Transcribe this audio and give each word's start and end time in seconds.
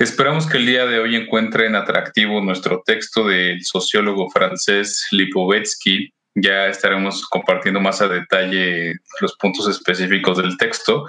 Esperamos 0.00 0.48
que 0.48 0.56
el 0.56 0.64
día 0.64 0.86
de 0.86 0.98
hoy 0.98 1.14
encuentren 1.14 1.76
atractivo 1.76 2.40
nuestro 2.40 2.82
texto 2.86 3.28
del 3.28 3.62
sociólogo 3.62 4.30
francés 4.30 5.06
Lipovetsky. 5.10 6.10
Ya 6.36 6.68
estaremos 6.68 7.28
compartiendo 7.28 7.80
más 7.80 8.00
a 8.00 8.08
detalle 8.08 8.94
los 9.20 9.36
puntos 9.36 9.68
específicos 9.68 10.38
del 10.38 10.56
texto. 10.56 11.04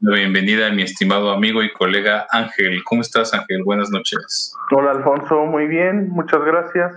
Bienvenida 0.00 0.66
a 0.66 0.72
mi 0.72 0.82
estimado 0.82 1.30
amigo 1.30 1.62
y 1.62 1.72
colega 1.72 2.26
Ángel. 2.32 2.82
¿Cómo 2.82 3.02
estás, 3.02 3.32
Ángel? 3.32 3.62
Buenas 3.62 3.92
noches. 3.92 4.56
Hola, 4.72 4.90
Alfonso. 4.90 5.46
Muy 5.46 5.68
bien, 5.68 6.08
muchas 6.08 6.42
gracias. 6.44 6.92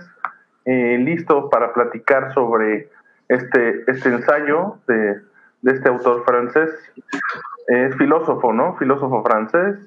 Eh, 0.64 0.98
listo 0.98 1.48
para 1.48 1.72
platicar 1.72 2.34
sobre 2.34 2.88
este, 3.28 3.84
este 3.86 4.08
ensayo 4.08 4.78
de, 4.88 5.20
de 5.62 5.72
este 5.74 5.88
autor 5.88 6.24
francés. 6.24 6.70
Es 7.68 7.94
filósofo, 7.98 8.52
¿no? 8.52 8.76
Filósofo 8.78 9.22
francés 9.22 9.78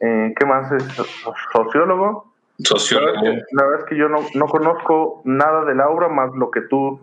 eh, 0.00 0.34
¿Qué 0.38 0.46
más 0.46 0.70
es? 0.72 0.84
¿Sociólogo? 1.52 2.32
Sociólogo. 2.58 3.22
La 3.52 3.64
verdad, 3.64 3.80
es 3.80 3.84
que 3.86 3.96
yo 3.96 4.08
no, 4.08 4.20
no, 4.34 4.46
conozco 4.46 5.22
nada 5.24 5.64
de 5.64 5.74
la 5.74 5.88
obra 5.88 6.08
más 6.08 6.30
lo 6.34 6.50
que 6.50 6.62
tú 6.62 7.00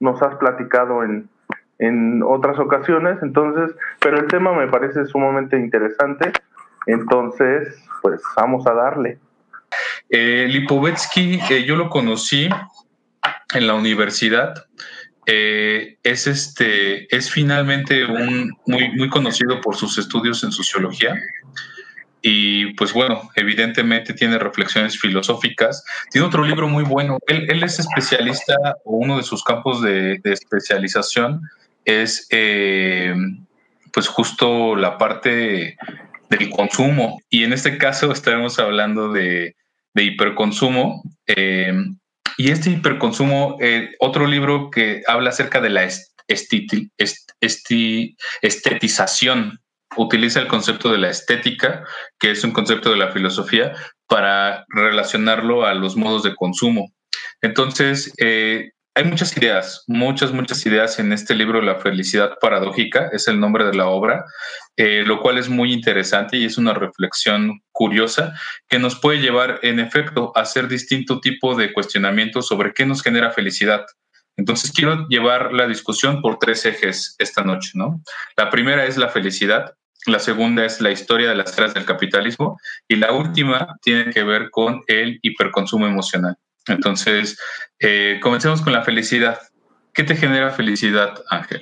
nos 0.00 0.20
has 0.22 0.36
platicado 0.36 1.04
en, 1.04 1.28
en 1.78 2.22
otras 2.22 2.58
ocasiones, 2.58 3.18
entonces, 3.22 3.74
pero 4.00 4.18
el 4.18 4.26
tema 4.26 4.52
me 4.52 4.68
parece 4.68 5.04
sumamente 5.06 5.58
interesante, 5.58 6.32
entonces, 6.86 7.82
pues 8.02 8.20
vamos 8.36 8.66
a 8.66 8.74
darle. 8.74 9.18
Eh, 10.10 10.46
Lipovetsky, 10.48 11.40
eh, 11.50 11.64
yo 11.64 11.76
lo 11.76 11.88
conocí 11.88 12.48
en 13.54 13.66
la 13.66 13.74
universidad. 13.74 14.66
Eh, 15.26 15.96
es 16.02 16.26
este 16.26 17.14
es 17.14 17.30
finalmente 17.30 18.04
un 18.04 18.52
muy 18.66 18.90
muy 18.92 19.08
conocido 19.08 19.58
por 19.62 19.74
sus 19.74 19.96
estudios 19.96 20.44
en 20.44 20.52
sociología 20.52 21.18
y 22.26 22.72
pues 22.72 22.94
bueno, 22.94 23.30
evidentemente 23.34 24.14
tiene 24.14 24.38
reflexiones 24.38 24.98
filosóficas. 24.98 25.84
Tiene 26.10 26.26
otro 26.26 26.42
libro 26.42 26.66
muy 26.66 26.82
bueno. 26.82 27.18
Él, 27.26 27.62
es 27.62 27.78
especialista, 27.78 28.54
o 28.86 28.96
uno 28.96 29.18
de 29.18 29.22
sus 29.22 29.44
campos 29.44 29.82
de, 29.82 30.18
especialización 30.24 31.42
es 31.84 32.26
eh, 32.30 33.14
pues 33.92 34.08
justo 34.08 34.74
la 34.74 34.96
parte 34.96 35.76
del 36.30 36.48
consumo. 36.48 37.20
Y 37.28 37.44
en 37.44 37.52
este 37.52 37.76
caso 37.76 38.10
estaremos 38.10 38.58
hablando 38.58 39.12
de, 39.12 39.54
hiperconsumo. 39.94 41.02
Eh, 41.26 41.74
y 42.38 42.50
este 42.50 42.70
hiperconsumo, 42.70 43.58
eh, 43.60 43.90
otro 43.98 44.26
libro 44.26 44.70
que 44.70 45.02
habla 45.06 45.28
acerca 45.28 45.60
de 45.60 45.68
la 45.68 45.86
estetización 48.40 49.60
utiliza 49.96 50.40
el 50.40 50.48
concepto 50.48 50.90
de 50.90 50.98
la 50.98 51.10
estética, 51.10 51.84
que 52.18 52.30
es 52.30 52.44
un 52.44 52.52
concepto 52.52 52.90
de 52.90 52.96
la 52.96 53.12
filosofía, 53.12 53.74
para 54.08 54.64
relacionarlo 54.68 55.64
a 55.64 55.74
los 55.74 55.96
modos 55.96 56.22
de 56.22 56.34
consumo. 56.34 56.92
Entonces, 57.40 58.12
eh, 58.18 58.70
hay 58.96 59.04
muchas 59.04 59.36
ideas, 59.36 59.82
muchas, 59.88 60.32
muchas 60.32 60.64
ideas 60.66 61.00
en 61.00 61.12
este 61.12 61.34
libro, 61.34 61.60
La 61.60 61.80
felicidad 61.80 62.38
paradójica, 62.40 63.08
es 63.12 63.26
el 63.26 63.40
nombre 63.40 63.64
de 63.64 63.74
la 63.74 63.88
obra, 63.88 64.24
eh, 64.76 65.02
lo 65.04 65.20
cual 65.20 65.36
es 65.36 65.48
muy 65.48 65.72
interesante 65.72 66.36
y 66.36 66.44
es 66.44 66.58
una 66.58 66.74
reflexión 66.74 67.60
curiosa 67.72 68.34
que 68.68 68.78
nos 68.78 69.00
puede 69.00 69.20
llevar, 69.20 69.58
en 69.62 69.80
efecto, 69.80 70.30
a 70.36 70.42
hacer 70.42 70.68
distinto 70.68 71.20
tipo 71.20 71.56
de 71.56 71.72
cuestionamientos 71.72 72.46
sobre 72.46 72.72
qué 72.72 72.86
nos 72.86 73.02
genera 73.02 73.32
felicidad. 73.32 73.84
Entonces, 74.36 74.70
quiero 74.70 75.08
llevar 75.08 75.52
la 75.52 75.66
discusión 75.66 76.22
por 76.22 76.38
tres 76.38 76.64
ejes 76.64 77.16
esta 77.18 77.42
noche, 77.42 77.72
¿no? 77.74 78.00
La 78.36 78.48
primera 78.48 78.84
es 78.86 78.96
la 78.96 79.08
felicidad, 79.08 79.74
la 80.06 80.18
segunda 80.18 80.64
es 80.64 80.80
la 80.80 80.90
historia 80.90 81.28
de 81.28 81.34
las 81.34 81.56
eras 81.56 81.74
del 81.74 81.86
capitalismo 81.86 82.58
y 82.88 82.96
la 82.96 83.12
última 83.12 83.76
tiene 83.82 84.12
que 84.12 84.22
ver 84.22 84.50
con 84.50 84.82
el 84.86 85.18
hiperconsumo 85.22 85.86
emocional. 85.86 86.36
Entonces, 86.68 87.38
eh, 87.78 88.20
comencemos 88.22 88.62
con 88.62 88.72
la 88.72 88.82
felicidad. 88.82 89.38
¿Qué 89.92 90.02
te 90.02 90.14
genera 90.16 90.50
felicidad, 90.50 91.14
Ángel? 91.30 91.60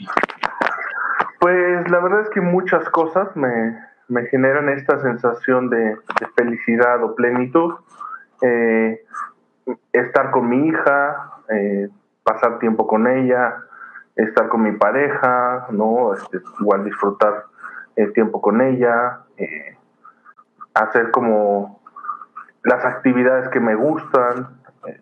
Pues 1.41 1.91
la 1.91 2.01
verdad 2.01 2.23
es 2.23 2.31
que 2.31 2.41
muchas 2.41 2.89
cosas 2.91 3.29
me, 3.37 3.77
generan 4.31 4.69
esta 4.69 5.01
sensación 5.01 5.71
de, 5.71 5.97
felicidad 6.37 7.03
o 7.03 7.15
plenitud. 7.15 7.75
Eh, 8.43 9.05
estar 9.93 10.31
con 10.31 10.49
mi 10.49 10.69
hija, 10.69 11.33
eh, 11.51 11.89
pasar 12.23 12.59
tiempo 12.59 12.87
con 12.87 13.07
ella, 13.07 13.55
estar 14.17 14.49
con 14.49 14.63
mi 14.63 14.73
pareja, 14.73 15.67
¿no? 15.71 16.15
Este, 16.15 16.41
igual 16.61 16.85
disfrutar 16.85 17.45
el 17.97 18.13
tiempo 18.13 18.41
con 18.41 18.61
ella, 18.61 19.21
eh, 19.37 19.77
hacer 20.75 21.11
como 21.11 21.81
las 22.65 22.85
actividades 22.85 23.49
que 23.49 23.61
me 23.61 23.75
gustan, 23.75 24.49
eh, 24.87 25.01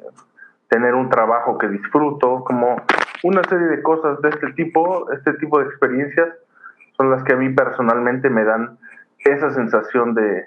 tener 0.68 0.94
un 0.94 1.08
trabajo 1.10 1.58
que 1.58 1.68
disfruto, 1.68 2.44
como 2.44 2.82
una 3.22 3.42
serie 3.44 3.66
de 3.66 3.82
cosas 3.82 4.20
de 4.22 4.30
este 4.30 4.52
tipo, 4.52 5.10
este 5.12 5.34
tipo 5.34 5.58
de 5.58 5.66
experiencias 5.66 6.28
son 6.96 7.10
las 7.10 7.22
que 7.24 7.32
a 7.32 7.36
mí 7.36 7.48
personalmente 7.50 8.30
me 8.30 8.44
dan 8.44 8.78
esa 9.18 9.50
sensación 9.50 10.14
de 10.14 10.46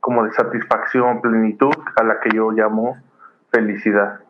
como 0.00 0.24
de 0.24 0.32
satisfacción, 0.32 1.20
plenitud, 1.20 1.74
a 1.96 2.04
la 2.04 2.20
que 2.20 2.30
yo 2.32 2.52
llamo 2.52 2.96
felicidad. 3.50 4.20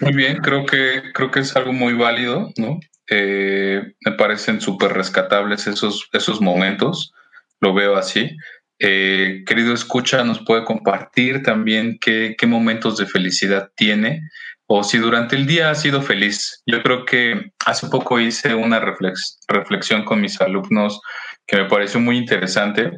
Muy 0.00 0.14
bien, 0.14 0.38
creo 0.38 0.64
que 0.64 1.12
creo 1.12 1.30
que 1.30 1.40
es 1.40 1.54
algo 1.56 1.72
muy 1.72 1.94
válido, 1.94 2.48
¿no? 2.56 2.80
Eh, 3.08 3.82
me 4.04 4.12
parecen 4.12 4.60
súper 4.60 4.92
rescatables 4.92 5.66
esos, 5.66 6.08
esos 6.12 6.40
momentos, 6.40 7.12
lo 7.60 7.74
veo 7.74 7.96
así. 7.96 8.36
Eh, 8.78 9.42
querido 9.46 9.74
escucha, 9.74 10.24
nos 10.24 10.44
puede 10.44 10.64
compartir 10.64 11.42
también 11.42 11.98
qué, 12.00 12.34
qué, 12.36 12.46
momentos 12.46 12.96
de 12.96 13.06
felicidad 13.06 13.70
tiene 13.76 14.22
o 14.66 14.82
si 14.82 14.98
durante 14.98 15.36
el 15.36 15.46
día 15.46 15.70
ha 15.70 15.74
sido 15.74 16.02
feliz. 16.02 16.62
Yo 16.66 16.82
creo 16.82 17.04
que 17.04 17.52
hace 17.66 17.88
poco 17.88 18.18
hice 18.18 18.54
una 18.54 18.80
reflexión 18.80 20.04
con 20.04 20.20
mis 20.20 20.40
alumnos 20.40 21.00
que 21.46 21.58
me 21.58 21.68
pareció 21.68 22.00
muy 22.00 22.16
interesante. 22.16 22.90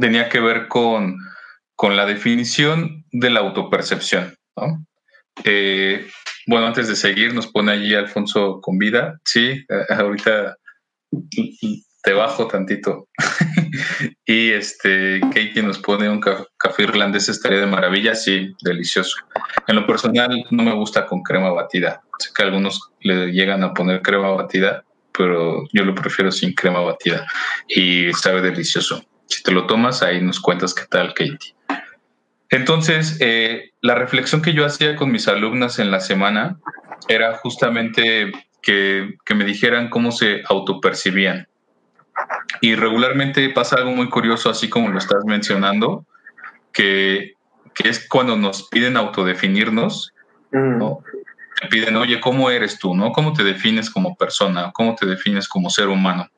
Tenía 0.00 0.28
que 0.28 0.40
ver 0.40 0.68
con, 0.68 1.16
con 1.76 1.96
la 1.96 2.06
definición 2.06 3.04
de 3.12 3.30
la 3.30 3.40
autopercepción. 3.40 4.34
¿no? 4.56 4.84
Eh, 5.44 6.06
bueno, 6.46 6.66
antes 6.66 6.88
de 6.88 6.96
seguir, 6.96 7.34
nos 7.34 7.46
pone 7.46 7.72
allí 7.72 7.94
Alfonso 7.94 8.60
con 8.60 8.78
vida. 8.78 9.20
Sí, 9.24 9.64
eh, 9.68 9.84
ahorita 9.88 10.56
te 12.02 12.12
bajo 12.12 12.46
tantito. 12.46 13.08
y 14.26 14.50
este, 14.50 15.20
Katie 15.20 15.62
nos 15.62 15.78
pone 15.78 16.08
un 16.08 16.20
café 16.20 16.82
irlandés, 16.82 17.28
estaría 17.28 17.60
de 17.60 17.66
maravilla. 17.66 18.14
Sí, 18.14 18.54
delicioso. 18.62 19.16
En 19.66 19.76
lo 19.76 19.86
personal, 19.86 20.44
no 20.50 20.62
me 20.62 20.74
gusta 20.74 21.06
con 21.06 21.22
crema 21.22 21.50
batida. 21.50 22.02
Sé 22.18 22.30
que 22.34 22.42
algunos 22.42 22.90
le 23.00 23.32
llegan 23.32 23.62
a 23.64 23.72
poner 23.72 24.02
crema 24.02 24.30
batida, 24.30 24.84
pero 25.16 25.66
yo 25.72 25.84
lo 25.84 25.94
prefiero 25.94 26.30
sin 26.30 26.54
crema 26.54 26.80
batida. 26.80 27.26
Y 27.68 28.12
sabe 28.12 28.42
delicioso. 28.42 29.02
Si 29.26 29.42
te 29.42 29.52
lo 29.52 29.66
tomas, 29.66 30.02
ahí 30.02 30.20
nos 30.20 30.40
cuentas 30.40 30.74
qué 30.74 30.84
tal, 30.90 31.14
Katie. 31.14 31.53
Entonces, 32.50 33.16
eh, 33.20 33.70
la 33.80 33.94
reflexión 33.94 34.42
que 34.42 34.52
yo 34.52 34.64
hacía 34.64 34.96
con 34.96 35.10
mis 35.10 35.28
alumnas 35.28 35.78
en 35.78 35.90
la 35.90 36.00
semana 36.00 36.58
era 37.08 37.36
justamente 37.38 38.32
que, 38.62 39.16
me 39.34 39.44
dijeran 39.44 39.90
cómo 39.90 40.12
se 40.12 40.42
autopercibían. 40.48 41.48
Y 42.60 42.76
regularmente 42.76 43.48
pasa 43.50 43.76
algo 43.76 43.90
muy 43.90 44.08
curioso, 44.08 44.50
así 44.50 44.68
como 44.68 44.88
lo 44.88 44.98
estás 44.98 45.24
mencionando, 45.24 46.06
que, 46.72 47.34
es 47.82 48.08
cuando 48.08 48.36
nos 48.36 48.68
piden 48.68 48.96
autodefinirnos, 48.96 50.12
mm. 50.52 50.78
¿no? 50.78 51.00
Te 51.60 51.68
piden, 51.68 51.96
oye, 51.96 52.20
¿cómo 52.20 52.50
eres 52.50 52.78
tú? 52.78 52.94
¿no? 52.94 53.12
¿Cómo 53.12 53.32
te 53.32 53.44
defines 53.44 53.90
como 53.90 54.16
persona? 54.16 54.70
¿Cómo 54.72 54.94
te 54.94 55.06
defines 55.06 55.48
como 55.48 55.70
ser 55.70 55.88
humano? 55.88 56.28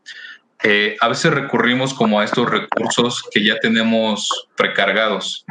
Eh, 0.63 0.97
a 1.01 1.09
veces 1.09 1.33
recurrimos 1.33 1.95
como 1.95 2.21
a 2.21 2.25
estos 2.25 2.51
recursos 2.51 3.23
que 3.31 3.45
ya 3.45 3.59
tenemos 3.61 4.49
precargados. 4.57 5.45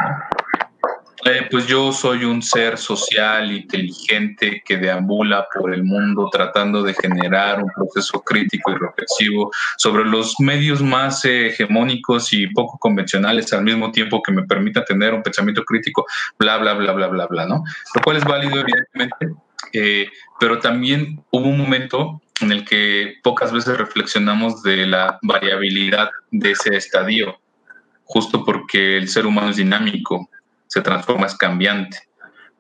Eh, 1.28 1.48
pues 1.50 1.66
yo 1.66 1.92
soy 1.92 2.24
un 2.24 2.44
ser 2.44 2.78
social, 2.78 3.52
inteligente, 3.52 4.62
que 4.64 4.78
deambula 4.78 5.48
por 5.52 5.74
el 5.74 5.84
mundo 5.84 6.30
tratando 6.32 6.84
de 6.84 6.94
generar 6.94 7.64
un 7.64 7.72
proceso 7.72 8.22
crítico 8.22 8.70
y 8.70 8.76
reflexivo 8.76 9.50
sobre 9.76 10.06
los 10.06 10.36
medios 10.40 10.84
más 10.84 11.26
hegemónicos 11.26 12.32
y 12.32 12.46
poco 12.46 12.78
convencionales 12.78 13.52
al 13.54 13.64
mismo 13.64 13.92
tiempo 13.92 14.22
que 14.22 14.32
me 14.32 14.44
permita 14.44 14.86
tener 14.86 15.16
un 15.16 15.24
pensamiento 15.24 15.64
crítico, 15.64 16.06
bla, 16.38 16.58
bla, 16.58 16.76
bla, 16.76 16.94
bla, 16.94 17.08
bla, 17.08 17.26
bla, 17.26 17.48
¿no? 17.48 17.64
Lo 17.96 18.02
cual 18.04 18.18
es 18.18 18.24
válido, 18.24 18.60
evidentemente, 18.60 19.30
eh, 19.74 20.08
pero 20.40 20.60
también 20.60 21.24
hubo 21.32 21.50
un 21.50 21.58
momento 21.58 22.22
en 22.40 22.52
el 22.52 22.64
que 22.66 23.16
pocas 23.24 23.52
veces 23.52 23.80
reflexionamos 23.80 24.62
de 24.62 24.86
la 24.86 25.18
variabilidad 25.24 26.12
de 26.30 26.52
ese 26.52 26.76
estadio, 26.76 27.40
justo 28.04 28.46
porque 28.46 28.98
el 28.98 29.10
ser 29.10 29.26
humano 29.26 29.50
es 29.50 29.56
dinámico 29.56 30.30
se 30.68 30.82
transforma, 30.82 31.26
es 31.26 31.38
cambiante. 31.38 31.98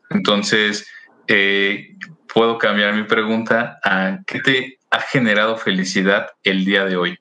Entonces, 0.09 0.91
eh, 1.27 1.95
puedo 2.33 2.57
cambiar 2.57 2.93
mi 2.93 3.03
pregunta 3.03 3.79
a 3.83 4.19
qué 4.27 4.39
te 4.39 4.77
ha 4.91 4.99
generado 4.99 5.57
felicidad 5.57 6.27
el 6.43 6.65
día 6.65 6.85
de 6.85 6.97
hoy. 6.97 7.17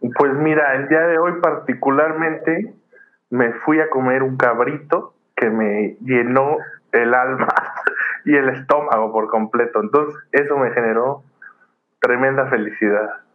Pues 0.00 0.32
mira, 0.34 0.74
el 0.74 0.88
día 0.88 1.00
de 1.00 1.18
hoy 1.18 1.32
particularmente 1.40 2.74
me 3.30 3.52
fui 3.64 3.80
a 3.80 3.90
comer 3.90 4.22
un 4.22 4.36
cabrito 4.36 5.14
que 5.34 5.50
me 5.50 5.96
llenó 6.00 6.58
el 6.92 7.14
alma 7.14 7.48
y 8.24 8.34
el 8.34 8.48
estómago 8.50 9.12
por 9.12 9.28
completo. 9.28 9.80
Entonces, 9.82 10.14
eso 10.32 10.56
me 10.56 10.70
generó 10.72 11.22
tremenda 12.00 12.46
felicidad. 12.48 13.25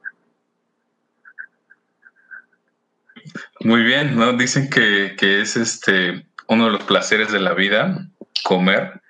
Muy 3.64 3.84
bien, 3.84 4.16
¿no? 4.16 4.34
Dicen 4.34 4.70
que, 4.70 5.16
que 5.18 5.42
es 5.42 5.56
este 5.56 6.26
uno 6.48 6.66
de 6.66 6.72
los 6.72 6.84
placeres 6.84 7.32
de 7.32 7.40
la 7.40 7.54
vida, 7.54 8.08
comer. 8.44 9.02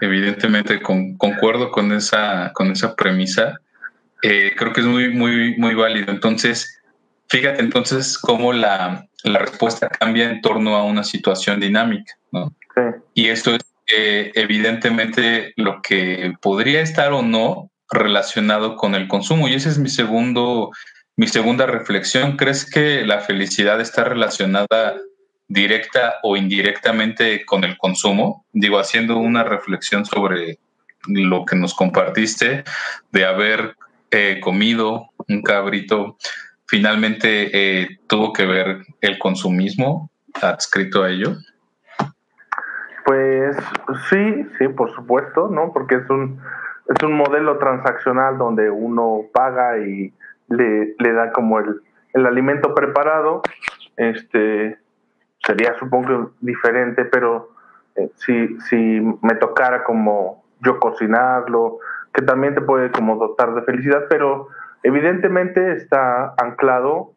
Evidentemente 0.00 0.82
con, 0.82 1.16
concuerdo 1.16 1.70
con 1.70 1.92
esa, 1.92 2.52
con 2.52 2.70
esa 2.70 2.94
premisa. 2.94 3.58
Eh, 4.22 4.52
creo 4.56 4.72
que 4.72 4.80
es 4.80 4.86
muy, 4.86 5.08
muy, 5.10 5.56
muy 5.56 5.74
válido. 5.74 6.12
Entonces, 6.12 6.80
fíjate 7.28 7.60
entonces 7.62 8.18
cómo 8.18 8.52
la, 8.52 9.06
la 9.22 9.38
respuesta 9.38 9.88
cambia 9.88 10.30
en 10.30 10.42
torno 10.42 10.76
a 10.76 10.84
una 10.84 11.04
situación 11.04 11.60
dinámica, 11.60 12.14
¿no? 12.32 12.54
Sí. 12.74 12.80
Y 13.14 13.28
esto 13.28 13.54
es 13.54 13.62
eh, 13.86 14.32
evidentemente 14.34 15.52
lo 15.56 15.80
que 15.82 16.34
podría 16.40 16.80
estar 16.80 17.12
o 17.12 17.22
no 17.22 17.70
relacionado 17.90 18.76
con 18.76 18.94
el 18.94 19.08
consumo. 19.08 19.48
Y 19.48 19.54
ese 19.54 19.68
es 19.68 19.78
mi 19.78 19.88
segundo, 19.88 20.70
mi 21.16 21.26
segunda 21.26 21.66
reflexión. 21.66 22.36
¿Crees 22.36 22.68
que 22.68 23.04
la 23.04 23.20
felicidad 23.20 23.80
está 23.80 24.04
relacionada 24.04 24.94
directa 25.48 26.16
o 26.22 26.36
indirectamente 26.36 27.44
con 27.44 27.64
el 27.64 27.76
consumo? 27.78 28.44
Digo, 28.52 28.78
haciendo 28.78 29.18
una 29.18 29.44
reflexión 29.44 30.04
sobre 30.04 30.58
lo 31.06 31.44
que 31.44 31.56
nos 31.56 31.74
compartiste 31.74 32.64
de 33.12 33.26
haber 33.26 33.76
eh, 34.10 34.40
comido 34.40 35.10
un 35.28 35.42
cabrito, 35.42 36.16
finalmente 36.66 37.50
eh, 37.52 37.98
tuvo 38.08 38.32
que 38.32 38.46
ver 38.46 38.78
el 39.00 39.18
consumismo 39.18 40.10
adscrito 40.40 41.04
a 41.04 41.10
ello. 41.10 41.36
Pues 43.04 43.56
sí, 44.08 44.46
sí, 44.58 44.68
por 44.68 44.92
supuesto, 44.94 45.48
¿no? 45.48 45.72
Porque 45.72 45.96
es 45.96 46.08
un, 46.08 46.40
es 46.88 47.02
un 47.04 47.12
modelo 47.12 47.58
transaccional 47.58 48.38
donde 48.38 48.70
uno 48.70 49.24
paga 49.32 49.78
y 49.78 50.12
le, 50.48 50.94
le 50.98 51.12
da 51.12 51.32
como 51.32 51.58
el, 51.58 51.80
el 52.12 52.26
alimento 52.26 52.74
preparado. 52.74 53.42
Este 53.96 54.78
sería 55.44 55.74
supongo 55.78 56.32
diferente, 56.40 57.04
pero 57.04 57.50
eh, 57.96 58.10
si, 58.16 58.58
si 58.60 59.00
me 59.22 59.34
tocara 59.34 59.84
como 59.84 60.44
yo 60.60 60.78
cocinarlo, 60.78 61.78
que 62.12 62.22
también 62.22 62.54
te 62.54 62.62
puede 62.62 62.90
como 62.90 63.16
dotar 63.16 63.54
de 63.54 63.62
felicidad, 63.62 64.04
pero 64.08 64.48
evidentemente 64.82 65.72
está 65.72 66.34
anclado 66.38 67.12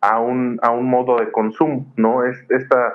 a 0.00 0.20
un, 0.20 0.58
a 0.62 0.70
un 0.70 0.88
modo 0.88 1.18
de 1.18 1.30
consumo, 1.30 1.86
¿no? 1.96 2.24
Es 2.24 2.38
esta 2.50 2.94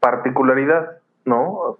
particularidad 0.00 0.98
¿no? 1.24 1.78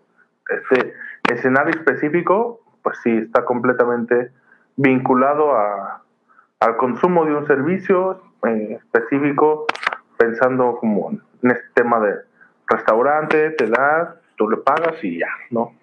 Este 0.48 0.94
escenario 1.30 1.74
específico, 1.74 2.60
pues 2.82 2.98
sí, 3.02 3.16
está 3.16 3.44
completamente 3.44 4.30
vinculado 4.76 5.56
a, 5.56 6.02
al 6.64 6.76
consumo 6.78 7.26
de 7.26 7.34
un 7.34 7.46
servicio 7.46 8.22
eh, 8.46 8.78
específico, 8.82 9.66
pensando 10.16 10.76
como 10.80 11.10
en 11.42 11.50
este 11.50 11.64
tema 11.74 12.00
de 12.00 12.14
restaurante, 12.66 13.50
te 13.50 13.66
da, 13.66 14.16
tú 14.36 14.48
le 14.48 14.56
pagas 14.56 14.94
y 15.02 15.18
ya, 15.18 15.28
¿no? 15.50 15.76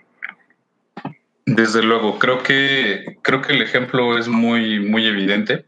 Desde 1.46 1.84
luego, 1.84 2.18
creo 2.18 2.42
que 2.42 3.18
creo 3.22 3.42
que 3.42 3.54
el 3.54 3.62
ejemplo 3.62 4.18
es 4.18 4.28
muy 4.28 4.80
muy 4.80 5.06
evidente 5.06 5.66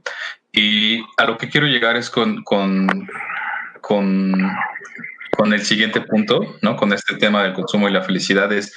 y 0.51 1.03
a 1.17 1.25
lo 1.25 1.37
que 1.37 1.49
quiero 1.49 1.67
llegar 1.67 1.95
es 1.95 2.09
con, 2.09 2.43
con, 2.43 2.87
con 3.81 4.33
con 5.35 5.53
el 5.53 5.61
siguiente 5.61 6.01
punto, 6.01 6.55
¿no? 6.61 6.75
Con 6.75 6.93
este 6.93 7.15
tema 7.15 7.43
del 7.43 7.53
consumo 7.53 7.89
y 7.89 7.91
la 7.91 8.03
felicidad 8.03 8.51
es 8.53 8.75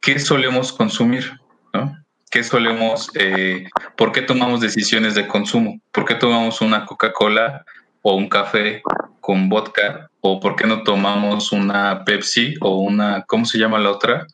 qué 0.00 0.18
solemos 0.18 0.72
consumir, 0.72 1.38
¿no? 1.74 1.99
¿Qué 2.30 2.44
solemos, 2.44 3.10
eh, 3.14 3.64
por 3.96 4.12
qué 4.12 4.22
tomamos 4.22 4.60
decisiones 4.60 5.14
de 5.14 5.26
consumo? 5.26 5.80
¿Por 5.90 6.04
qué 6.04 6.14
tomamos 6.14 6.60
una 6.60 6.86
Coca-Cola 6.86 7.64
o 8.02 8.14
un 8.14 8.28
café 8.28 8.82
con 9.20 9.48
vodka? 9.48 10.08
¿O 10.20 10.38
por 10.38 10.54
qué 10.54 10.66
no 10.66 10.82
tomamos 10.84 11.50
una 11.50 12.04
Pepsi 12.04 12.54
o 12.60 12.76
una, 12.78 13.24
¿cómo 13.26 13.44
se 13.44 13.58
llama 13.58 13.78
la 13.78 13.90
otra? 13.90 14.26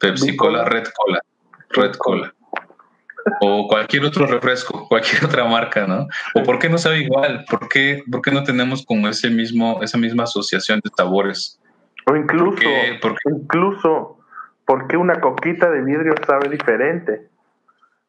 Pepsi 0.00 0.36
Cola, 0.36 0.64
Red 0.64 0.88
Cola, 0.94 1.20
Red 1.70 1.94
Cola 1.96 2.34
o 3.40 3.66
cualquier 3.68 4.04
otro 4.04 4.26
refresco, 4.26 4.86
cualquier 4.88 5.24
otra 5.24 5.44
marca, 5.44 5.86
¿no? 5.86 6.06
O 6.34 6.42
por 6.42 6.58
qué 6.58 6.68
no 6.68 6.78
sabe 6.78 7.00
igual, 7.00 7.44
por 7.48 7.68
qué, 7.68 8.02
por 8.10 8.22
qué 8.22 8.30
no 8.30 8.44
tenemos 8.44 8.84
como 8.84 9.08
ese 9.08 9.30
mismo, 9.30 9.80
esa 9.82 9.98
misma 9.98 10.24
asociación 10.24 10.80
de 10.82 10.90
sabores. 10.96 11.60
O 12.10 12.16
incluso, 12.16 12.62
¿Por 13.02 13.12
qué? 13.14 13.30
incluso, 13.30 14.18
¿por 14.64 14.86
qué 14.86 14.96
una 14.96 15.20
coquita 15.20 15.70
de 15.70 15.82
vidrio 15.82 16.14
sabe 16.26 16.48
diferente? 16.48 17.28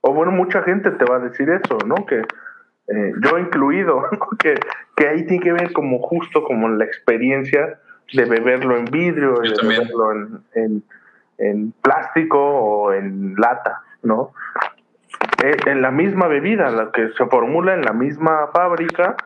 O 0.08 0.14
bueno, 0.14 0.32
mucha 0.32 0.64
gente 0.64 0.90
te 0.92 1.04
va 1.04 1.18
a 1.18 1.20
decir 1.20 1.50
eso, 1.50 1.78
¿no? 1.86 2.06
Que 2.06 2.20
eh, 2.20 3.14
yo 3.20 3.38
incluido, 3.38 4.04
que, 4.40 4.56
que 4.96 5.06
ahí 5.06 5.26
tiene 5.26 5.44
que 5.44 5.52
ver 5.52 5.74
como 5.74 6.00
justo 6.00 6.46
como 6.46 6.70
la 6.70 6.86
experiencia 6.86 7.78
de 8.14 8.24
beberlo 8.24 8.78
en 8.78 8.86
vidrio, 8.86 9.34
de 9.34 9.54
beberlo 9.62 10.14
en, 10.14 10.40
en, 10.56 10.84
en 11.40 11.74
plástico 11.82 12.40
o 12.40 12.94
en 12.94 13.36
lata, 13.36 13.82
¿no? 14.02 14.32
Eh, 15.44 15.58
en 15.66 15.82
la 15.82 15.92
misma 15.92 16.28
bebida, 16.28 16.72
la 16.72 16.90
que 16.94 17.10
se 17.10 17.26
formula 17.26 17.74
en 17.74 17.82
la 17.82 17.92
misma 17.92 18.48
fábrica, 18.54 19.18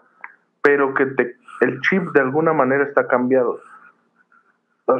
pero 0.64 0.96
que 0.96 1.06
te, 1.06 1.36
el 1.60 1.80
chip 1.82 2.12
de 2.12 2.22
alguna 2.22 2.54
manera 2.54 2.86
está 2.86 3.08
cambiado. 3.08 3.60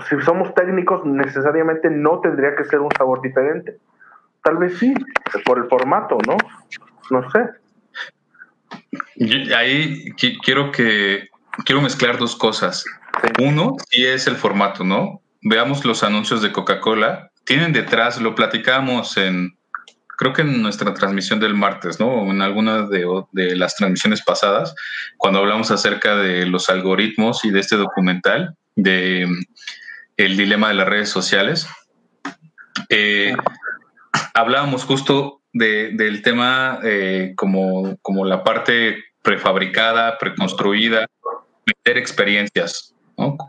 Si 0.08 0.22
somos 0.22 0.54
técnicos, 0.54 1.04
necesariamente 1.06 1.90
no 1.90 2.20
tendría 2.20 2.56
que 2.56 2.66
ser 2.66 2.82
un 2.82 2.92
sabor 2.96 3.22
diferente. 3.22 3.80
Tal 4.44 4.58
vez 4.58 4.78
sí, 4.80 4.94
por 5.46 5.60
el 5.60 5.70
formato, 5.70 6.18
¿no? 6.28 6.38
No 7.10 7.30
sé. 7.32 7.40
Ahí 9.56 10.06
quiero 10.44 10.72
que 10.72 11.30
quiero 11.66 11.82
mezclar 11.82 12.18
dos 12.18 12.36
cosas. 12.36 12.84
Uno, 13.40 13.76
sí 13.90 14.06
es 14.06 14.28
el 14.28 14.36
formato, 14.36 14.84
¿no? 14.84 15.22
Veamos 15.42 15.86
los 15.86 16.04
anuncios 16.04 16.42
de 16.42 16.52
Coca-Cola. 16.52 17.32
Tienen 17.46 17.74
detrás, 17.74 18.22
lo 18.22 18.36
platicamos 18.36 19.18
en, 19.18 19.58
creo 20.18 20.34
que 20.34 20.44
en 20.44 20.62
nuestra 20.62 20.94
transmisión 20.94 21.40
del 21.40 21.56
martes, 21.56 22.00
¿no? 22.00 22.30
En 22.32 22.42
alguna 22.42 22.84
de, 22.84 23.06
de, 23.32 23.56
las 23.56 23.76
transmisiones 23.76 24.24
pasadas, 24.24 24.76
cuando 25.18 25.40
hablamos 25.40 25.72
acerca 25.72 26.16
de 26.16 26.46
los 26.46 26.70
algoritmos 26.70 27.44
y 27.44 27.52
de 27.52 27.60
este 27.60 27.76
documental, 27.76 28.56
de 28.76 29.26
mm, 29.28 29.44
el 30.18 30.38
dilema 30.38 30.70
de 30.70 30.76
las 30.76 30.88
redes 30.88 31.10
sociales, 31.10 31.68
eh, 32.90 33.36
hablábamos 34.34 34.84
justo 34.84 35.42
de, 35.54 35.92
del 35.94 36.22
tema 36.22 36.80
eh, 36.84 37.34
como, 37.36 37.98
como 38.02 38.26
la 38.26 38.44
parte 38.44 39.04
prefabricada, 39.22 40.18
preconstruida, 40.18 41.06
meter 41.66 41.98
experiencias, 41.98 42.92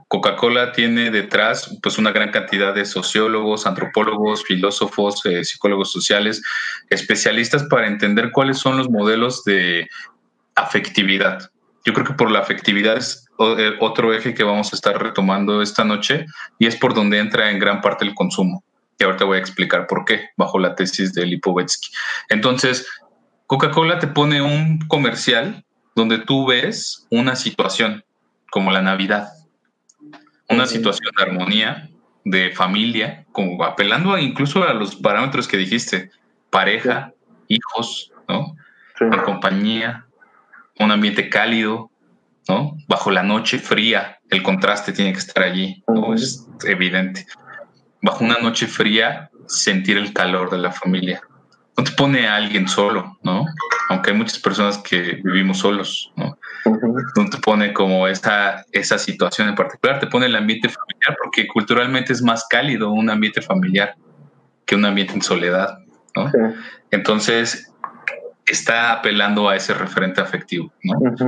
Coca-Cola 0.09 0.73
tiene 0.73 1.11
detrás 1.11 1.79
pues 1.83 1.99
una 1.99 2.13
gran 2.13 2.31
cantidad 2.31 2.75
de 2.75 2.85
sociólogos, 2.85 3.67
antropólogos, 3.67 4.45
filósofos, 4.45 5.25
eh, 5.27 5.45
psicólogos 5.45 5.91
sociales, 5.91 6.43
especialistas 6.91 7.65
para 7.65 7.87
entender 7.87 8.31
cuáles 8.33 8.59
son 8.59 8.77
los 8.77 8.91
modelos 8.91 9.45
de 9.45 9.89
afectividad. 10.55 11.51
Yo 11.85 11.93
creo 11.93 12.07
que 12.07 12.15
por 12.15 12.31
la 12.31 12.41
afectividad 12.41 12.97
es 12.97 13.27
eh, 13.39 13.73
otro 13.81 14.13
eje 14.13 14.35
que 14.35 14.45
vamos 14.45 14.73
a 14.73 14.77
estar 14.77 15.03
retomando 15.03 15.63
esta 15.63 15.85
noche 15.85 16.27
y 16.59 16.67
es 16.67 16.77
por 16.77 16.95
donde 16.95 17.19
entra 17.19 17.51
en 17.51 17.59
gran 17.59 17.81
parte 17.81 18.05
el 18.05 18.15
consumo. 18.15 18.63
Y 19.03 19.05
ahorita 19.05 19.25
voy 19.25 19.37
a 19.37 19.41
explicar 19.41 19.87
por 19.87 20.05
qué, 20.05 20.31
bajo 20.37 20.59
la 20.59 20.75
tesis 20.75 21.13
de 21.13 21.27
Lipovetsky. 21.27 21.91
Entonces, 22.29 22.87
Coca-Cola 23.47 23.99
te 23.99 24.07
pone 24.07 24.41
un 24.41 24.79
comercial 24.89 25.65
donde 25.95 26.19
tú 26.19 26.47
ves 26.47 27.07
una 27.11 27.37
situación 27.37 28.05
como 28.51 28.71
la 28.71 28.81
Navidad 28.81 29.29
una 30.53 30.67
situación 30.67 31.11
de 31.17 31.23
armonía, 31.23 31.91
de 32.25 32.51
familia, 32.51 33.25
como 33.33 33.63
apelando 33.65 34.17
incluso 34.19 34.63
a 34.63 34.75
los 34.75 34.97
parámetros 34.97 35.49
que 35.49 35.57
dijiste, 35.57 36.11
pareja, 36.51 37.13
hijos, 37.49 38.13
¿no? 38.29 38.57
En 39.01 39.21
compañía, 39.23 40.07
un 40.79 40.91
ambiente 40.91 41.29
cálido, 41.29 41.91
¿no? 42.49 42.77
Bajo 42.87 43.11
la 43.11 43.23
noche 43.23 43.59
fría, 43.59 44.21
el 44.31 44.43
contraste 44.43 44.93
tiene 44.93 45.13
que 45.13 45.19
estar 45.19 45.43
allí, 45.43 45.83
¿no? 45.89 46.15
Es 46.15 46.47
evidente. 46.65 47.27
Bajo 48.03 48.25
una 48.25 48.39
noche 48.39 48.67
fría, 48.67 49.31
sentir 49.47 49.97
el 49.97 50.13
calor 50.13 50.51
de 50.51 50.59
la 50.59 50.73
familia. 50.73 51.23
No 51.77 51.85
te 51.85 51.93
pone 51.93 52.27
a 52.27 52.37
alguien 52.37 52.69
solo, 52.69 53.19
¿no? 53.23 53.47
Aunque 53.89 54.11
hay 54.11 54.17
muchas 54.17 54.39
personas 54.39 54.79
que 54.79 55.21
vivimos 55.23 55.59
solos, 55.59 56.13
¿no? 56.17 56.37
no 56.65 57.31
te 57.31 57.39
pone 57.39 57.73
como 57.73 58.07
esa, 58.07 58.65
esa 58.73 58.99
situación 58.99 59.49
en 59.49 59.55
particular, 59.55 59.99
te 59.99 60.07
pone 60.07 60.27
el 60.27 60.37
ambiente 60.37 60.69
familiar, 60.69 61.17
porque 61.23 61.49
culturalmente 61.49 62.13
es 62.13 62.23
más 62.23 62.47
cálido 62.49 62.91
un 62.91 63.11
ambiente 63.11 63.43
familiar 63.43 63.97
que 64.65 64.77
un 64.77 64.85
ambiente 64.85 65.15
en 65.15 65.23
soledad. 65.23 65.79
¿no? 66.15 66.31
Entonces, 66.91 67.73
está 68.47 68.93
apelando 68.93 69.49
a 69.49 69.57
ese 69.57 69.75
referente 69.75 70.21
afectivo. 70.21 70.73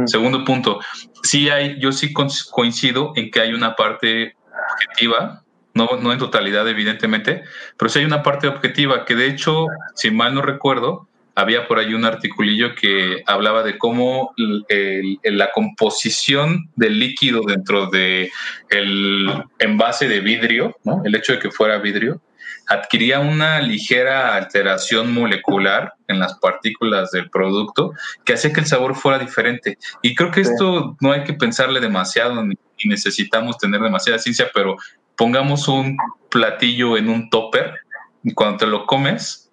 Segundo 0.07 0.45
punto, 0.45 0.81
sí 1.23 1.49
hay, 1.49 1.81
yo 1.81 1.93
sí 1.93 2.13
coincido 2.13 3.13
en 3.17 3.31
que 3.31 3.41
hay 3.41 3.53
una 3.53 3.77
parte 3.77 4.37
objetiva, 4.75 5.44
no, 5.75 5.89
no 6.01 6.13
en 6.13 6.19
totalidad 6.19 6.69
evidentemente, 6.69 7.43
pero 7.77 7.89
sí 7.89 7.99
hay 7.99 8.05
una 8.05 8.23
parte 8.23 8.49
objetiva 8.49 9.05
que 9.05 9.15
de 9.15 9.27
hecho, 9.27 9.67
si 9.95 10.11
mal 10.11 10.35
no 10.35 10.43
recuerdo, 10.43 11.09
había 11.35 11.67
por 11.67 11.79
ahí 11.79 11.95
un 11.95 12.05
articulillo 12.05 12.75
que 12.75 13.23
hablaba 13.27 13.63
de 13.63 13.77
cómo 13.77 14.33
la 14.37 15.51
composición 15.53 16.71
del 16.77 16.99
líquido 16.99 17.43
dentro 17.47 17.87
de 17.87 18.31
el 18.71 19.29
envase 19.59 20.09
de 20.09 20.21
vidrio, 20.21 20.77
el 21.05 21.15
hecho 21.15 21.33
de 21.33 21.41
que 21.41 21.51
fuera 21.51 21.79
vidrio, 21.79 22.21
adquiría 22.69 23.21
una 23.21 23.61
ligera 23.61 24.35
alteración 24.37 25.13
molecular 25.13 25.95
en 26.09 26.19
las 26.19 26.35
partículas 26.39 27.11
del 27.11 27.29
producto 27.31 27.93
que 28.25 28.35
hacía 28.35 28.53
que 28.53 28.61
el 28.61 28.67
sabor 28.67 28.95
fuera 28.95 29.19
diferente. 29.19 29.79
Y 30.03 30.15
creo 30.15 30.31
que 30.31 30.41
esto 30.41 30.97
no 31.01 31.13
hay 31.13 31.25
que 31.25 31.35
pensarle 31.35 31.81
demasiado 31.81 32.43
ni, 32.45 32.55
necesitamos 32.85 33.59
tener 33.59 33.81
demasiada 33.81 34.19
ciencia, 34.19 34.51
pero 34.55 34.77
pongamos 35.17 35.69
un 35.69 35.97
platillo 36.31 36.97
en 36.97 37.09
un 37.09 37.31
topper 37.31 37.75
y 38.23 38.35
cuando 38.35 38.59
te 38.59 38.67
lo 38.67 38.87
comes, 38.87 39.53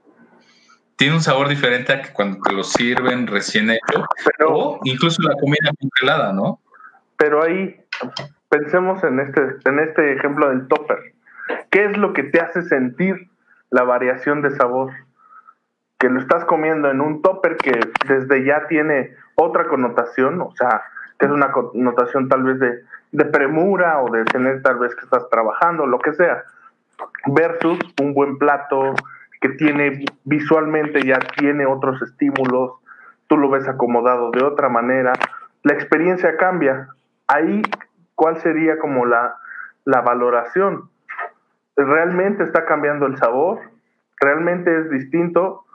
tiene 0.95 1.15
un 1.15 1.21
sabor 1.21 1.47
diferente 1.47 1.93
a 1.93 2.01
que 2.01 2.13
cuando 2.13 2.39
te 2.41 2.53
lo 2.53 2.63
sirven 2.63 3.27
recién 3.27 3.69
hecho 3.69 4.05
o 4.47 4.79
incluso 4.83 5.21
la 5.23 5.35
comida 5.35 5.71
congelada, 5.79 6.31
¿no? 6.33 6.59
Pero 7.17 7.43
ahí 7.43 7.75
pensemos 8.49 9.03
en 9.03 9.19
este, 9.19 9.41
en 9.65 9.79
este 9.79 10.13
ejemplo 10.13 10.49
del 10.49 10.67
topper 10.67 11.11
¿Qué 11.69 11.85
es 11.85 11.97
lo 11.97 12.13
que 12.13 12.23
te 12.23 12.39
hace 12.39 12.61
sentir 12.63 13.29
la 13.69 13.83
variación 13.83 14.41
de 14.41 14.51
sabor? 14.51 14.91
Que 15.97 16.09
lo 16.09 16.19
estás 16.19 16.45
comiendo 16.45 16.89
en 16.89 17.01
un 17.01 17.21
topper 17.21 17.57
que 17.57 17.79
desde 18.07 18.45
ya 18.45 18.67
tiene 18.67 19.15
otra 19.35 19.67
connotación, 19.67 20.41
o 20.41 20.51
sea, 20.55 20.83
que 21.19 21.25
es 21.25 21.31
una 21.31 21.51
connotación 21.51 22.27
tal 22.27 22.43
vez 22.43 22.59
de, 22.59 22.83
de 23.11 23.25
premura 23.25 24.01
o 24.01 24.09
de 24.09 24.23
tener 24.25 24.61
tal 24.61 24.79
vez 24.79 24.95
que 24.95 25.03
estás 25.03 25.29
trabajando, 25.29 25.85
lo 25.85 25.99
que 25.99 26.13
sea, 26.13 26.43
versus 27.27 27.79
un 28.01 28.13
buen 28.13 28.37
plato 28.37 28.93
que 29.39 29.49
tiene 29.49 30.05
visualmente 30.23 31.01
ya 31.03 31.19
tiene 31.37 31.65
otros 31.65 32.01
estímulos, 32.01 32.73
tú 33.27 33.37
lo 33.37 33.49
ves 33.49 33.67
acomodado 33.67 34.31
de 34.31 34.43
otra 34.43 34.69
manera, 34.69 35.13
la 35.63 35.73
experiencia 35.73 36.37
cambia. 36.37 36.89
Ahí, 37.27 37.61
¿cuál 38.15 38.37
sería 38.37 38.77
como 38.77 39.05
la, 39.05 39.35
la 39.85 40.01
valoración? 40.01 40.91
realmente 41.75 42.43
está 42.43 42.65
cambiando 42.65 43.05
el 43.05 43.17
sabor, 43.17 43.59
realmente 44.19 44.79
es 44.79 44.89
distinto 44.89 45.65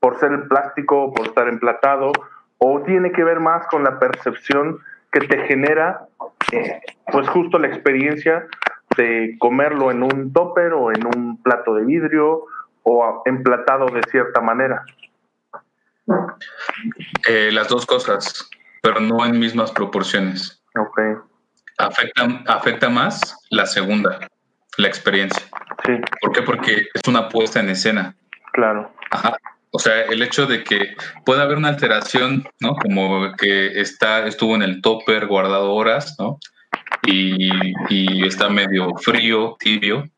por 0.00 0.18
ser 0.18 0.32
el 0.32 0.48
plástico, 0.48 1.12
por 1.12 1.26
estar 1.26 1.48
emplatado, 1.48 2.12
o 2.58 2.82
tiene 2.82 3.12
que 3.12 3.24
ver 3.24 3.40
más 3.40 3.66
con 3.66 3.84
la 3.84 3.98
percepción 3.98 4.78
que 5.14 5.28
te 5.28 5.38
genera, 5.46 6.08
eh, 6.50 6.80
pues 7.12 7.28
justo 7.28 7.58
la 7.58 7.68
experiencia 7.68 8.46
de 8.96 9.36
comerlo 9.38 9.92
en 9.92 10.02
un 10.02 10.32
topper 10.32 10.72
o 10.72 10.90
en 10.90 11.06
un 11.06 11.40
plato 11.40 11.74
de 11.74 11.84
vidrio 11.84 12.46
o 12.82 13.22
emplatado 13.24 13.86
de 13.86 14.02
cierta 14.10 14.40
manera. 14.40 14.84
Eh, 17.28 17.50
las 17.52 17.68
dos 17.68 17.86
cosas, 17.86 18.50
pero 18.82 19.00
no 19.00 19.24
en 19.24 19.38
mismas 19.38 19.70
proporciones. 19.70 20.62
Ok. 20.76 21.00
Afecta, 21.78 22.28
afecta 22.46 22.88
más 22.88 23.36
la 23.50 23.66
segunda 23.66 24.18
la 24.76 24.88
experiencia. 24.88 25.44
Sí. 25.86 25.92
¿Por 26.20 26.32
qué? 26.32 26.42
Porque 26.42 26.88
es 26.92 27.02
una 27.06 27.28
puesta 27.28 27.60
en 27.60 27.68
escena. 27.68 28.16
Claro. 28.52 28.92
Ajá. 29.12 29.36
O 29.76 29.80
sea, 29.80 30.02
el 30.02 30.22
hecho 30.22 30.46
de 30.46 30.62
que 30.62 30.94
pueda 31.24 31.42
haber 31.42 31.56
una 31.56 31.68
alteración, 31.68 32.46
¿no? 32.60 32.76
Como 32.76 33.34
que 33.34 33.80
está, 33.80 34.24
estuvo 34.24 34.54
en 34.54 34.62
el 34.62 34.80
topper 34.80 35.26
guardado 35.26 35.72
horas, 35.72 36.14
¿no? 36.16 36.38
Y, 37.04 37.50
y 37.88 38.24
está 38.24 38.48
medio 38.48 38.94
frío, 38.98 39.56
tibio, 39.58 40.08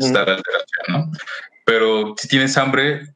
está 0.00 0.24
la 0.24 0.34
alteración, 0.34 0.84
¿no? 0.88 1.12
Pero 1.64 2.14
si 2.18 2.26
tienes 2.26 2.58
hambre, 2.58 3.06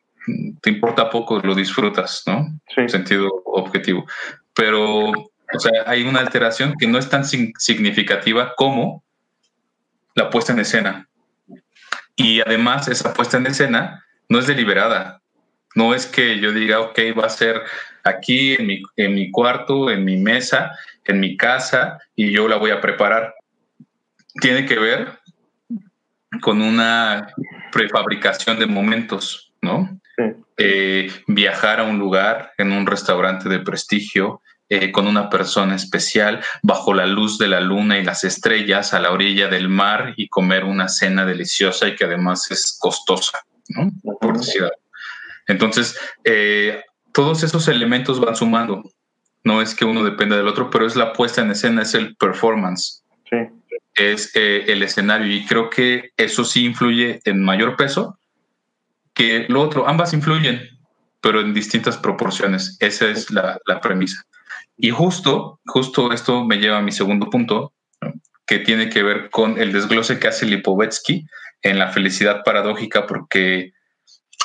te 0.63 0.71
importa 0.71 1.11
poco, 1.11 1.41
lo 1.41 1.57
disfrutas, 1.57 2.23
¿no? 2.29 2.47
Sí. 2.73 2.83
En 2.83 2.89
sentido 2.89 3.29
objetivo. 3.45 4.07
Pero, 4.55 5.11
o 5.11 5.59
sea, 5.59 5.83
hay 5.85 6.05
una 6.05 6.21
alteración 6.21 6.75
que 6.79 6.87
no 6.87 6.99
es 6.99 7.09
tan 7.09 7.25
significativa 7.25 8.55
como 8.55 9.03
la 10.15 10.31
puesta 10.31 10.53
en 10.53 10.61
escena. 10.61 11.09
Y 12.15 12.41
además 12.41 12.87
esa 12.87 13.13
puesta 13.13 13.37
en 13.37 13.49
escena 13.49 14.05
no 14.29 14.39
es 14.39 14.47
deliberada. 14.47 15.23
No 15.79 15.95
es 15.95 16.07
que 16.07 16.41
yo 16.41 16.51
diga, 16.51 16.81
ok, 16.81 16.99
va 17.17 17.27
a 17.27 17.31
ser 17.31 17.63
aquí 18.03 18.55
en 18.55 18.67
mi, 18.67 18.83
en 18.97 19.15
mi 19.15 19.31
cuarto, 19.31 19.93
en 19.93 20.05
mi 20.05 20.17
mesa, 20.17 20.73
en 21.05 21.21
mi 21.21 21.37
casa, 21.37 22.01
y 22.17 22.33
yo 22.33 22.49
la 22.49 22.57
voy 22.57 22.73
a 22.73 22.81
preparar. 22.81 23.37
Tiene 24.41 24.67
que 24.67 24.77
ver 24.77 25.21
con 26.41 26.63
una 26.63 27.29
prefabricación 27.71 28.59
de 28.59 28.67
momentos, 28.67 29.53
¿no? 29.63 30.01
Eh, 30.57 31.13
viajar 31.29 31.79
a 31.79 31.85
un 31.85 32.01
lugar, 32.01 32.51
en 32.59 32.73
un 32.73 32.85
restaurante 32.85 33.49
de 33.49 33.61
prestigio, 33.61 34.43
eh, 34.69 34.91
con 34.91 35.07
una 35.07 35.31
persona 35.31 35.77
especial, 35.77 36.43
bajo 36.61 36.93
la 36.93 37.07
luz 37.07 37.39
de 37.39 37.47
la 37.47 37.61
luna 37.61 38.01
y 38.01 38.05
las 38.05 38.25
estrellas, 38.25 38.95
a 38.95 38.99
la 38.99 39.13
orilla 39.13 39.47
del 39.47 39.69
mar 39.69 40.15
y 40.17 40.27
comer 40.27 40.65
una 40.65 40.89
cena 40.89 41.25
deliciosa 41.25 41.87
y 41.87 41.95
que 41.95 42.07
además 42.07 42.51
es 42.51 42.77
costosa, 42.81 43.39
¿no? 43.69 43.93
Por 44.21 44.39
decir 44.39 44.65
Entonces, 45.49 45.99
eh, 46.25 46.83
todos 47.13 47.43
esos 47.43 47.67
elementos 47.69 48.21
van 48.21 48.37
sumando. 48.37 48.83
No 49.45 49.61
es 49.61 49.75
que 49.75 49.85
uno 49.85 50.05
dependa 50.05 50.37
del 50.37 50.49
otro, 50.49 50.71
pero 50.71 50.87
es 50.87 50.95
la 50.95 51.13
puesta 51.13 51.43
en 51.43 51.51
escena, 51.51 51.83
es 51.83 51.95
el 51.95 52.17
performance. 52.17 53.03
Es 53.95 54.31
eh, 54.37 54.65
el 54.69 54.83
escenario. 54.83 55.35
Y 55.35 55.45
creo 55.45 55.71
que 55.71 56.11
eso 56.17 56.45
sí 56.45 56.65
influye 56.65 57.21
en 57.25 57.43
mayor 57.43 57.77
peso 57.77 58.19
que 59.15 59.47
lo 59.49 59.63
otro. 59.63 59.89
Ambas 59.89 60.13
influyen, 60.13 60.61
pero 61.21 61.41
en 61.41 61.55
distintas 61.55 61.97
proporciones. 61.97 62.77
Esa 62.81 63.09
es 63.09 63.31
la 63.31 63.81
premisa. 63.83 64.25
Y 64.77 64.91
justo, 64.91 65.61
justo 65.67 66.13
esto 66.13 66.45
me 66.45 66.59
lleva 66.59 66.79
a 66.79 66.83
mi 66.83 66.93
segundo 66.93 67.29
punto, 67.29 67.73
que 68.47 68.61
tiene 68.61 68.89
que 68.89 69.03
ver 69.03 69.29
con 69.29 69.61
el 69.61 69.73
desglose 69.73 70.21
que 70.21 70.29
hace 70.29 70.47
Lipovetsky 70.47 71.27
en 71.63 71.79
la 71.79 71.91
felicidad 71.91 72.45
paradójica, 72.45 73.07
porque 73.07 73.73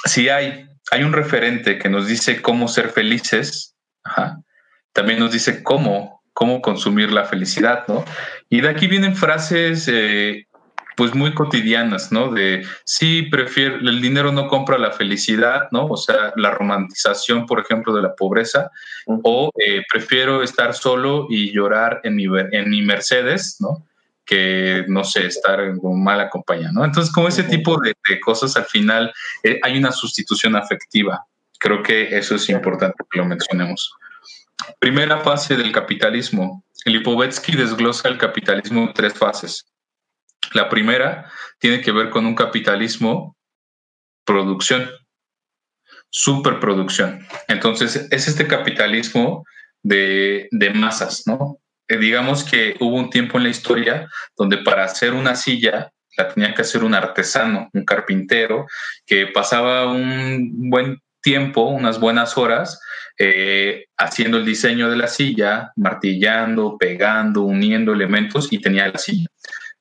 si 0.05 0.29
hay, 0.29 0.67
hay 0.91 1.03
un 1.03 1.13
referente 1.13 1.77
que 1.77 1.89
nos 1.89 2.07
dice 2.07 2.41
cómo 2.41 2.67
ser 2.67 2.89
felices, 2.89 3.75
también 4.91 5.19
nos 5.19 5.31
dice 5.31 5.63
cómo, 5.63 6.21
cómo 6.33 6.61
consumir 6.61 7.11
la 7.11 7.25
felicidad, 7.25 7.85
¿no? 7.87 8.03
Y 8.49 8.61
de 8.61 8.69
aquí 8.69 8.87
vienen 8.87 9.15
frases 9.15 9.87
eh, 9.91 10.45
pues 10.95 11.15
muy 11.15 11.33
cotidianas, 11.33 12.11
¿no? 12.11 12.31
De 12.31 12.65
sí, 12.85 13.23
prefiero, 13.23 13.77
el 13.77 14.01
dinero 14.01 14.31
no 14.31 14.47
compra 14.47 14.77
la 14.77 14.91
felicidad, 14.91 15.67
¿no? 15.71 15.85
O 15.85 15.97
sea, 15.97 16.33
la 16.35 16.51
romantización, 16.51 17.45
por 17.45 17.59
ejemplo, 17.59 17.93
de 17.93 18.01
la 18.01 18.15
pobreza, 18.15 18.69
o 19.07 19.49
eh, 19.57 19.81
prefiero 19.91 20.43
estar 20.43 20.73
solo 20.73 21.27
y 21.29 21.51
llorar 21.51 22.01
en 22.03 22.15
mi, 22.15 22.25
en 22.51 22.69
mi 22.69 22.81
Mercedes, 22.81 23.57
¿no? 23.59 23.85
Que, 24.25 24.85
no 24.87 25.03
sé, 25.03 25.25
estar 25.25 25.59
en 25.59 25.79
mala 25.83 26.29
compañía, 26.29 26.69
¿no? 26.71 26.85
Entonces, 26.85 27.13
como 27.13 27.27
ese 27.27 27.43
tipo 27.43 27.77
de, 27.81 27.93
cosas, 28.21 28.55
al 28.55 28.65
final 28.65 29.13
eh, 29.43 29.59
hay 29.63 29.77
una 29.77 29.91
sustitución 29.91 30.55
afectiva. 30.55 31.25
Creo 31.59 31.83
que 31.83 32.17
eso 32.17 32.35
es 32.35 32.49
importante 32.49 33.03
que 33.11 33.19
lo 33.19 33.25
mencionemos. 33.25 33.93
Primera 34.79 35.19
fase 35.19 35.57
del 35.57 35.71
capitalismo. 35.71 36.63
Lipovetsky 36.85 37.55
desglosa 37.55 38.07
el 38.07 38.17
capitalismo 38.17 38.83
en 38.83 38.93
tres 38.93 39.13
fases 39.13 39.65
la 40.51 40.69
primera 40.69 41.31
tiene 41.59 41.81
que 41.81 41.91
ver 41.91 42.09
con 42.09 42.25
un 42.25 42.35
capitalismo 42.35 43.37
producción, 44.25 44.89
superproducción. 46.09 47.25
Entonces, 47.47 48.07
es 48.11 48.27
este 48.27 48.47
capitalismo 48.47 49.45
de, 49.81 50.49
masas, 50.75 51.23
¿no? 51.25 51.59
Eh, 51.87 51.97
digamos 51.97 52.43
que 52.43 52.75
hubo 52.79 52.95
un 52.95 53.09
tiempo 53.09 53.37
en 53.37 53.43
la 53.43 53.49
historia 53.49 54.09
donde 54.37 54.57
para 54.57 54.85
hacer 54.85 55.13
una 55.13 55.35
silla 55.35 55.91
la 56.17 56.29
tenía 56.29 56.53
que 56.53 56.61
hacer 56.61 56.83
un 56.83 56.93
artesano, 56.93 57.69
un 57.73 57.85
carpintero, 57.85 58.67
que 59.05 59.27
pasaba 59.27 59.91
un 59.91 60.69
buen 60.69 61.01
tiempo, 61.21 61.63
unas 61.63 61.99
buenas 61.99 62.37
horas, 62.37 62.79
eh, 63.17 63.85
haciendo 63.97 64.37
el 64.37 64.45
diseño 64.45 64.89
de 64.89 64.97
la 64.97 65.07
silla, 65.07 65.71
martillando, 65.75 66.77
pegando, 66.77 67.41
uniendo 67.41 67.93
elementos 67.93 68.51
y 68.51 68.59
tenía 68.59 68.89
la 68.89 68.97
silla. 68.97 69.27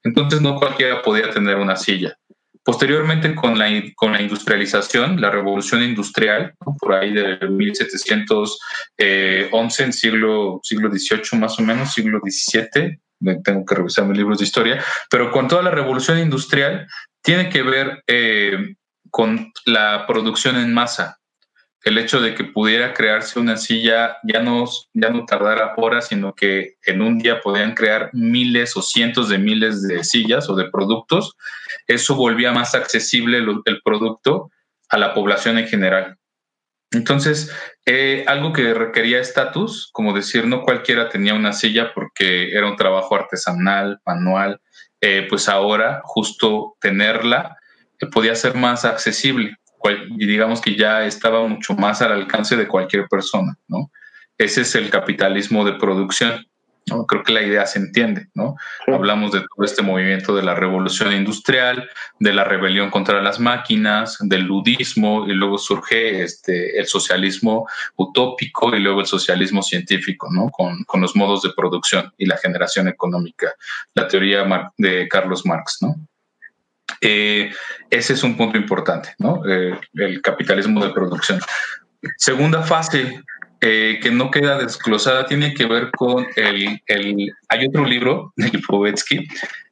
Entonces 0.04 0.40
no 0.40 0.56
cualquiera 0.56 1.02
podía 1.02 1.30
tener 1.30 1.56
una 1.56 1.76
silla. 1.76 2.16
Posteriormente, 2.64 3.34
con 3.34 3.58
la, 3.58 3.66
con 3.96 4.12
la 4.12 4.22
industrialización, 4.22 5.20
la 5.20 5.30
revolución 5.30 5.82
industrial, 5.82 6.54
por 6.78 6.94
ahí 6.94 7.12
de 7.12 7.48
1711, 7.48 9.84
en 9.84 9.92
siglo, 9.92 10.60
siglo 10.62 10.88
XVIII 10.88 11.40
más 11.40 11.58
o 11.58 11.62
menos, 11.62 11.92
siglo 11.92 12.20
XVII, 12.24 13.00
tengo 13.44 13.64
que 13.64 13.74
revisar 13.74 14.06
mis 14.06 14.18
libros 14.18 14.38
de 14.38 14.44
historia, 14.44 14.84
pero 15.10 15.32
con 15.32 15.48
toda 15.48 15.62
la 15.62 15.70
revolución 15.70 16.18
industrial 16.18 16.86
tiene 17.20 17.48
que 17.48 17.62
ver 17.62 18.02
eh, 18.06 18.76
con 19.10 19.52
la 19.66 20.06
producción 20.06 20.56
en 20.56 20.72
masa. 20.72 21.18
El 21.84 21.98
hecho 21.98 22.20
de 22.20 22.34
que 22.34 22.44
pudiera 22.44 22.94
crearse 22.94 23.40
una 23.40 23.56
silla 23.56 24.18
ya 24.22 24.40
no, 24.40 24.64
ya 24.94 25.10
no 25.10 25.24
tardara 25.24 25.74
horas, 25.76 26.08
sino 26.08 26.34
que 26.34 26.76
en 26.86 27.02
un 27.02 27.18
día 27.18 27.40
podían 27.40 27.74
crear 27.74 28.10
miles 28.12 28.76
o 28.76 28.82
cientos 28.82 29.28
de 29.28 29.38
miles 29.38 29.82
de 29.82 30.04
sillas 30.04 30.48
o 30.48 30.54
de 30.54 30.70
productos, 30.70 31.36
eso 31.86 32.14
volvía 32.14 32.52
más 32.52 32.74
accesible 32.74 33.38
el, 33.38 33.82
producto 33.82 34.50
a 34.88 34.98
la 34.98 35.12
población 35.12 35.58
en 35.58 35.66
general. 35.66 36.18
Entonces, 36.92 37.50
eh, 37.86 38.24
algo 38.28 38.52
que 38.52 38.74
requería 38.74 39.18
estatus, 39.18 39.88
como 39.92 40.12
decir, 40.12 40.46
no 40.46 40.62
cualquiera 40.62 41.08
tenía 41.08 41.34
una 41.34 41.52
silla 41.52 41.92
porque 41.94 42.52
era 42.52 42.68
un 42.68 42.76
trabajo 42.76 43.16
artesanal, 43.16 44.00
manual, 44.06 44.60
eh, 45.00 45.26
pues 45.28 45.48
ahora 45.48 46.00
justo 46.04 46.76
tenerla 46.80 47.56
eh, 47.98 48.06
podía 48.06 48.34
ser 48.36 48.54
más 48.54 48.84
accesible 48.84 49.56
y 49.90 50.26
digamos 50.26 50.60
que 50.60 50.76
ya 50.76 51.04
estaba 51.04 51.46
mucho 51.46 51.74
más 51.74 52.02
al 52.02 52.12
alcance 52.12 52.56
de 52.56 52.68
cualquier 52.68 53.08
persona, 53.08 53.56
¿no? 53.68 53.90
Ese 54.38 54.62
es 54.62 54.74
el 54.74 54.90
capitalismo 54.90 55.64
de 55.64 55.74
producción. 55.74 56.46
¿no? 56.86 57.06
Creo 57.06 57.22
que 57.22 57.32
la 57.32 57.42
idea 57.42 57.64
se 57.64 57.78
entiende, 57.78 58.26
¿no? 58.34 58.56
Hablamos 58.88 59.30
de 59.30 59.40
todo 59.40 59.64
este 59.64 59.82
movimiento 59.82 60.34
de 60.34 60.42
la 60.42 60.56
revolución 60.56 61.12
industrial, 61.12 61.88
de 62.18 62.32
la 62.32 62.42
rebelión 62.42 62.90
contra 62.90 63.22
las 63.22 63.38
máquinas, 63.38 64.18
del 64.20 64.42
ludismo, 64.42 65.26
y 65.28 65.32
luego 65.32 65.58
surge 65.58 66.24
este, 66.24 66.78
el 66.80 66.86
socialismo 66.86 67.68
utópico 67.94 68.74
y 68.74 68.80
luego 68.80 69.00
el 69.00 69.06
socialismo 69.06 69.62
científico, 69.62 70.28
¿no? 70.32 70.50
Con, 70.50 70.82
con 70.82 71.00
los 71.00 71.14
modos 71.14 71.42
de 71.42 71.52
producción 71.56 72.12
y 72.18 72.26
la 72.26 72.36
generación 72.36 72.88
económica, 72.88 73.54
la 73.94 74.08
teoría 74.08 74.44
de 74.76 75.06
Carlos 75.08 75.46
Marx, 75.46 75.78
¿no? 75.82 75.94
Eh, 77.00 77.52
ese 77.90 78.12
es 78.12 78.22
un 78.22 78.36
punto 78.36 78.56
importante, 78.56 79.14
¿no? 79.18 79.42
Eh, 79.48 79.78
el 79.94 80.22
capitalismo 80.22 80.84
de 80.84 80.92
producción. 80.92 81.40
Segunda 82.16 82.62
fase 82.62 83.22
eh, 83.60 84.00
que 84.02 84.10
no 84.10 84.30
queda 84.30 84.58
desglosada 84.58 85.26
tiene 85.26 85.54
que 85.54 85.66
ver 85.66 85.90
con 85.92 86.26
el, 86.36 86.80
Hay 87.48 87.66
otro 87.66 87.84
libro 87.84 88.32
de 88.36 88.48
Lipovetsky 88.48 89.28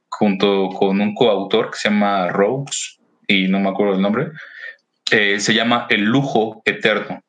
junto 0.09 0.69
con 0.71 1.01
un 1.01 1.15
coautor 1.15 1.71
que 1.71 1.79
se 1.79 1.89
llama 1.89 2.29
Rhodes 2.29 2.99
y 3.27 3.49
no 3.49 3.61
me 3.61 3.71
acuerdo 3.71 3.95
el 3.95 4.03
nombre. 4.03 4.31
se 5.07 5.55
llama 5.55 5.87
El 5.89 6.03
lujo 6.03 6.63
eterno. 6.65 7.23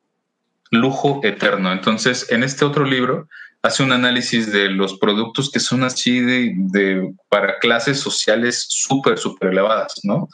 Lujo 0.72 1.20
eterno. 1.24 1.72
Entonces, 1.72 2.32
en 2.32 2.44
este 2.44 2.64
otro 2.64 2.86
libro 2.86 3.28
hace 3.64 3.84
un 3.84 3.92
análisis 3.92 4.52
de 4.52 4.70
los 4.70 4.98
productos 4.98 5.52
que 5.52 5.60
son 5.60 5.84
así 5.84 6.20
de, 6.20 7.14
para 7.30 7.60
clases 7.60 8.00
sociales 8.00 8.66
súper, 8.70 9.18
súper 9.18 9.50
elevadas, 9.50 9.94
¿no? 10.04 10.28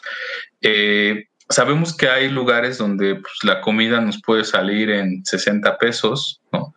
Eh, 0.62 1.26
sabemos 1.50 1.96
que 1.96 2.10
hay 2.10 2.30
lugares 2.30 2.78
donde 2.78 3.16
pues, 3.16 3.34
la 3.44 3.62
comida 3.62 4.00
nos 4.00 4.22
puede 4.22 4.44
salir 4.44 4.90
en 4.90 5.26
60 5.26 5.78
pesos, 5.78 6.42
¿no? 6.52 6.74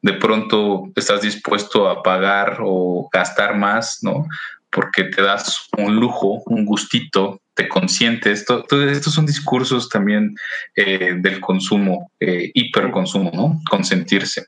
De 0.00 0.14
pronto 0.14 0.90
estás 0.96 1.22
dispuesto 1.22 1.88
a 1.88 2.02
pagar 2.02 2.58
o 2.60 3.08
gastar 3.12 3.56
más, 3.56 3.98
¿no? 4.02 4.26
Porque 4.70 5.04
te 5.04 5.22
das 5.22 5.68
un 5.78 5.96
lujo, 5.96 6.42
un 6.46 6.64
gustito, 6.64 7.40
te 7.54 7.68
consientes. 7.68 8.44
Todo, 8.44 8.64
estos 8.88 9.12
son 9.12 9.26
discursos 9.26 9.88
también 9.88 10.34
eh, 10.74 11.14
del 11.18 11.40
consumo, 11.40 12.10
eh, 12.18 12.50
hiperconsumo, 12.54 13.30
¿no? 13.32 13.60
Consentirse. 13.70 14.46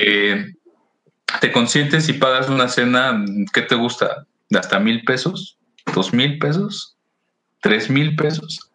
Eh, 0.00 0.52
te 1.40 1.52
consientes 1.52 2.08
y 2.08 2.14
pagas 2.14 2.48
una 2.48 2.68
cena, 2.68 3.24
¿qué 3.52 3.62
te 3.62 3.74
gusta? 3.74 4.26
¿De 4.48 4.58
hasta 4.58 4.78
mil 4.78 5.04
pesos? 5.04 5.58
¿Dos 5.94 6.12
mil 6.12 6.38
pesos? 6.38 6.96
¿Tres 7.60 7.90
mil 7.90 8.16
pesos? 8.16 8.70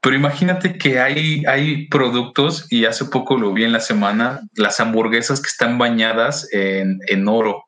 Pero 0.00 0.16
imagínate 0.16 0.78
que 0.78 0.98
hay, 0.98 1.44
hay 1.46 1.86
productos, 1.86 2.66
y 2.70 2.86
hace 2.86 3.04
poco 3.04 3.38
lo 3.38 3.52
vi 3.52 3.62
en 3.64 3.72
la 3.72 3.78
semana, 3.78 4.40
las 4.54 4.80
hamburguesas 4.80 5.40
que 5.40 5.46
están 5.46 5.78
bañadas 5.78 6.48
en, 6.52 6.98
en 7.06 7.28
oro 7.28 7.66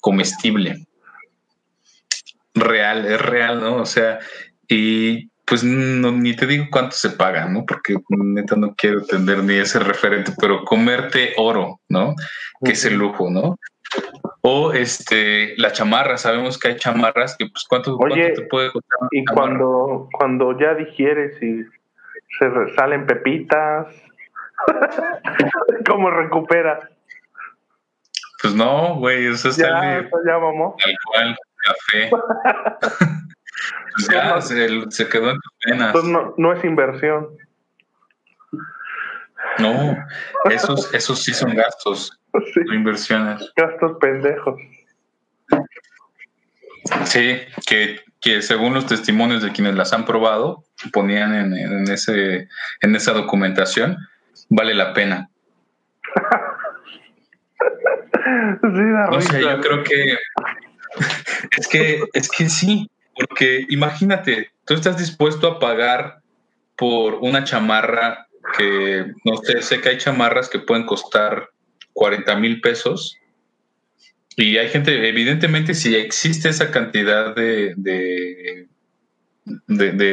comestible. 0.00 0.86
Real, 2.54 3.06
es 3.06 3.20
real, 3.20 3.60
¿no? 3.60 3.76
O 3.76 3.86
sea, 3.86 4.18
y 4.68 5.29
pues 5.50 5.64
no, 5.64 6.12
ni 6.12 6.36
te 6.36 6.46
digo 6.46 6.66
cuánto 6.70 6.92
se 6.92 7.10
paga, 7.10 7.46
¿no? 7.46 7.66
Porque 7.66 7.96
neta 8.08 8.54
no 8.54 8.72
quiero 8.76 9.04
tener 9.04 9.42
ni 9.42 9.54
ese 9.54 9.80
referente, 9.80 10.30
pero 10.40 10.64
comerte 10.64 11.34
oro, 11.38 11.80
¿no? 11.88 12.14
Que 12.64 12.70
es 12.70 12.84
el 12.84 12.94
lujo, 12.94 13.28
¿no? 13.30 13.56
O 14.42 14.72
este, 14.72 15.54
la 15.56 15.72
chamarra, 15.72 16.18
sabemos 16.18 16.56
que 16.56 16.68
hay 16.68 16.76
chamarras 16.76 17.36
que 17.36 17.46
pues 17.46 17.66
cuánto, 17.68 17.98
te 17.98 18.42
puede 18.42 18.70
costar. 18.70 19.08
Y 19.10 19.24
cuando, 19.24 20.08
cuando 20.12 20.56
ya 20.56 20.74
digieres 20.74 21.42
y 21.42 21.64
se 22.38 22.74
salen 22.76 23.06
pepitas, 23.06 23.88
¿cómo 25.84 26.12
recuperas? 26.12 26.88
Pues 28.40 28.54
no, 28.54 28.94
güey, 28.94 29.26
eso 29.26 29.48
es 29.48 29.56
ya, 29.56 30.08
ya 30.24 30.36
vamos. 30.36 30.76
Tal 30.76 30.94
cual, 31.04 31.36
café. 31.64 32.10
Pues 33.94 34.08
ya, 34.08 34.40
se, 34.40 35.08
quedó 35.08 35.30
en 35.30 35.40
tus 35.40 35.52
penas. 35.64 35.94
no, 36.36 36.52
es 36.52 36.64
inversión. 36.64 37.28
No, 39.58 39.96
esos, 40.50 40.92
esos 40.94 41.22
sí 41.22 41.34
son 41.34 41.54
gastos, 41.54 42.18
no 42.32 42.74
inversiones. 42.74 43.52
Gastos 43.56 43.96
pendejos. 44.00 44.60
Sí, 47.04 47.40
que, 47.66 48.00
que, 48.20 48.42
según 48.42 48.74
los 48.74 48.86
testimonios 48.86 49.42
de 49.42 49.52
quienes 49.52 49.74
las 49.74 49.92
han 49.92 50.06
probado, 50.06 50.64
ponían 50.92 51.34
en, 51.34 51.52
en, 51.52 51.90
ese, 51.90 52.48
en 52.80 52.96
esa 52.96 53.12
documentación, 53.12 53.98
vale 54.48 54.74
la 54.74 54.94
pena. 54.94 55.28
no 58.62 59.20
sé, 59.20 59.42
yo 59.42 59.60
creo 59.60 59.84
que 59.84 60.16
es 61.58 61.68
que 61.68 62.02
es 62.12 62.28
que 62.30 62.48
sí, 62.48 62.90
porque 63.14 63.66
imagínate, 63.68 64.50
tú 64.64 64.74
estás 64.74 64.98
dispuesto 64.98 65.46
a 65.46 65.58
pagar 65.58 66.20
por 66.76 67.16
una 67.16 67.44
chamarra 67.44 68.26
que, 68.56 69.12
no 69.24 69.36
sé, 69.36 69.62
sé 69.62 69.80
que 69.80 69.90
hay 69.90 69.98
chamarras 69.98 70.48
que 70.48 70.58
pueden 70.58 70.86
costar 70.86 71.50
40 71.92 72.36
mil 72.36 72.60
pesos. 72.60 73.16
Y 74.36 74.56
hay 74.56 74.68
gente, 74.68 75.08
evidentemente, 75.08 75.74
si 75.74 75.94
existe 75.94 76.48
esa 76.48 76.70
cantidad 76.70 77.34
de, 77.34 77.74
de, 77.76 78.68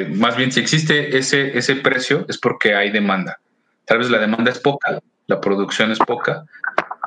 más 0.09 0.35
bien, 0.35 0.51
si 0.51 0.59
existe 0.59 1.17
ese, 1.17 1.57
ese 1.57 1.75
precio, 1.75 2.25
es 2.27 2.37
porque 2.37 2.75
hay 2.75 2.91
demanda. 2.91 3.39
Tal 3.85 3.99
vez 3.99 4.09
la 4.09 4.19
demanda 4.19 4.51
es 4.51 4.59
poca, 4.59 4.99
la 5.27 5.39
producción 5.39 5.91
es 5.91 5.99
poca, 5.99 6.45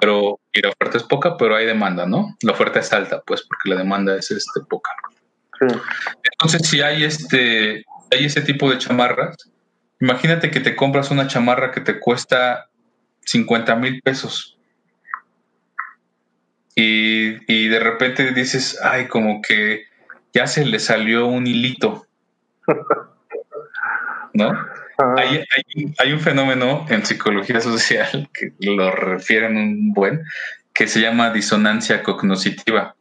pero 0.00 0.40
y 0.52 0.62
la 0.62 0.70
oferta 0.70 0.96
es 0.96 1.04
poca, 1.04 1.36
pero 1.36 1.56
hay 1.56 1.66
demanda, 1.66 2.06
¿no? 2.06 2.36
La 2.42 2.52
oferta 2.52 2.80
es 2.80 2.92
alta, 2.92 3.22
pues, 3.26 3.42
porque 3.42 3.68
la 3.68 3.76
demanda 3.76 4.16
es 4.16 4.30
este, 4.30 4.60
poca. 4.68 4.90
Entonces, 5.60 6.68
si 6.68 6.80
hay 6.80 7.04
este, 7.04 7.84
hay 8.10 8.24
ese 8.24 8.40
tipo 8.40 8.70
de 8.70 8.78
chamarras, 8.78 9.36
imagínate 10.00 10.50
que 10.50 10.60
te 10.60 10.74
compras 10.74 11.10
una 11.10 11.26
chamarra 11.26 11.70
que 11.70 11.80
te 11.80 11.98
cuesta 11.98 12.68
50 13.24 13.76
mil 13.76 14.00
pesos. 14.02 14.56
Y, 16.74 17.68
de 17.68 17.78
repente 17.78 18.32
dices, 18.32 18.78
ay, 18.82 19.06
como 19.06 19.42
que 19.42 19.84
ya 20.32 20.46
se 20.46 20.64
le 20.64 20.78
salió 20.78 21.26
un 21.26 21.46
hilito. 21.46 22.06
¿No? 24.32 24.52
Hay, 25.16 25.44
hay, 25.98 26.12
un 26.12 26.20
fenómeno 26.20 26.86
en 26.88 27.04
psicología 27.04 27.60
social 27.60 28.28
que 28.34 28.52
lo 28.60 28.90
refieren 28.90 29.56
un 29.56 29.92
buen, 29.92 30.22
que 30.72 30.86
se 30.86 31.00
llama 31.00 31.32
disonancia 31.32 32.02
cognoscitiva, 32.02 32.94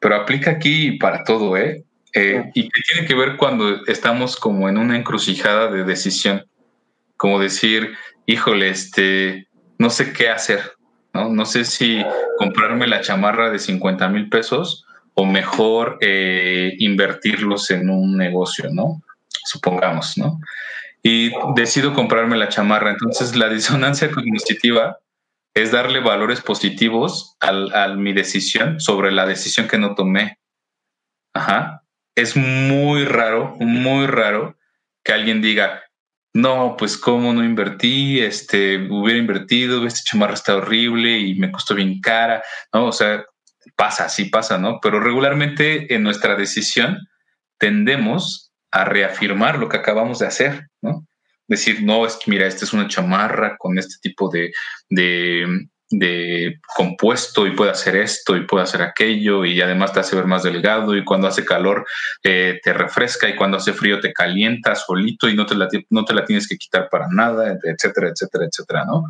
pero 0.00 0.14
aplica 0.14 0.52
aquí 0.52 0.92
para 0.92 1.24
todo, 1.24 1.56
¿eh? 1.56 1.84
Eh, 2.20 2.50
y 2.52 2.68
qué 2.68 2.80
tiene 2.90 3.06
que 3.06 3.14
ver 3.14 3.36
cuando 3.36 3.86
estamos 3.86 4.36
como 4.36 4.68
en 4.68 4.76
una 4.76 4.96
encrucijada 4.96 5.70
de 5.70 5.84
decisión, 5.84 6.44
como 7.16 7.38
decir, 7.38 7.94
híjole, 8.26 8.70
este, 8.70 9.46
no 9.78 9.88
sé 9.88 10.12
qué 10.12 10.28
hacer, 10.28 10.72
¿no? 11.14 11.28
No 11.28 11.46
sé 11.46 11.64
si 11.64 12.04
comprarme 12.36 12.88
la 12.88 13.02
chamarra 13.02 13.50
de 13.50 13.60
50 13.60 14.08
mil 14.08 14.28
pesos 14.28 14.84
o 15.14 15.26
mejor 15.26 15.98
eh, 16.00 16.74
invertirlos 16.80 17.70
en 17.70 17.88
un 17.88 18.16
negocio, 18.16 18.68
¿no? 18.72 19.00
Supongamos, 19.44 20.18
¿no? 20.18 20.40
Y 21.04 21.30
decido 21.54 21.94
comprarme 21.94 22.36
la 22.36 22.48
chamarra. 22.48 22.90
Entonces, 22.90 23.36
la 23.36 23.48
disonancia 23.48 24.10
cognitiva 24.10 24.98
es 25.54 25.70
darle 25.70 26.00
valores 26.00 26.40
positivos 26.40 27.36
a 27.38 27.88
mi 27.94 28.12
decisión 28.12 28.80
sobre 28.80 29.12
la 29.12 29.24
decisión 29.24 29.68
que 29.68 29.78
no 29.78 29.94
tomé. 29.94 30.40
Ajá 31.32 31.84
es 32.18 32.36
muy 32.36 33.04
raro, 33.04 33.54
muy 33.60 34.06
raro 34.06 34.56
que 35.04 35.12
alguien 35.12 35.40
diga, 35.40 35.82
no, 36.34 36.76
pues 36.76 36.96
cómo 36.96 37.32
no 37.32 37.44
invertí, 37.44 38.20
este, 38.20 38.88
hubiera 38.90 39.18
invertido, 39.18 39.86
este 39.86 40.00
chamarra 40.04 40.34
está 40.34 40.56
horrible 40.56 41.18
y 41.18 41.36
me 41.36 41.52
costó 41.52 41.74
bien 41.74 42.00
cara, 42.00 42.42
¿no? 42.72 42.86
O 42.86 42.92
sea, 42.92 43.24
pasa, 43.76 44.08
sí 44.08 44.26
pasa, 44.26 44.58
¿no? 44.58 44.80
Pero 44.82 45.00
regularmente 45.00 45.94
en 45.94 46.02
nuestra 46.02 46.34
decisión 46.34 46.98
tendemos 47.56 48.52
a 48.72 48.84
reafirmar 48.84 49.58
lo 49.58 49.68
que 49.68 49.76
acabamos 49.76 50.18
de 50.18 50.26
hacer, 50.26 50.68
¿no? 50.82 51.06
decir, 51.48 51.82
no, 51.82 52.04
es 52.04 52.16
que 52.16 52.30
mira, 52.30 52.46
esta 52.46 52.64
es 52.64 52.72
una 52.72 52.88
chamarra 52.88 53.56
con 53.56 53.78
este 53.78 53.94
tipo 54.02 54.28
de, 54.28 54.52
de, 54.90 55.46
compuesto 56.76 57.46
y 57.46 57.52
puede 57.52 57.70
hacer 57.70 57.96
esto 57.96 58.36
y 58.36 58.46
puede 58.46 58.64
hacer 58.64 58.82
aquello 58.82 59.44
y 59.44 59.60
además 59.60 59.92
te 59.92 60.00
hace 60.00 60.16
ver 60.16 60.26
más 60.26 60.42
delgado 60.42 60.96
y 60.96 61.04
cuando 61.04 61.28
hace 61.28 61.44
calor 61.44 61.86
eh, 62.22 62.60
te 62.62 62.72
refresca 62.72 63.28
y 63.28 63.34
cuando 63.34 63.56
hace 63.56 63.72
frío 63.72 64.00
te 64.00 64.12
calienta 64.12 64.74
solito 64.74 65.28
y 65.28 65.34
no 65.34 65.46
te, 65.46 65.54
la, 65.54 65.68
no 65.90 66.04
te 66.04 66.14
la 66.14 66.24
tienes 66.24 66.46
que 66.46 66.58
quitar 66.58 66.88
para 66.90 67.08
nada, 67.08 67.56
etcétera, 67.62 68.08
etcétera, 68.08 68.44
etcétera, 68.46 68.84
¿no? 68.84 69.04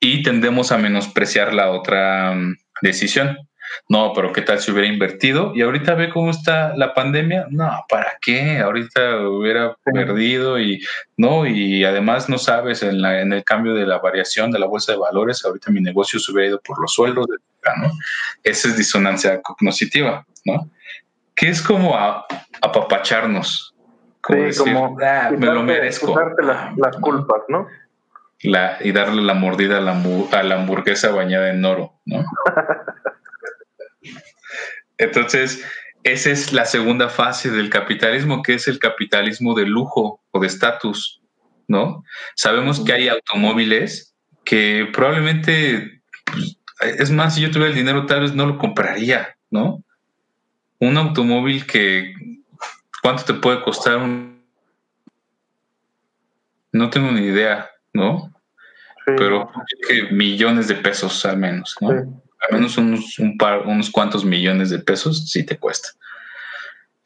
Y 0.00 0.22
tendemos 0.22 0.72
a 0.72 0.78
menospreciar 0.78 1.52
la 1.52 1.70
otra 1.70 2.32
mm, 2.32 2.56
decisión 2.80 3.36
no, 3.88 4.12
pero 4.14 4.32
¿qué 4.32 4.42
tal 4.42 4.60
si 4.60 4.70
hubiera 4.70 4.88
invertido? 4.88 5.52
Y 5.54 5.62
ahorita 5.62 5.94
ve 5.94 6.10
cómo 6.10 6.30
está 6.30 6.76
la 6.76 6.94
pandemia. 6.94 7.46
No, 7.50 7.84
¿para 7.88 8.16
qué? 8.20 8.58
Ahorita 8.58 9.18
hubiera 9.28 9.76
perdido 9.84 10.60
y 10.60 10.80
no, 11.16 11.46
y 11.46 11.84
además 11.84 12.28
no 12.28 12.38
sabes 12.38 12.82
en, 12.82 13.04
el 13.04 13.44
cambio 13.44 13.74
de 13.74 13.86
la 13.86 13.98
variación 13.98 14.50
de 14.50 14.58
la 14.58 14.66
bolsa 14.66 14.92
de 14.92 14.98
valores, 14.98 15.44
ahorita 15.44 15.70
mi 15.70 15.80
negocio 15.80 16.18
se 16.18 16.32
hubiera 16.32 16.50
ido 16.50 16.60
por 16.60 16.80
los 16.80 16.92
sueldos, 16.92 17.26
¿no? 17.28 17.90
Esa 18.42 18.68
es 18.68 18.76
disonancia 18.76 19.40
cognitiva, 19.42 20.24
¿no? 20.44 20.70
Que 21.34 21.48
es 21.48 21.62
como 21.62 21.96
apapacharnos. 22.62 23.74
Como 24.20 24.42
decir, 24.42 24.76
ah, 25.02 25.30
me 25.36 25.46
lo 25.46 25.62
merezco. 25.62 26.14
Las, 26.42 26.76
las 26.76 26.96
culpas, 26.98 27.42
¿no? 27.48 27.66
La, 28.42 28.78
y 28.80 28.92
darle 28.92 29.22
la 29.22 29.34
mordida 29.34 29.78
a 29.78 29.80
la, 29.80 29.92
a 30.32 30.42
la 30.42 30.54
hamburguesa 30.54 31.10
bañada 31.10 31.50
en 31.50 31.64
oro, 31.64 31.94
¿no? 32.04 32.24
Entonces, 34.98 35.64
esa 36.02 36.30
es 36.30 36.52
la 36.52 36.64
segunda 36.64 37.08
fase 37.08 37.50
del 37.50 37.70
capitalismo, 37.70 38.42
que 38.42 38.54
es 38.54 38.68
el 38.68 38.78
capitalismo 38.78 39.54
de 39.54 39.66
lujo 39.66 40.22
o 40.30 40.40
de 40.40 40.46
estatus, 40.46 41.20
¿no? 41.68 42.04
Sabemos 42.36 42.80
que 42.80 42.92
hay 42.92 43.08
automóviles 43.08 44.14
que 44.44 44.88
probablemente, 44.92 46.02
pues, 46.24 46.58
es 46.80 47.10
más, 47.10 47.34
si 47.34 47.42
yo 47.42 47.50
tuviera 47.50 47.68
el 47.68 47.76
dinero, 47.76 48.06
tal 48.06 48.22
vez 48.22 48.34
no 48.34 48.46
lo 48.46 48.58
compraría, 48.58 49.36
¿no? 49.50 49.84
Un 50.78 50.96
automóvil 50.96 51.66
que, 51.66 52.14
¿cuánto 53.02 53.24
te 53.24 53.34
puede 53.34 53.62
costar 53.62 53.98
un... 53.98 54.42
No 56.72 56.88
tengo 56.88 57.10
ni 57.10 57.26
idea, 57.26 57.70
¿no? 57.92 58.32
Pero 59.04 59.50
que 59.88 60.04
millones 60.12 60.68
de 60.68 60.76
pesos 60.76 61.24
al 61.26 61.36
menos, 61.36 61.76
¿no? 61.80 62.22
Al 62.48 62.56
menos 62.56 62.76
unos, 62.78 63.18
un 63.18 63.36
par, 63.36 63.66
unos 63.66 63.90
cuantos 63.90 64.24
millones 64.24 64.70
de 64.70 64.78
pesos 64.78 65.30
sí 65.30 65.44
te 65.44 65.58
cuesta. 65.58 65.90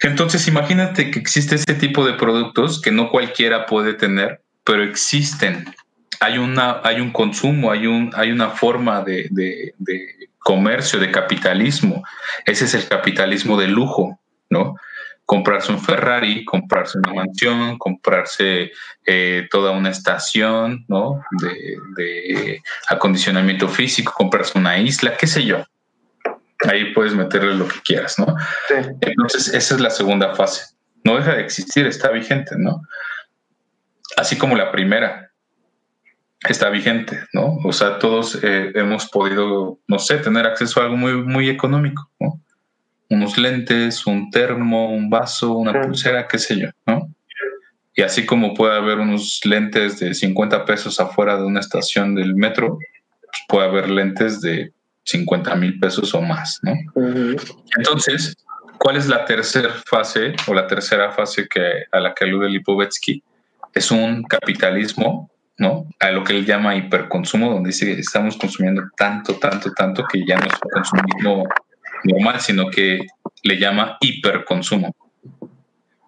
Entonces, 0.01 0.47
imagínate 0.49 1.11
que 1.11 1.18
existe 1.18 1.55
ese 1.55 1.75
tipo 1.75 2.07
de 2.07 2.14
productos 2.14 2.81
que 2.81 2.90
no 2.90 3.11
cualquiera 3.11 3.66
puede 3.66 3.94
tener, 3.94 4.42
pero 4.64 4.83
existen. 4.83 5.75
Hay, 6.20 6.38
una, 6.38 6.81
hay 6.85 7.01
un 7.01 7.11
consumo, 7.11 7.70
hay, 7.70 7.87
un, 7.87 8.12
hay 8.14 8.31
una 8.31 8.51
forma 8.51 9.03
de, 9.03 9.29
de, 9.31 9.75
de 9.79 10.29
comercio, 10.38 11.01
de 11.01 11.11
capitalismo. 11.11 12.05
Ese 12.44 12.66
es 12.66 12.75
el 12.75 12.87
capitalismo 12.87 13.59
de 13.59 13.68
lujo, 13.68 14.20
¿no? 14.51 14.77
Comprarse 15.26 15.72
un 15.72 15.80
Ferrari, 15.80 16.44
comprarse 16.44 16.98
una 16.98 17.14
mansión, 17.14 17.78
comprarse 17.78 18.72
eh, 19.06 19.48
toda 19.50 19.70
una 19.70 19.90
estación 19.90 20.84
¿no? 20.88 21.22
de, 21.40 22.60
acondicionamiento 22.88 23.68
físico, 23.68 24.12
comprarse 24.14 24.58
una 24.58 24.78
isla, 24.78 25.16
qué 25.16 25.26
sé 25.26 25.44
yo. 25.44 25.64
Ahí 26.68 26.92
puedes 26.92 27.14
meterle 27.14 27.54
lo 27.54 27.68
que 27.68 27.80
quieras, 27.84 28.18
¿no? 28.18 28.26
Entonces, 29.00 29.52
esa 29.52 29.74
es 29.74 29.80
la 29.80 29.90
segunda 29.90 30.34
fase. 30.34 30.74
No 31.02 31.16
deja 31.16 31.34
de 31.34 31.42
existir, 31.42 31.87
está 31.87 32.10
vigente, 32.10 32.54
¿no? 32.56 32.80
Así 34.16 34.38
como 34.38 34.56
la 34.56 34.72
primera 34.72 35.30
está 36.48 36.70
vigente, 36.70 37.20
¿no? 37.32 37.58
O 37.64 37.72
sea, 37.72 37.98
todos 37.98 38.38
eh, 38.42 38.72
hemos 38.74 39.10
podido, 39.10 39.78
no 39.87 39.98
sé, 39.98 40.18
tener 40.18 40.46
acceso 40.46 40.80
a 40.80 40.84
algo 40.84 40.96
muy, 40.96 41.14
muy 41.14 41.50
económico, 41.50 42.10
¿no? 42.18 42.40
Unos 43.11 43.38
lentes, 43.38 44.07
un 44.07 44.31
termo, 44.31 44.93
un 44.93 45.11
vaso, 45.11 45.53
una 45.53 45.81
pulsera, 45.83 46.27
qué 46.27 46.38
sé 46.38 46.59
yo, 46.59 46.69
¿no? 46.87 47.09
Y 47.97 48.03
así 48.03 48.27
como 48.27 48.55
puede 48.55 48.77
haber 48.77 48.99
unos 48.99 49.40
lentes 49.45 50.01
de 50.01 50.14
50 50.14 50.64
pesos 50.64 50.99
afuera 50.99 51.37
de 51.37 51.45
una 51.45 51.61
estación 51.61 52.14
del 52.14 52.35
metro, 52.35 52.79
pues 52.79 53.43
puede 53.49 53.69
haber 53.69 53.88
lentes 53.88 54.40
de 54.40 54.73
50 55.05 55.55
mil 55.57 55.79
pesos 55.79 56.12
o 56.14 56.21
más, 56.21 56.59
¿no? 56.62 56.73
Entonces, 57.77 58.37
¿cuál 58.79 58.97
es 58.97 59.07
la 59.07 59.25
tercera 59.25 59.71
fase 59.87 60.35
o 60.49 60.55
la 60.55 60.67
tercera 60.67 61.12
fase 61.12 61.47
que, 61.49 61.85
a 61.93 62.01
la 62.01 62.14
que 62.14 62.25
alude 62.25 62.49
Lipovetsky? 62.49 63.23
Es 63.73 63.90
un 63.90 64.23
capitalismo, 64.25 65.31
¿no? 65.59 65.87
A 66.01 66.11
lo 66.11 66.25
que 66.25 66.33
él 66.33 66.47
llama 66.47 66.75
hiperconsumo, 66.75 67.51
donde 67.51 67.69
dice 67.69 67.87
que 67.87 68.01
estamos 68.01 68.37
consumiendo 68.37 68.83
tanto, 68.97 69.37
tanto, 69.37 69.71
tanto 69.73 70.05
que 70.11 70.25
ya 70.27 70.37
un 70.37 70.71
consumismo 70.73 71.45
normal, 72.05 72.40
sino 72.40 72.69
que 72.71 73.07
le 73.43 73.59
llama 73.59 73.97
hiperconsumo. 74.01 74.95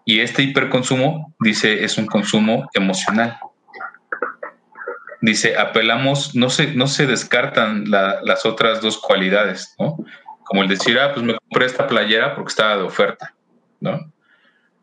Y 0.05 0.21
este 0.21 0.45
hiperconsumo, 0.45 1.35
dice, 1.41 1.85
es 1.85 1.99
un 1.99 2.07
consumo 2.07 2.69
emocional. 2.75 3.39
Dice, 5.21 5.59
apelamos, 5.59 6.37
no 6.37 6.49
se, 6.49 6.75
no 6.75 6.87
se 6.87 7.07
descartan 7.07 7.91
las 7.91 8.47
otras 8.47 8.81
dos 8.81 8.99
cualidades, 8.99 9.75
¿no? 9.79 9.97
Como 10.45 10.63
el 10.63 10.69
decir, 10.69 10.99
ah, 11.01 11.13
pues 11.13 11.27
me 11.27 11.35
compré 11.35 11.67
esta 11.67 11.89
playera 11.89 12.37
porque 12.37 12.51
estaba 12.51 12.77
de 12.77 12.83
oferta, 12.83 13.35
¿no? 13.81 14.13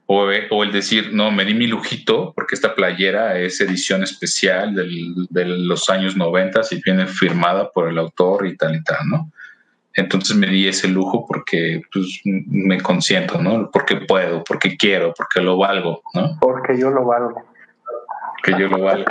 O, 0.06 0.28
o, 0.49 0.63
el 0.63 0.71
decir, 0.73 1.13
no, 1.13 1.32
me 1.32 1.45
di 1.45 1.54
mi 1.54 1.67
lujito 1.67 2.34
porque 2.36 2.56
esta 2.56 2.76
playera 2.76 3.39
es 3.39 3.62
edición 3.62 4.04
especial 4.04 4.76
de 4.76 5.45
los 5.45 5.89
años 5.89 6.17
90 6.17 6.60
y 6.71 6.82
viene 6.82 7.08
firmada 7.08 7.71
por 7.71 7.88
el 7.88 7.97
autor 7.97 8.45
y 8.45 8.58
tal 8.58 8.76
y 8.76 8.84
tal, 8.84 9.08
¿no? 9.08 9.32
Entonces 9.95 10.36
me 10.36 10.47
di 10.47 10.67
ese 10.67 10.88
lujo 10.88 11.25
porque 11.27 11.82
pues, 11.91 12.21
me 12.23 12.82
consiento, 12.82 13.41
¿no? 13.41 13.69
Porque 13.71 13.97
puedo, 13.97 14.43
porque 14.43 14.75
quiero, 14.75 15.13
porque 15.15 15.41
lo 15.41 15.58
valgo, 15.58 16.01
¿no? 16.13 16.38
Porque 16.39 16.77
yo 16.79 16.89
lo 16.89 17.06
valgo. 17.06 17.43
Que 18.43 18.51
yo 18.51 18.67
lo 18.67 18.79
valgo. 18.79 19.06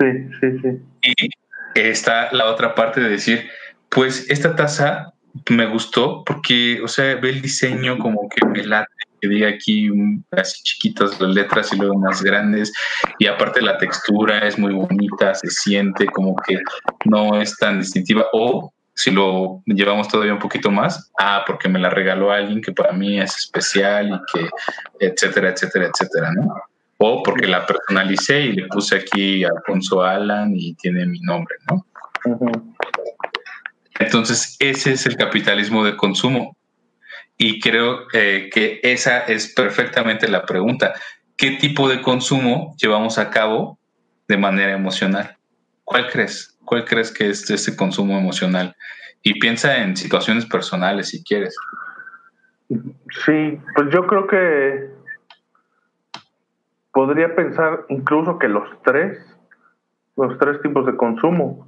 Sí, 0.00 0.06
sí, 0.40 0.58
sí. 0.60 0.82
Y 1.02 1.30
está 1.74 2.32
la 2.32 2.46
otra 2.50 2.74
parte 2.74 3.00
de 3.00 3.08
decir, 3.08 3.48
pues 3.88 4.28
esta 4.30 4.54
taza 4.54 5.14
me 5.48 5.66
gustó 5.66 6.22
porque, 6.24 6.80
o 6.82 6.88
sea, 6.88 7.16
ve 7.16 7.30
el 7.30 7.42
diseño 7.42 7.98
como 7.98 8.28
que 8.28 8.46
me 8.46 8.64
late, 8.64 8.92
que 9.20 9.28
diga 9.28 9.48
aquí 9.48 9.90
así 10.30 10.62
chiquitas 10.62 11.20
las 11.20 11.34
letras 11.34 11.72
y 11.72 11.76
luego 11.76 11.98
más 11.98 12.22
grandes, 12.22 12.72
y 13.18 13.26
aparte 13.26 13.62
la 13.62 13.78
textura 13.78 14.46
es 14.46 14.58
muy 14.58 14.74
bonita, 14.74 15.34
se 15.34 15.48
siente 15.48 16.06
como 16.06 16.36
que 16.36 16.58
no 17.06 17.40
es 17.40 17.56
tan 17.56 17.80
distintiva, 17.80 18.26
o 18.32 18.73
si 18.94 19.10
lo 19.10 19.62
llevamos 19.66 20.08
todavía 20.08 20.32
un 20.32 20.38
poquito 20.38 20.70
más, 20.70 21.10
ah, 21.18 21.42
porque 21.46 21.68
me 21.68 21.78
la 21.78 21.90
regaló 21.90 22.30
alguien 22.30 22.60
que 22.60 22.72
para 22.72 22.92
mí 22.92 23.20
es 23.20 23.36
especial 23.36 24.08
y 24.08 24.32
que, 24.32 24.48
etcétera, 25.00 25.50
etcétera, 25.50 25.90
etcétera, 25.92 26.32
¿no? 26.32 26.54
O 26.98 27.22
porque 27.22 27.46
la 27.46 27.66
personalicé 27.66 28.40
y 28.42 28.52
le 28.52 28.68
puse 28.68 28.96
aquí 28.96 29.44
Alfonso 29.44 30.02
Alan 30.02 30.52
y 30.54 30.74
tiene 30.74 31.06
mi 31.06 31.20
nombre, 31.20 31.56
¿no? 31.68 31.84
Entonces, 33.98 34.56
ese 34.60 34.92
es 34.92 35.06
el 35.06 35.16
capitalismo 35.16 35.84
de 35.84 35.96
consumo. 35.96 36.56
Y 37.36 37.60
creo 37.60 38.06
eh, 38.12 38.48
que 38.52 38.80
esa 38.82 39.20
es 39.20 39.52
perfectamente 39.52 40.28
la 40.28 40.46
pregunta. 40.46 40.94
¿Qué 41.36 41.52
tipo 41.52 41.88
de 41.88 42.00
consumo 42.00 42.76
llevamos 42.78 43.18
a 43.18 43.30
cabo 43.30 43.78
de 44.28 44.36
manera 44.36 44.72
emocional? 44.72 45.36
¿Cuál 45.82 46.08
crees? 46.10 46.53
¿Cuál 46.64 46.84
crees 46.84 47.12
que 47.12 47.28
es 47.28 47.48
ese 47.50 47.76
consumo 47.76 48.18
emocional? 48.18 48.74
Y 49.22 49.38
piensa 49.38 49.78
en 49.78 49.96
situaciones 49.96 50.46
personales 50.46 51.08
si 51.08 51.22
quieres. 51.22 51.56
Sí, 52.68 53.60
pues 53.74 53.90
yo 53.90 54.06
creo 54.06 54.26
que 54.26 54.90
podría 56.92 57.34
pensar 57.34 57.84
incluso 57.88 58.38
que 58.38 58.48
los 58.48 58.68
tres, 58.82 59.18
los 60.16 60.38
tres 60.38 60.60
tipos 60.62 60.86
de 60.86 60.96
consumo, 60.96 61.66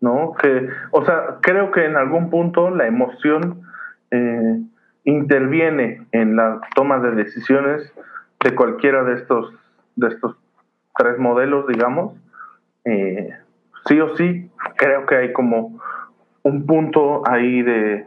¿no? 0.00 0.34
Que, 0.42 0.68
o 0.90 1.04
sea, 1.04 1.38
creo 1.40 1.70
que 1.70 1.84
en 1.84 1.96
algún 1.96 2.30
punto 2.30 2.70
la 2.70 2.86
emoción 2.86 3.62
eh, 4.10 4.60
interviene 5.04 6.06
en 6.12 6.36
la 6.36 6.60
toma 6.74 6.98
de 6.98 7.12
decisiones 7.12 7.92
de 8.42 8.54
cualquiera 8.54 9.04
de 9.04 9.14
estos, 9.14 9.54
de 9.94 10.08
estos 10.08 10.36
tres 10.96 11.18
modelos, 11.18 11.66
digamos. 11.68 12.14
Eh, 12.84 13.30
sí 13.86 14.00
o 14.00 14.16
sí, 14.16 14.50
creo 14.76 15.06
que 15.06 15.16
hay 15.16 15.32
como 15.32 15.78
un 16.42 16.66
punto 16.66 17.22
ahí 17.28 17.62
de 17.62 18.06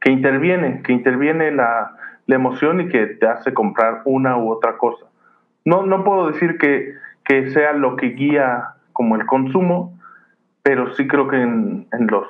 que 0.00 0.10
interviene, 0.10 0.82
que 0.82 0.92
interviene 0.92 1.50
la, 1.50 1.94
emoción 2.26 2.82
y 2.82 2.88
que 2.88 3.06
te 3.06 3.26
hace 3.26 3.54
comprar 3.54 4.02
una 4.04 4.36
u 4.36 4.50
otra 4.50 4.76
cosa. 4.76 5.06
No, 5.64 5.86
no 5.86 6.04
puedo 6.04 6.30
decir 6.30 6.58
que, 6.58 6.92
que 7.24 7.50
sea 7.50 7.72
lo 7.72 7.96
que 7.96 8.08
guía 8.08 8.74
como 8.92 9.16
el 9.16 9.24
consumo, 9.24 9.98
pero 10.62 10.94
sí 10.94 11.08
creo 11.08 11.26
que 11.28 11.40
en, 11.40 11.86
los, 12.10 12.26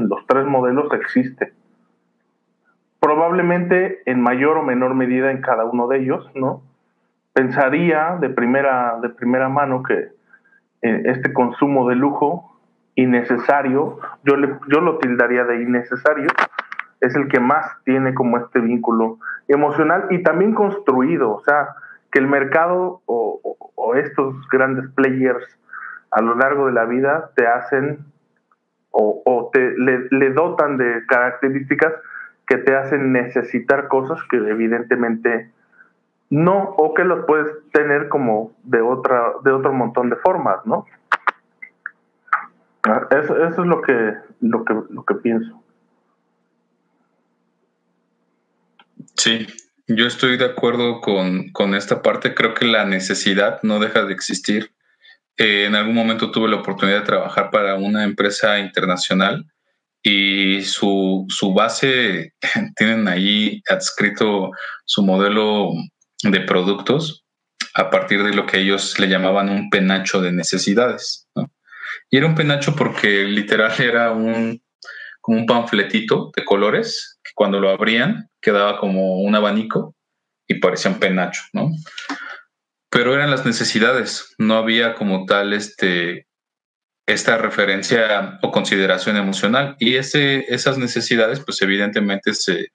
los 0.00 0.26
tres 0.26 0.44
modelos 0.44 0.92
existe. 0.92 1.54
Probablemente 3.00 4.02
en 4.04 4.20
mayor 4.20 4.58
o 4.58 4.62
menor 4.62 4.94
medida 4.94 5.30
en 5.30 5.40
cada 5.40 5.64
uno 5.64 5.88
de 5.88 6.00
ellos, 6.00 6.30
¿no? 6.34 6.62
pensaría 7.32 8.18
de 8.20 8.28
primera, 8.28 8.98
de 9.00 9.08
primera 9.08 9.48
mano 9.48 9.82
que 9.82 10.08
eh, 10.82 11.02
este 11.06 11.32
consumo 11.32 11.88
de 11.88 11.96
lujo 11.96 12.58
innecesario, 12.94 13.98
yo, 14.24 14.36
le, 14.36 14.54
yo 14.68 14.80
lo 14.80 14.98
tildaría 14.98 15.44
de 15.44 15.62
innecesario, 15.62 16.28
es 17.00 17.14
el 17.16 17.28
que 17.28 17.40
más 17.40 17.66
tiene 17.84 18.14
como 18.14 18.38
este 18.38 18.60
vínculo 18.60 19.18
emocional 19.48 20.06
y 20.10 20.22
también 20.22 20.54
construido, 20.54 21.32
o 21.32 21.40
sea, 21.40 21.68
que 22.10 22.18
el 22.18 22.28
mercado 22.28 23.02
o, 23.06 23.38
estos 23.96 24.48
grandes 24.48 24.88
players 24.94 25.44
a 26.12 26.22
lo 26.22 26.34
largo 26.36 26.66
de 26.66 26.72
la 26.72 26.84
vida 26.86 27.30
te 27.36 27.46
hacen 27.46 27.98
o, 28.90 29.50
te, 29.52 29.74
le, 29.76 30.30
dotan 30.30 30.78
de 30.78 31.04
características 31.06 31.92
que 32.46 32.56
te 32.58 32.74
hacen 32.74 33.12
necesitar 33.12 33.88
cosas 33.88 34.18
que 34.30 34.36
evidentemente 34.36 35.50
no, 36.32 36.74
o 36.78 36.94
que 36.94 37.04
los 37.04 37.26
puedes 37.26 37.46
tener 37.72 38.08
como 38.08 38.56
de 38.62 38.80
otra, 38.80 39.34
de 39.44 39.52
otro 39.52 39.70
montón 39.74 40.08
de 40.08 40.16
formas, 40.16 40.64
¿no? 40.64 40.86
Ah, 42.84 43.06
eso, 43.10 43.36
es 43.36 43.54
lo 43.58 43.82
que, 43.82 44.14
lo 44.40 44.64
que, 44.64 44.74
lo 44.88 45.04
que 45.04 45.14
pienso. 45.16 45.62
Sí, 49.14 49.46
yo 49.86 50.06
estoy 50.06 50.38
de 50.38 50.46
acuerdo 50.46 51.02
con, 51.02 51.74
esta 51.74 52.00
parte. 52.00 52.34
Creo 52.34 52.54
que 52.54 52.64
la 52.64 52.86
necesidad 52.86 53.60
no 53.62 53.78
deja 53.78 54.02
de 54.06 54.14
existir. 54.14 54.72
Eh, 55.36 55.66
en 55.66 55.74
algún 55.74 55.94
momento 55.94 56.30
tuve 56.30 56.48
la 56.48 56.56
oportunidad 56.56 57.00
de 57.00 57.06
trabajar 57.06 57.50
para 57.50 57.74
una 57.74 58.04
empresa 58.04 58.58
internacional 58.58 59.44
y 60.02 60.62
su, 60.62 61.26
su 61.28 61.52
base, 61.52 62.32
tienen 62.76 63.06
ahí 63.06 63.62
adscrito 63.68 64.50
su 64.86 65.02
modelo 65.02 65.72
de 66.22 66.40
productos 66.40 67.24
a 67.74 67.90
partir 67.90 68.22
de 68.22 68.34
lo 68.34 68.46
que 68.46 68.58
ellos 68.58 68.98
le 68.98 69.08
llamaban 69.08 69.48
un 69.48 69.70
penacho 69.70 70.20
de 70.20 70.32
necesidades. 70.32 71.28
Y 72.10 72.18
era 72.18 72.26
un 72.26 72.34
penacho 72.34 72.76
porque 72.76 73.24
literal 73.24 73.72
era 73.80 74.12
un, 74.12 74.62
como 75.20 75.38
un 75.38 75.46
panfletito 75.46 76.30
de 76.36 76.44
colores 76.44 77.18
que 77.22 77.32
cuando 77.34 77.60
lo 77.60 77.70
abrían 77.70 78.28
quedaba 78.40 78.78
como 78.78 79.20
un 79.20 79.34
abanico 79.34 79.94
y 80.46 80.54
parecía 80.56 80.90
un 80.90 80.98
penacho, 80.98 81.42
¿no? 81.52 81.70
Pero 82.90 83.14
eran 83.14 83.30
las 83.30 83.46
necesidades, 83.46 84.34
no 84.36 84.56
había 84.56 84.94
como 84.94 85.24
tal 85.24 85.54
este, 85.54 86.26
esta 87.06 87.38
referencia 87.38 88.38
o 88.42 88.50
consideración 88.50 89.16
emocional. 89.16 89.76
Y 89.78 89.96
ese, 89.96 90.44
esas 90.52 90.76
necesidades, 90.76 91.40
pues 91.40 91.62
evidentemente 91.62 92.34
se, 92.34 92.68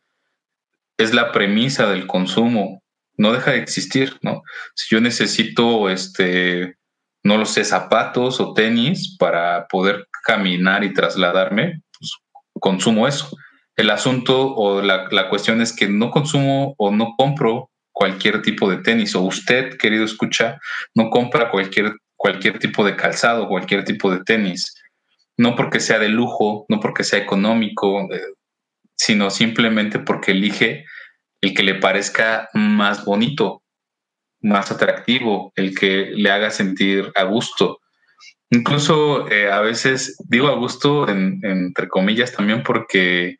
es 0.97 1.13
la 1.13 1.31
premisa 1.31 1.87
del 1.89 2.07
consumo, 2.07 2.81
no 3.17 3.33
deja 3.33 3.51
de 3.51 3.57
existir, 3.57 4.17
¿no? 4.21 4.43
Si 4.75 4.93
yo 4.93 5.01
necesito, 5.01 5.89
este, 5.89 6.77
no 7.23 7.37
lo 7.37 7.45
sé, 7.45 7.63
zapatos 7.65 8.39
o 8.39 8.53
tenis 8.53 9.15
para 9.17 9.67
poder 9.67 10.07
caminar 10.23 10.83
y 10.83 10.93
trasladarme, 10.93 11.81
pues 11.97 12.11
consumo 12.59 13.07
eso. 13.07 13.35
El 13.75 13.89
asunto 13.89 14.55
o 14.55 14.81
la, 14.81 15.07
la, 15.11 15.29
cuestión 15.29 15.61
es 15.61 15.73
que 15.73 15.87
no 15.87 16.09
consumo 16.09 16.73
o 16.77 16.91
no 16.91 17.13
compro 17.17 17.69
cualquier 17.91 18.41
tipo 18.41 18.69
de 18.69 18.77
tenis 18.77 19.15
o 19.15 19.21
usted, 19.21 19.77
querido 19.77 20.05
escucha, 20.05 20.59
no 20.93 21.09
compra 21.09 21.49
cualquier, 21.49 21.93
cualquier 22.15 22.59
tipo 22.59 22.85
de 22.85 22.95
calzado, 22.95 23.47
cualquier 23.47 23.83
tipo 23.83 24.11
de 24.11 24.23
tenis. 24.23 24.75
No 25.35 25.55
porque 25.55 25.79
sea 25.79 25.99
de 25.99 26.09
lujo, 26.09 26.65
no 26.69 26.79
porque 26.79 27.03
sea 27.03 27.19
económico, 27.19 28.01
eh, 28.13 28.21
sino 28.95 29.29
simplemente 29.29 29.99
porque 29.99 30.31
elige 30.31 30.85
el 31.47 31.53
que 31.53 31.63
le 31.63 31.75
parezca 31.75 32.49
más 32.53 33.05
bonito, 33.05 33.63
más 34.41 34.71
atractivo, 34.71 35.51
el 35.55 35.77
que 35.77 36.11
le 36.15 36.29
haga 36.29 36.51
sentir 36.51 37.11
a 37.15 37.23
gusto. 37.23 37.79
Incluso 38.49 39.29
eh, 39.29 39.51
a 39.51 39.61
veces 39.61 40.17
digo 40.27 40.47
a 40.47 40.55
gusto, 40.55 41.07
entre 41.09 41.87
comillas, 41.87 42.33
también 42.33 42.63
porque 42.63 43.37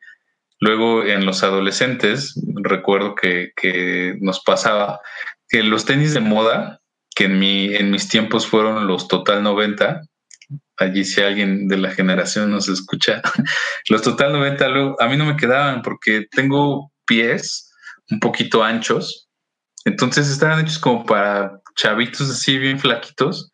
luego 0.60 1.04
en 1.04 1.24
los 1.24 1.42
adolescentes 1.42 2.34
recuerdo 2.62 3.14
que, 3.14 3.52
nos 4.20 4.42
pasaba 4.42 5.00
que 5.48 5.62
los 5.62 5.84
tenis 5.84 6.14
de 6.14 6.20
moda, 6.20 6.80
que 7.14 7.24
en, 7.24 7.38
mi, 7.38 7.74
en 7.74 7.90
mis 7.90 8.08
tiempos 8.08 8.46
fueron 8.46 8.86
los 8.86 9.08
Total 9.08 9.42
90, 9.42 10.02
allí 10.76 11.04
si 11.04 11.20
alguien 11.22 11.68
de 11.68 11.78
la 11.78 11.90
generación 11.90 12.50
nos 12.50 12.68
escucha, 12.68 13.22
los 13.88 14.02
Total 14.02 14.32
90 14.32 14.66
a 14.98 15.08
mí 15.08 15.16
no 15.16 15.24
me 15.24 15.36
quedaban 15.36 15.82
porque 15.82 16.26
tengo 16.30 16.92
pies 17.06 17.67
un 18.10 18.20
poquito 18.20 18.62
anchos, 18.62 19.28
entonces 19.84 20.28
estaban 20.28 20.60
hechos 20.60 20.78
como 20.78 21.04
para 21.04 21.60
chavitos 21.76 22.30
así 22.30 22.58
bien 22.58 22.78
flaquitos 22.78 23.50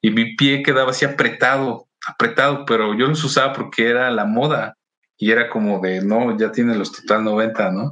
y 0.00 0.10
mi 0.10 0.36
pie 0.36 0.62
quedaba 0.62 0.90
así 0.90 1.04
apretado, 1.04 1.86
apretado, 2.06 2.64
pero 2.64 2.94
yo 2.94 3.06
los 3.06 3.22
usaba 3.24 3.52
porque 3.52 3.88
era 3.88 4.10
la 4.10 4.24
moda 4.24 4.76
y 5.16 5.30
era 5.30 5.50
como 5.50 5.80
de, 5.80 6.00
no, 6.00 6.36
ya 6.38 6.52
tiene 6.52 6.76
los 6.76 6.92
total 6.92 7.24
90, 7.24 7.70
¿no? 7.72 7.90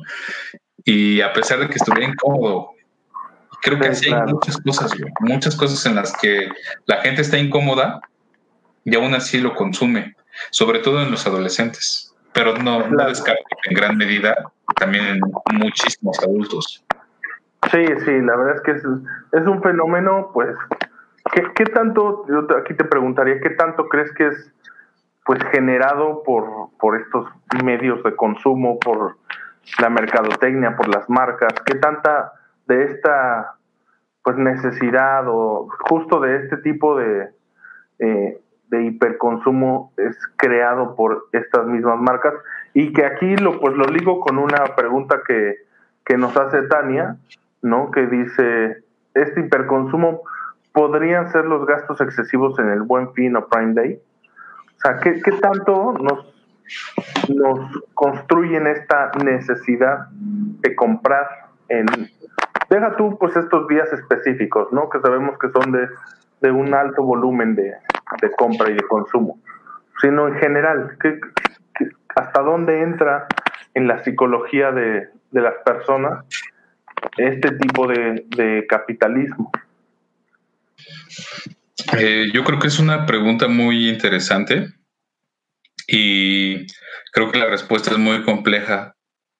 Y 0.84 1.20
a 1.20 1.32
pesar 1.32 1.58
de 1.58 1.68
que 1.68 1.74
estuviera 1.74 2.08
incómodo, 2.08 2.70
creo 3.60 3.80
que 3.80 3.94
sí, 3.94 4.12
hay 4.12 4.32
muchas 4.32 4.56
cosas, 4.58 4.92
muchas 5.20 5.56
cosas 5.56 5.84
en 5.86 5.96
las 5.96 6.12
que 6.16 6.48
la 6.86 7.00
gente 7.02 7.22
está 7.22 7.38
incómoda 7.38 8.00
y 8.84 8.94
aún 8.94 9.14
así 9.14 9.40
lo 9.40 9.54
consume, 9.54 10.14
sobre 10.50 10.78
todo 10.78 11.02
en 11.02 11.10
los 11.10 11.26
adolescentes, 11.26 12.14
pero 12.32 12.56
no, 12.56 12.86
no 12.88 13.08
descarto 13.08 13.42
en 13.64 13.74
gran 13.74 13.96
medida 13.96 14.52
también 14.74 15.04
en 15.06 15.20
muchísimos 15.58 16.18
adultos. 16.22 16.84
Sí, 17.70 17.84
sí, 18.04 18.20
la 18.20 18.36
verdad 18.36 18.56
es 18.56 18.60
que 18.62 18.70
es, 18.72 18.84
es 19.32 19.46
un 19.46 19.62
fenómeno, 19.62 20.30
pues, 20.32 20.54
¿Qué, 21.32 21.64
tanto, 21.66 22.24
yo 22.28 22.46
aquí 22.56 22.74
te 22.74 22.84
preguntaría, 22.84 23.40
qué 23.40 23.50
tanto 23.50 23.88
crees 23.88 24.12
que 24.12 24.28
es 24.28 24.52
pues 25.24 25.42
generado 25.50 26.22
por, 26.22 26.70
por 26.78 27.00
estos 27.00 27.26
medios 27.64 28.02
de 28.04 28.14
consumo, 28.14 28.78
por 28.78 29.16
la 29.80 29.90
mercadotecnia, 29.90 30.76
por 30.76 30.88
las 30.88 31.08
marcas? 31.10 31.52
¿Qué 31.64 31.74
tanta 31.76 32.32
de 32.66 32.84
esta 32.84 33.54
pues 34.22 34.36
necesidad 34.36 35.24
o 35.26 35.68
justo 35.88 36.20
de 36.20 36.36
este 36.36 36.58
tipo 36.58 36.96
de, 36.96 37.30
eh, 37.98 38.40
de 38.68 38.84
hiperconsumo 38.84 39.92
es 39.96 40.16
creado 40.36 40.94
por 40.94 41.26
estas 41.32 41.66
mismas 41.66 41.98
marcas? 41.98 42.34
Y 42.78 42.92
que 42.92 43.06
aquí 43.06 43.36
lo 43.36 43.58
pues 43.58 43.74
lo 43.74 43.86
ligo 43.86 44.20
con 44.20 44.36
una 44.36 44.76
pregunta 44.76 45.22
que, 45.26 45.54
que 46.04 46.18
nos 46.18 46.36
hace 46.36 46.60
Tania, 46.64 47.16
¿no? 47.62 47.90
Que 47.90 48.06
dice, 48.06 48.84
este 49.14 49.40
hiperconsumo 49.40 50.20
podrían 50.74 51.32
ser 51.32 51.46
los 51.46 51.64
gastos 51.64 52.02
excesivos 52.02 52.58
en 52.58 52.68
el 52.68 52.82
buen 52.82 53.14
fin 53.14 53.34
o 53.34 53.46
Prime 53.46 53.72
Day? 53.72 53.94
O 53.94 54.78
sea, 54.78 54.98
¿qué, 54.98 55.22
tanto 55.40 55.94
nos, 55.94 56.34
nos 57.34 57.82
construyen 57.94 58.66
esta 58.66 59.10
necesidad 59.24 60.08
de 60.10 60.76
comprar 60.76 61.46
en... 61.70 61.86
Deja 62.68 62.94
tú 62.96 63.16
pues 63.18 63.34
estos 63.36 63.66
días 63.68 63.90
específicos, 63.90 64.70
¿no? 64.70 64.90
Que 64.90 65.00
sabemos 65.00 65.38
que 65.38 65.48
son 65.48 65.72
de, 65.72 65.88
de 66.42 66.50
un 66.50 66.74
alto 66.74 67.02
volumen 67.02 67.54
de, 67.54 67.72
de, 68.20 68.30
compra 68.32 68.68
y 68.70 68.74
de 68.74 68.82
consumo, 68.82 69.38
sino 70.02 70.28
en 70.28 70.34
general, 70.34 70.98
¿qué, 71.00 71.18
hasta 72.16 72.42
dónde 72.42 72.82
entra 72.82 73.26
en 73.74 73.86
la 73.86 74.02
psicología 74.02 74.72
de, 74.72 75.08
de 75.30 75.40
las 75.40 75.54
personas 75.64 76.24
este 77.16 77.52
tipo 77.52 77.86
de, 77.86 78.24
de 78.36 78.66
capitalismo? 78.66 79.52
Eh, 81.98 82.26
yo 82.32 82.42
creo 82.44 82.58
que 82.58 82.68
es 82.68 82.78
una 82.78 83.06
pregunta 83.06 83.48
muy 83.48 83.88
interesante 83.88 84.72
y 85.86 86.66
creo 87.12 87.30
que 87.30 87.38
la 87.38 87.46
respuesta 87.46 87.92
es 87.92 87.98
muy 87.98 88.22
compleja 88.22 88.96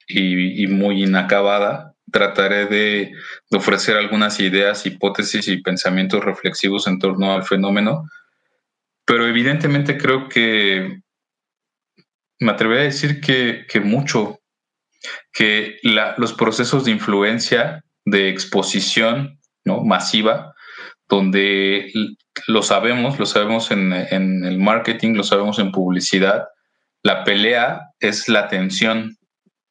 y, 0.07 0.67
muy 0.69 1.05
inacabada. 1.05 1.95
Trataré 2.13 2.67
de, 2.67 3.13
ofrecer 3.51 3.97
algunas 3.97 4.39
ideas, 4.39 4.87
hipótesis 4.87 5.49
y 5.49 5.63
pensamientos 5.63 6.25
reflexivos 6.25 6.87
en 6.87 6.99
torno 6.99 7.33
al 7.35 7.43
fenómeno, 7.43 8.05
pero 9.05 9.27
evidentemente 9.27 9.99
creo 9.99 10.29
que 10.29 11.01
me 12.39 12.53
atrevería 12.53 12.83
a 12.83 12.87
decir 12.87 13.21
que, 13.21 13.81
mucho, 13.81 14.41
que 15.33 15.79
los 15.83 16.33
procesos 16.35 16.85
de 16.85 16.91
influencia, 16.91 17.85
de 18.05 18.29
exposición 18.29 19.41
¿no? 19.65 19.83
masiva, 19.83 20.55
donde 21.09 21.93
lo 22.47 22.63
sabemos, 22.63 23.19
lo 23.19 23.27
sabemos 23.27 23.71
en, 23.71 23.93
el 23.93 24.59
marketing, 24.59 25.15
lo 25.15 25.25
sabemos 25.25 25.59
en 25.59 25.73
publicidad, 25.73 26.45
la 27.03 27.25
pelea 27.25 27.83
es 28.01 28.29
la 28.29 28.41
atención 28.41 29.17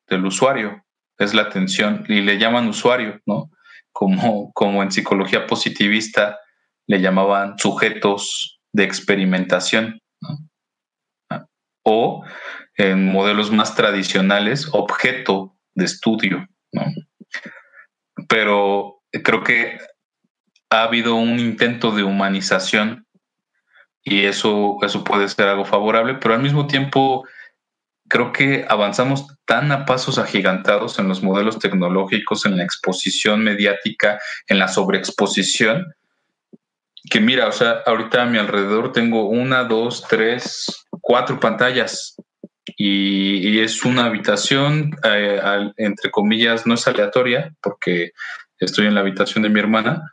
del 0.07 0.25
usuario, 0.25 0.83
es 1.17 1.33
la 1.33 1.43
atención, 1.43 2.05
y 2.07 2.21
le 2.21 2.37
llaman 2.37 2.67
usuario, 2.67 3.19
¿no? 3.25 3.49
Como, 3.91 4.51
como 4.53 4.83
en 4.83 4.91
psicología 4.91 5.47
positivista 5.47 6.37
le 6.87 7.01
llamaban 7.01 7.57
sujetos 7.57 8.59
de 8.71 8.83
experimentación, 8.83 10.01
o 11.85 12.25
en 12.77 13.05
modelos 13.05 13.51
más 13.51 13.75
tradicionales, 13.75 14.67
objeto 14.73 15.55
de 15.75 15.85
estudio, 15.85 16.47
¿no? 16.73 16.83
Pero 18.27 19.01
creo 19.23 19.43
que 19.43 19.77
ha 20.69 20.83
habido 20.83 21.15
un 21.15 21.39
intento 21.39 21.91
de 21.91 22.03
humanización 22.03 23.05
y 24.03 24.25
eso, 24.25 24.77
eso 24.81 25.03
puede 25.03 25.29
ser 25.29 25.47
algo 25.47 25.65
favorable, 25.65 26.15
pero 26.15 26.33
al 26.33 26.41
mismo 26.41 26.67
tiempo 26.67 27.25
creo 28.07 28.31
que 28.31 28.65
avanzamos 28.67 29.27
tan 29.45 29.71
a 29.71 29.85
pasos 29.85 30.17
agigantados 30.17 30.99
en 30.99 31.07
los 31.07 31.23
modelos 31.23 31.59
tecnológicos, 31.59 32.45
en 32.45 32.57
la 32.57 32.63
exposición 32.63 33.43
mediática, 33.43 34.19
en 34.47 34.59
la 34.59 34.67
sobreexposición, 34.67 35.93
que 37.09 37.19
mira, 37.19 37.47
o 37.47 37.51
sea, 37.51 37.83
ahorita 37.85 38.23
a 38.23 38.25
mi 38.25 38.37
alrededor 38.37 38.91
tengo 38.91 39.27
una, 39.29 39.63
dos, 39.63 40.05
tres, 40.09 40.85
cuatro 41.01 41.39
pantallas 41.39 42.15
y, 42.77 43.59
es 43.59 43.83
una 43.85 44.05
habitación, 44.05 44.95
eh, 45.03 45.39
entre 45.77 46.11
comillas, 46.11 46.65
no 46.65 46.73
es 46.73 46.87
aleatoria 46.87 47.53
porque 47.61 48.11
estoy 48.59 48.87
en 48.87 48.95
la 48.95 49.01
habitación 49.01 49.43
de 49.43 49.49
mi 49.49 49.59
hermana, 49.59 50.11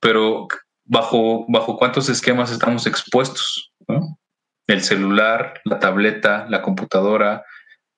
pero 0.00 0.48
bajo, 0.84 1.46
bajo 1.48 1.76
cuántos 1.76 2.08
esquemas 2.08 2.52
estamos 2.52 2.86
expuestos, 2.86 3.72
¿no? 3.88 4.18
El 4.66 4.82
celular, 4.82 5.60
la 5.64 5.78
tableta, 5.78 6.46
la 6.48 6.62
computadora, 6.62 7.44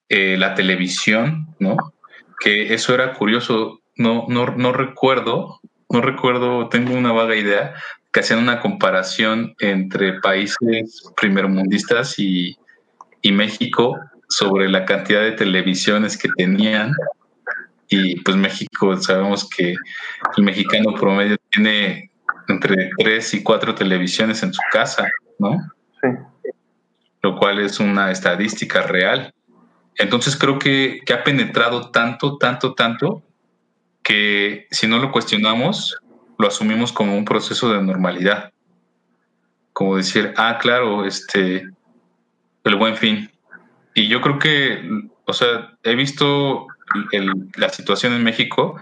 eh, 0.09 0.37
la 0.37 0.55
televisión, 0.55 1.55
¿no? 1.59 1.77
Que 2.41 2.75
eso 2.75 2.95
era 2.95 3.13
curioso, 3.15 3.81
no, 3.97 4.27
no, 4.29 4.47
no 4.47 4.73
recuerdo, 4.73 5.61
no 5.89 6.01
recuerdo, 6.01 6.69
tengo 6.69 6.95
una 6.95 7.13
vaga 7.13 7.37
idea, 7.37 7.75
que 8.17 8.21
hacían 8.21 8.39
una 8.39 8.61
comparación 8.61 9.55
entre 9.59 10.21
países 10.21 11.03
primermundistas 11.19 12.19
y, 12.19 12.57
y 13.21 13.31
México 13.31 13.95
sobre 14.27 14.71
la 14.71 14.87
cantidad 14.87 15.21
de 15.21 15.33
televisiones 15.33 16.17
que 16.17 16.31
tenían. 16.35 16.93
Y 17.91 18.19
pues 18.23 18.39
México, 18.39 18.97
sabemos 18.97 19.47
que 19.47 19.75
el 20.39 20.45
mexicano 20.45 20.95
promedio 20.95 21.37
tiene 21.51 22.11
entre 22.49 22.89
tres 22.97 23.35
y 23.35 23.43
cuatro 23.43 23.75
televisiones 23.75 24.43
en 24.43 24.55
su 24.55 24.63
casa, 24.73 25.07
¿no? 25.39 25.59
Sí. 26.01 26.09
Lo 27.21 27.37
cual 27.37 27.59
es 27.59 27.81
una 27.81 28.11
estadística 28.11 28.81
real. 28.81 29.35
Entonces 29.97 30.37
creo 30.37 30.59
que, 30.59 31.01
que 31.05 31.13
ha 31.13 31.23
penetrado 31.23 31.91
tanto, 31.91 32.39
tanto, 32.39 32.73
tanto, 32.73 33.23
que 34.03 34.69
si 34.71 34.87
no 34.87 35.01
lo 35.01 35.13
cuestionamos, 35.13 35.99
lo 36.39 36.49
asumimos 36.49 36.93
como 36.93 37.17
un 37.17 37.25
proceso 37.25 37.73
de 37.73 37.83
normalidad. 37.83 38.53
Como 39.73 39.97
decir, 39.97 40.33
ah, 40.37 40.59
claro, 40.61 41.05
este, 41.05 41.69
el 42.65 42.77
buen 42.77 42.97
fin. 42.97 43.31
Y 43.95 44.09
yo 44.09 44.21
creo 44.21 44.39
que, 44.39 44.91
o 45.25 45.33
sea, 45.33 45.77
he 45.83 45.95
visto 45.95 46.67
la 47.57 47.69
situación 47.69 48.13
en 48.13 48.25
México, 48.25 48.81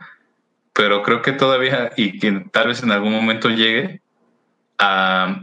pero 0.72 1.02
creo 1.02 1.22
que 1.22 1.32
todavía, 1.32 1.92
y 1.96 2.18
que 2.18 2.44
tal 2.52 2.68
vez 2.68 2.82
en 2.82 2.90
algún 2.90 3.12
momento 3.12 3.48
llegue 3.48 4.00
a, 4.78 5.40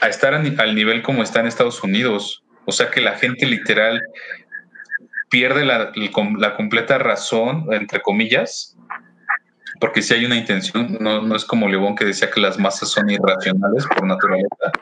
a 0.00 0.08
estar 0.08 0.34
al 0.34 0.74
nivel 0.74 1.02
como 1.02 1.22
está 1.22 1.40
en 1.40 1.46
Estados 1.46 1.82
Unidos. 1.82 2.42
O 2.64 2.72
sea, 2.72 2.90
que 2.90 3.00
la 3.00 3.18
gente 3.18 3.46
literal 3.46 4.02
pierde 5.28 5.64
la, 5.64 5.92
la 6.38 6.56
completa 6.56 6.98
razón, 6.98 7.66
entre 7.72 8.00
comillas, 8.00 8.76
porque 9.80 10.02
si 10.02 10.14
hay 10.14 10.24
una 10.24 10.36
intención, 10.36 10.98
no, 11.00 11.22
no 11.22 11.36
es 11.36 11.44
como 11.44 11.68
León 11.68 11.94
que 11.94 12.04
decía 12.04 12.30
que 12.30 12.40
las 12.40 12.58
masas 12.58 12.90
son 12.90 13.10
irracionales 13.10 13.84
por 13.86 14.06
naturaleza, 14.06 14.72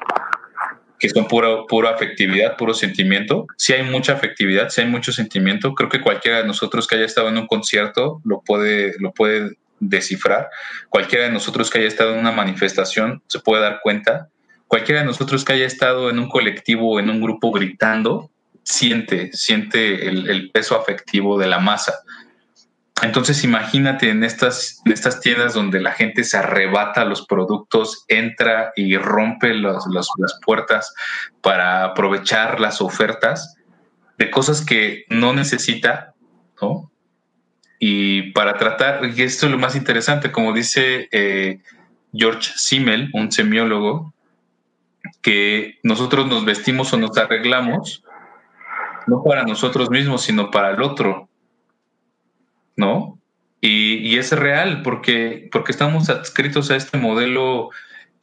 que 0.98 1.08
son 1.08 1.26
pura, 1.26 1.48
pura 1.68 1.90
afectividad, 1.90 2.56
puro 2.56 2.74
sentimiento. 2.74 3.46
Si 3.56 3.72
hay 3.72 3.82
mucha 3.82 4.12
afectividad, 4.12 4.68
si 4.68 4.82
hay 4.82 4.86
mucho 4.86 5.12
sentimiento, 5.12 5.74
creo 5.74 5.88
que 5.88 6.00
cualquiera 6.00 6.38
de 6.38 6.44
nosotros 6.44 6.86
que 6.86 6.96
haya 6.96 7.06
estado 7.06 7.28
en 7.28 7.38
un 7.38 7.46
concierto 7.46 8.20
lo 8.24 8.40
puede, 8.42 8.94
lo 9.00 9.12
puede 9.12 9.56
descifrar. 9.80 10.48
Cualquiera 10.88 11.24
de 11.24 11.32
nosotros 11.32 11.70
que 11.70 11.78
haya 11.78 11.88
estado 11.88 12.12
en 12.12 12.20
una 12.20 12.32
manifestación 12.32 13.22
se 13.26 13.40
puede 13.40 13.62
dar 13.62 13.80
cuenta. 13.82 14.28
Cualquiera 14.68 15.00
de 15.00 15.06
nosotros 15.06 15.44
que 15.44 15.54
haya 15.54 15.66
estado 15.66 16.08
en 16.08 16.18
un 16.18 16.28
colectivo 16.28 16.92
o 16.92 17.00
en 17.00 17.10
un 17.10 17.20
grupo 17.20 17.50
gritando, 17.50 18.30
siente, 18.62 19.30
siente 19.32 20.08
el, 20.08 20.30
el 20.30 20.50
peso 20.50 20.78
afectivo 20.78 21.38
de 21.38 21.48
la 21.48 21.58
masa. 21.58 21.94
Entonces 23.00 23.42
imagínate 23.42 24.10
en 24.10 24.22
estas, 24.22 24.80
estas 24.84 25.20
tiendas 25.20 25.54
donde 25.54 25.80
la 25.80 25.92
gente 25.92 26.24
se 26.24 26.36
arrebata 26.36 27.04
los 27.04 27.26
productos, 27.26 28.04
entra 28.08 28.72
y 28.76 28.96
rompe 28.96 29.54
las 29.54 29.86
puertas 30.44 30.94
para 31.40 31.84
aprovechar 31.84 32.60
las 32.60 32.80
ofertas 32.80 33.56
de 34.18 34.30
cosas 34.30 34.64
que 34.64 35.04
no 35.08 35.32
necesita, 35.32 36.14
¿no? 36.60 36.90
Y 37.78 38.30
para 38.32 38.56
tratar, 38.56 39.00
y 39.04 39.22
esto 39.22 39.46
es 39.46 39.52
lo 39.52 39.58
más 39.58 39.74
interesante, 39.74 40.30
como 40.30 40.52
dice 40.52 41.08
eh, 41.10 41.60
George 42.12 42.52
Simmel, 42.54 43.10
un 43.14 43.32
semiólogo, 43.32 44.14
que 45.20 45.80
nosotros 45.82 46.28
nos 46.28 46.44
vestimos 46.44 46.92
o 46.92 46.96
nos 46.96 47.16
arreglamos 47.18 48.04
no 49.08 49.24
para 49.24 49.42
nosotros 49.42 49.90
mismos, 49.90 50.22
sino 50.22 50.50
para 50.50 50.70
el 50.70 50.82
otro. 50.82 51.28
¿No? 52.76 53.18
Y, 53.64 54.18
es 54.18 54.32
real 54.32 54.82
porque, 54.82 55.48
porque 55.52 55.70
estamos 55.70 56.10
adscritos 56.10 56.70
a 56.72 56.76
este 56.76 56.98
modelo 56.98 57.70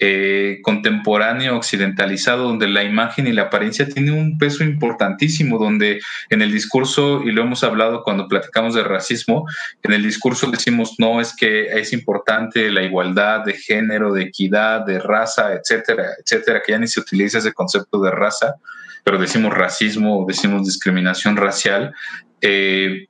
eh, 0.02 0.60
contemporáneo 0.64 1.58
occidentalizado 1.58 2.46
donde 2.46 2.70
la 2.70 2.84
imagen 2.84 3.28
y 3.28 3.34
la 3.34 3.44
apariencia 3.44 3.88
tienen 3.88 4.14
un 4.14 4.38
peso 4.38 4.64
importantísimo, 4.64 5.58
donde 5.58 6.00
en 6.30 6.42
el 6.42 6.54
discurso, 6.54 7.22
y 7.24 7.34
lo 7.34 7.42
hemos 7.42 7.66
hablado 7.66 8.04
cuando 8.04 8.30
platicamos 8.30 8.76
de 8.76 8.84
racismo, 8.84 9.46
en 9.84 9.92
el 9.92 10.04
discurso 10.04 10.50
decimos, 10.52 10.96
no, 11.00 11.20
es 11.20 11.36
que 11.36 11.68
es 11.68 11.92
importante 11.92 12.72
la 12.72 12.84
igualdad 12.84 13.44
de 13.44 13.56
género, 13.56 14.14
de 14.14 14.24
equidad, 14.24 14.86
de 14.86 15.00
raza, 15.00 15.54
etcétera, 15.54 16.06
etcétera, 16.22 16.62
que 16.66 16.72
ya 16.72 16.80
ni 16.80 16.88
se 16.88 17.02
utiliza 17.02 17.40
ese 17.40 17.52
concepto 17.52 18.02
de 18.02 18.12
raza, 18.12 18.56
pero 19.04 19.18
decimos 19.18 19.54
racismo 19.54 20.22
o 20.22 20.26
decimos 20.26 20.66
discriminación 20.66 21.36
racial. 21.36 21.94
Eh, 22.40 23.09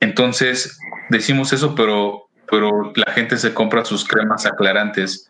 entonces, 0.00 0.78
decimos 1.10 1.52
eso, 1.52 1.74
pero, 1.74 2.28
pero 2.50 2.92
la 2.94 3.12
gente 3.12 3.36
se 3.36 3.54
compra 3.54 3.84
sus 3.84 4.06
cremas 4.06 4.46
aclarantes 4.46 5.28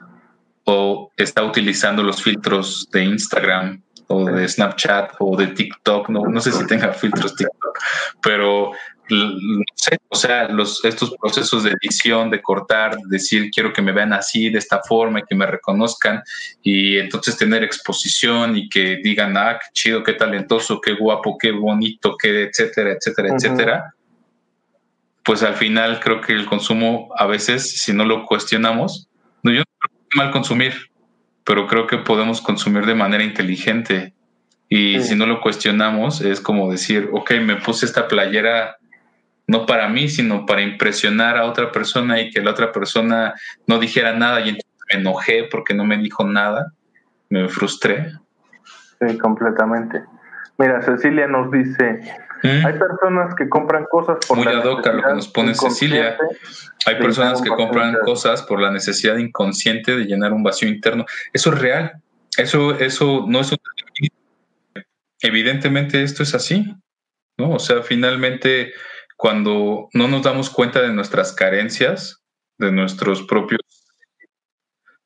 o 0.64 1.10
está 1.16 1.44
utilizando 1.44 2.02
los 2.02 2.22
filtros 2.22 2.88
de 2.92 3.04
Instagram 3.04 3.82
o 4.08 4.24
de 4.24 4.46
Snapchat 4.48 5.14
o 5.18 5.36
de 5.36 5.48
TikTok, 5.48 6.08
no, 6.10 6.22
no 6.26 6.40
sé 6.40 6.52
si 6.52 6.66
tenga 6.66 6.92
filtros 6.92 7.34
TikTok, 7.34 7.78
pero 8.22 8.72
no 9.08 9.62
sé, 9.76 9.98
o 10.08 10.16
sea, 10.16 10.48
los, 10.48 10.84
estos 10.84 11.14
procesos 11.20 11.62
de 11.62 11.74
edición, 11.80 12.28
de 12.30 12.42
cortar, 12.42 12.96
decir 13.08 13.50
quiero 13.52 13.72
que 13.72 13.82
me 13.82 13.92
vean 13.92 14.12
así, 14.12 14.50
de 14.50 14.58
esta 14.58 14.80
forma 14.82 15.20
y 15.20 15.22
que 15.22 15.36
me 15.36 15.46
reconozcan 15.46 16.22
y 16.62 16.98
entonces 16.98 17.36
tener 17.36 17.62
exposición 17.62 18.56
y 18.56 18.68
que 18.68 18.96
digan, 19.02 19.36
ah, 19.36 19.58
qué 19.60 19.66
chido, 19.72 20.02
qué 20.02 20.14
talentoso, 20.14 20.80
qué 20.80 20.94
guapo, 20.94 21.38
qué 21.38 21.52
bonito, 21.52 22.16
qué 22.20 22.44
etcétera, 22.44 22.92
etcétera, 22.92 23.34
etcétera 23.34 23.95
pues 25.26 25.42
al 25.42 25.54
final 25.54 25.98
creo 25.98 26.20
que 26.20 26.32
el 26.32 26.46
consumo 26.46 27.12
a 27.18 27.26
veces, 27.26 27.82
si 27.82 27.92
no 27.92 28.04
lo 28.04 28.24
cuestionamos, 28.24 29.10
no, 29.42 29.50
yo 29.50 29.58
no 29.58 29.64
creo 29.80 29.98
que 30.08 30.18
mal 30.18 30.30
consumir, 30.30 30.72
pero 31.44 31.66
creo 31.66 31.88
que 31.88 31.98
podemos 31.98 32.40
consumir 32.40 32.86
de 32.86 32.94
manera 32.94 33.24
inteligente. 33.24 34.14
Y 34.68 35.00
si 35.00 35.16
no 35.16 35.26
lo 35.26 35.40
cuestionamos, 35.40 36.20
es 36.20 36.40
como 36.40 36.70
decir, 36.70 37.10
ok, 37.12 37.32
me 37.42 37.56
puse 37.56 37.86
esta 37.86 38.06
playera 38.06 38.76
no 39.48 39.66
para 39.66 39.88
mí, 39.88 40.08
sino 40.08 40.46
para 40.46 40.62
impresionar 40.62 41.36
a 41.36 41.44
otra 41.44 41.70
persona 41.72 42.20
y 42.20 42.30
que 42.30 42.40
la 42.40 42.52
otra 42.52 42.72
persona 42.72 43.34
no 43.66 43.78
dijera 43.78 44.12
nada 44.12 44.40
y 44.40 44.50
entonces 44.50 44.80
me 44.92 45.00
enojé 45.00 45.48
porque 45.50 45.74
no 45.74 45.84
me 45.84 45.98
dijo 45.98 46.24
nada, 46.24 46.72
me 47.30 47.48
frustré. 47.48 48.12
Sí, 49.00 49.18
completamente. 49.18 50.02
Mira, 50.58 50.82
Cecilia 50.82 51.26
nos 51.26 51.50
dice, 51.50 52.00
hay 52.42 52.78
personas 52.78 53.34
que 53.34 53.48
compran 53.48 53.84
cosas 53.90 54.18
por 54.26 54.36
Muy 54.36 54.46
la 54.46 54.64
lo 54.64 54.82
que 54.82 54.90
nos 54.92 55.28
pone 55.28 55.54
Cecilia. 55.54 56.16
Hay 56.84 56.96
personas 56.96 57.40
que 57.42 57.50
compran 57.50 57.96
cosas 58.04 58.42
por 58.42 58.60
la 58.60 58.70
necesidad 58.70 59.16
inconsciente 59.16 59.96
de 59.96 60.04
llenar 60.04 60.32
un 60.32 60.42
vacío 60.42 60.68
interno. 60.68 61.06
Eso 61.32 61.52
es 61.52 61.58
real. 61.58 62.02
Eso, 62.36 62.78
eso 62.78 63.24
no 63.26 63.40
es 63.40 63.52
un... 63.52 63.58
Evidentemente 65.20 66.02
esto 66.02 66.22
es 66.22 66.34
así, 66.34 66.74
¿no? 67.38 67.52
O 67.52 67.58
sea, 67.58 67.82
finalmente 67.82 68.72
cuando 69.16 69.88
no 69.94 70.08
nos 70.08 70.22
damos 70.22 70.50
cuenta 70.50 70.82
de 70.82 70.92
nuestras 70.92 71.32
carencias, 71.32 72.22
de 72.58 72.70
nuestros 72.70 73.22
propios, 73.22 73.62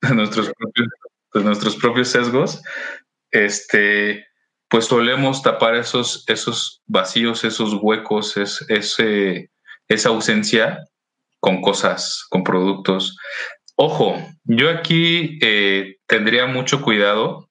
de 0.01 0.13
nuestros 0.13 0.51
propios, 0.53 0.87
de 1.33 1.43
nuestros 1.43 1.77
propios 1.77 2.09
sesgos, 2.09 2.61
este, 3.31 4.27
pues 4.71 4.85
solemos 4.85 5.41
tapar 5.43 5.75
esos, 5.75 6.23
esos 6.27 6.81
vacíos, 6.87 7.43
esos 7.43 7.73
huecos, 7.81 8.35
esa 8.37 10.09
ausencia 10.09 10.87
con 11.41 11.61
cosas, 11.61 12.25
con 12.29 12.45
productos. 12.45 13.17
Ojo, 13.75 14.15
yo 14.45 14.69
aquí 14.69 15.37
eh, 15.41 15.97
tendría 16.07 16.45
mucho 16.45 16.81
cuidado 16.81 17.49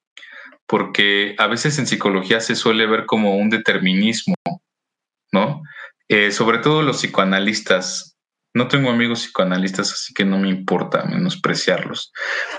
porque 0.67 1.35
a 1.37 1.47
veces 1.47 1.79
en 1.79 1.87
psicología 1.87 2.41
se 2.41 2.57
suele 2.57 2.87
ver 2.87 3.05
como 3.05 3.37
un 3.37 3.51
determinismo, 3.51 4.37
¿no? 5.31 5.61
Eh, 6.09 6.33
sobre 6.33 6.59
todo 6.59 6.81
los 6.81 7.03
psicoanalistas. 7.03 8.17
no 8.55 8.67
tengo 8.67 8.91
amigos 8.91 9.25
psicoanalistas, 9.25 9.93
así 9.93 10.15
que 10.15 10.25
no 10.25 10.39
me 10.39 10.49
importa 10.49 11.05
menospreciarlos. 11.05 12.13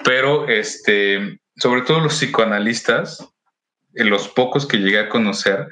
Pero 0.03 0.47
este, 0.47 1.39
sobre 1.55 1.81
todo 1.81 1.99
los 1.99 2.13
psicoanalistas, 2.13 3.30
los 3.93 4.27
pocos 4.29 4.65
que 4.65 4.77
llegué 4.77 4.99
a 4.99 5.09
conocer, 5.09 5.67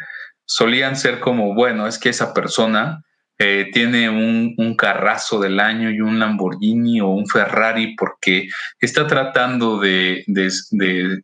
solían 0.46 0.96
ser 0.96 1.20
como, 1.20 1.54
bueno, 1.54 1.88
es 1.88 1.98
que 1.98 2.10
esa 2.10 2.34
persona 2.34 3.04
eh, 3.38 3.70
tiene 3.72 4.10
un, 4.10 4.54
un, 4.58 4.76
carrazo 4.76 5.40
del 5.40 5.60
año 5.60 5.92
y 5.92 6.02
un 6.02 6.20
Lamborghini 6.20 7.00
o 7.00 7.08
un 7.08 7.28
Ferrari 7.28 7.96
porque 7.96 8.50
está 8.82 9.08
tratando 9.08 9.80
de, 9.80 10.26
de, 10.28 11.22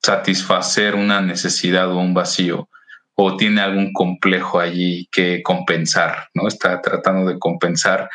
satisfacer 0.00 0.94
una 0.94 1.22
necesidad 1.22 1.90
o 1.90 1.98
un 1.98 2.12
vacío 2.14 2.68
o 3.14 3.36
tiene 3.36 3.62
algún 3.62 3.92
complejo 3.92 4.60
allí 4.60 5.08
que 5.10 5.42
compensar, 5.42 6.28
¿no? 6.34 6.46
Está 6.46 6.80
tratando 6.82 7.28
de 7.28 7.38
compensar 7.38 8.10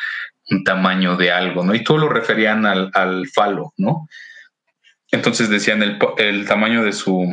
un 0.50 0.62
tamaño 0.62 1.16
de 1.16 1.32
algo, 1.32 1.64
¿no? 1.64 1.74
Y 1.74 1.82
todo 1.82 1.98
lo 1.98 2.08
referían 2.08 2.64
al, 2.64 2.90
al 2.94 3.26
falo, 3.28 3.74
¿no? 3.76 4.08
Entonces 5.10 5.50
decían 5.50 5.82
el, 5.82 5.98
el 6.18 6.46
tamaño 6.46 6.84
de 6.84 6.92
su, 6.92 7.26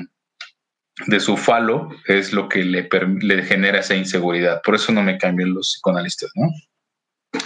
de 1.05 1.19
su 1.19 1.37
falo 1.37 1.89
es 2.07 2.33
lo 2.33 2.49
que 2.49 2.63
le, 2.63 2.89
le 3.21 3.43
genera 3.43 3.79
esa 3.79 3.95
inseguridad. 3.95 4.61
Por 4.63 4.75
eso 4.75 4.91
no 4.91 5.03
me 5.03 5.17
cambian 5.17 5.53
los 5.53 5.73
psicoanalistas, 5.73 6.31
¿no? 6.35 6.47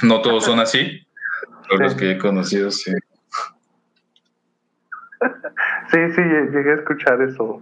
No 0.03 0.21
todos 0.21 0.45
son 0.45 0.59
así, 0.59 1.05
pero 1.67 1.83
los 1.83 1.95
que 1.95 2.11
he 2.11 2.17
conocido 2.17 2.71
sí. 2.71 2.93
Sí, 5.91 5.99
sí, 6.15 6.21
llegué 6.21 6.71
a 6.71 6.75
escuchar 6.75 7.21
eso. 7.21 7.61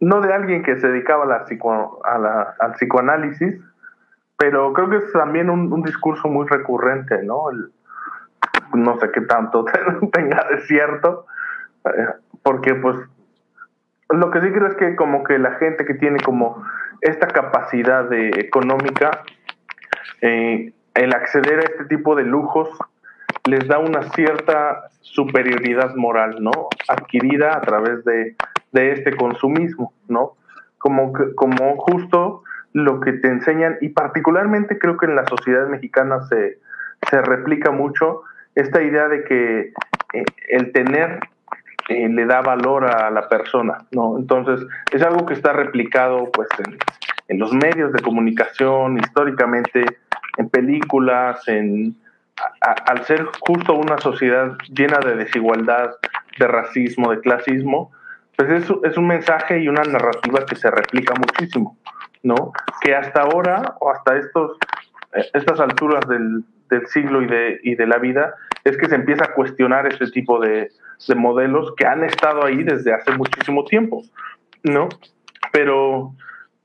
No 0.00 0.20
de 0.20 0.34
alguien 0.34 0.64
que 0.64 0.80
se 0.80 0.88
dedicaba 0.88 1.24
a 1.24 2.18
la 2.18 2.56
al 2.58 2.72
psicoanálisis, 2.72 3.60
pero 4.36 4.72
creo 4.72 4.90
que 4.90 4.96
es 4.96 5.12
también 5.12 5.48
un, 5.48 5.82
discurso 5.82 6.28
muy 6.28 6.46
recurrente, 6.46 7.22
¿no? 7.22 7.44
no 8.74 8.98
sé 8.98 9.10
qué 9.12 9.22
tanto 9.22 9.64
tenga 10.12 10.44
de 10.50 10.60
cierto, 10.62 11.26
eh, 11.84 12.08
porque 12.42 12.74
pues 12.74 12.96
lo 14.10 14.30
que 14.30 14.40
sí 14.40 14.52
creo 14.52 14.68
es 14.68 14.76
que 14.76 14.96
como 14.96 15.24
que 15.24 15.38
la 15.38 15.52
gente 15.52 15.84
que 15.84 15.94
tiene 15.94 16.18
como 16.20 16.62
esta 17.00 17.26
capacidad 17.28 18.12
económica, 18.12 19.22
eh, 20.20 20.72
el 20.94 21.14
acceder 21.14 21.58
a 21.58 21.62
este 21.62 21.84
tipo 21.86 22.14
de 22.14 22.24
lujos 22.24 22.68
les 23.44 23.66
da 23.68 23.78
una 23.78 24.02
cierta 24.10 24.88
superioridad 25.00 25.94
moral, 25.94 26.36
¿no? 26.40 26.50
Adquirida 26.88 27.56
a 27.56 27.60
través 27.60 28.04
de, 28.04 28.36
de 28.72 28.92
este 28.92 29.14
consumismo, 29.16 29.92
¿no? 30.08 30.32
Como, 30.78 31.12
como 31.34 31.76
justo 31.76 32.42
lo 32.72 33.00
que 33.00 33.12
te 33.14 33.28
enseñan, 33.28 33.78
y 33.80 33.90
particularmente 33.90 34.78
creo 34.78 34.96
que 34.96 35.06
en 35.06 35.16
la 35.16 35.26
sociedad 35.26 35.66
mexicana 35.68 36.22
se, 36.28 36.58
se 37.08 37.22
replica 37.22 37.70
mucho 37.70 38.22
esta 38.54 38.82
idea 38.82 39.08
de 39.08 39.24
que 39.24 39.72
eh, 40.12 40.24
el 40.48 40.72
tener 40.72 41.20
eh, 41.88 42.08
le 42.08 42.26
da 42.26 42.40
valor 42.40 42.84
a 42.84 43.10
la 43.10 43.28
persona, 43.28 43.78
¿no? 43.92 44.18
Entonces, 44.18 44.66
es 44.92 45.02
algo 45.02 45.24
que 45.24 45.34
está 45.34 45.52
replicado, 45.52 46.30
pues, 46.32 46.48
en, 47.28 47.38
los 47.38 47.52
medios 47.52 47.92
de 47.92 48.02
comunicación, 48.02 48.98
históricamente, 48.98 49.84
en 50.36 50.48
películas, 50.48 51.46
en, 51.48 51.96
al 52.60 53.04
ser 53.04 53.26
justo 53.40 53.74
una 53.74 53.98
sociedad 53.98 54.56
llena 54.72 54.98
de 54.98 55.16
desigualdad, 55.16 55.90
de 56.38 56.46
racismo, 56.46 57.10
de 57.10 57.20
clasismo, 57.20 57.92
pues 58.36 58.50
es, 58.50 58.70
es 58.84 58.96
un 58.96 59.06
mensaje 59.06 59.60
y 59.60 59.68
una 59.68 59.82
narrativa 59.82 60.44
que 60.44 60.56
se 60.56 60.70
replica 60.70 61.14
muchísimo, 61.14 61.76
¿no? 62.22 62.52
Que 62.80 62.94
hasta 62.94 63.22
ahora, 63.22 63.76
o 63.80 63.90
hasta 63.90 64.16
estos, 64.16 64.58
eh, 65.14 65.24
estas 65.32 65.58
alturas 65.60 66.06
del, 66.08 66.44
del 66.68 66.86
siglo 66.88 67.22
y 67.22 67.26
de, 67.26 67.60
y 67.62 67.74
de 67.74 67.86
la 67.86 67.98
vida, 67.98 68.34
es 68.66 68.76
que 68.76 68.88
se 68.88 68.96
empieza 68.96 69.24
a 69.26 69.32
cuestionar 69.32 69.86
este 69.86 70.10
tipo 70.10 70.40
de, 70.40 70.70
de 71.06 71.14
modelos 71.14 71.72
que 71.76 71.86
han 71.86 72.02
estado 72.02 72.44
ahí 72.44 72.64
desde 72.64 72.92
hace 72.92 73.12
muchísimo 73.12 73.64
tiempo, 73.64 74.02
¿no? 74.64 74.88
Pero, 75.52 76.12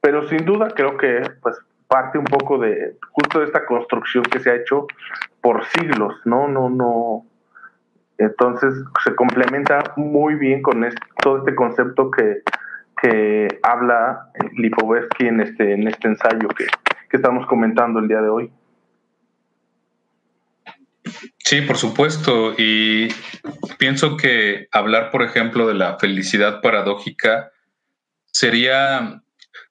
pero 0.01 0.27
sin 0.27 0.43
duda 0.43 0.69
creo 0.75 0.97
que 0.97 1.21
pues 1.43 1.59
parte 1.87 2.17
un 2.17 2.25
poco 2.25 2.57
de 2.57 2.97
justo 3.11 3.39
de 3.39 3.45
esta 3.45 3.67
construcción 3.67 4.23
que 4.23 4.39
se 4.39 4.49
ha 4.49 4.55
hecho 4.55 4.87
por 5.41 5.63
siglos, 5.65 6.15
¿no? 6.25 6.47
No, 6.47 6.71
no. 6.71 7.25
Entonces 8.17 8.73
se 9.03 9.13
complementa 9.13 9.93
muy 9.95 10.33
bien 10.35 10.63
con 10.63 10.83
todo 11.21 11.37
este 11.37 11.53
concepto 11.53 12.09
que, 12.09 12.41
que 12.99 13.59
habla 13.61 14.31
Lipovetsky 14.57 15.27
en 15.27 15.41
este, 15.41 15.73
en 15.73 15.87
este 15.87 16.07
ensayo 16.07 16.47
que, 16.49 16.65
que 17.09 17.17
estamos 17.17 17.45
comentando 17.45 17.99
el 17.99 18.07
día 18.07 18.21
de 18.21 18.29
hoy. 18.29 18.51
Sí, 21.51 21.59
por 21.63 21.77
supuesto. 21.77 22.55
Y 22.57 23.09
pienso 23.77 24.15
que 24.15 24.69
hablar, 24.71 25.11
por 25.11 25.21
ejemplo, 25.21 25.67
de 25.67 25.73
la 25.73 25.99
felicidad 25.99 26.61
paradójica 26.61 27.51
sería, 28.25 29.21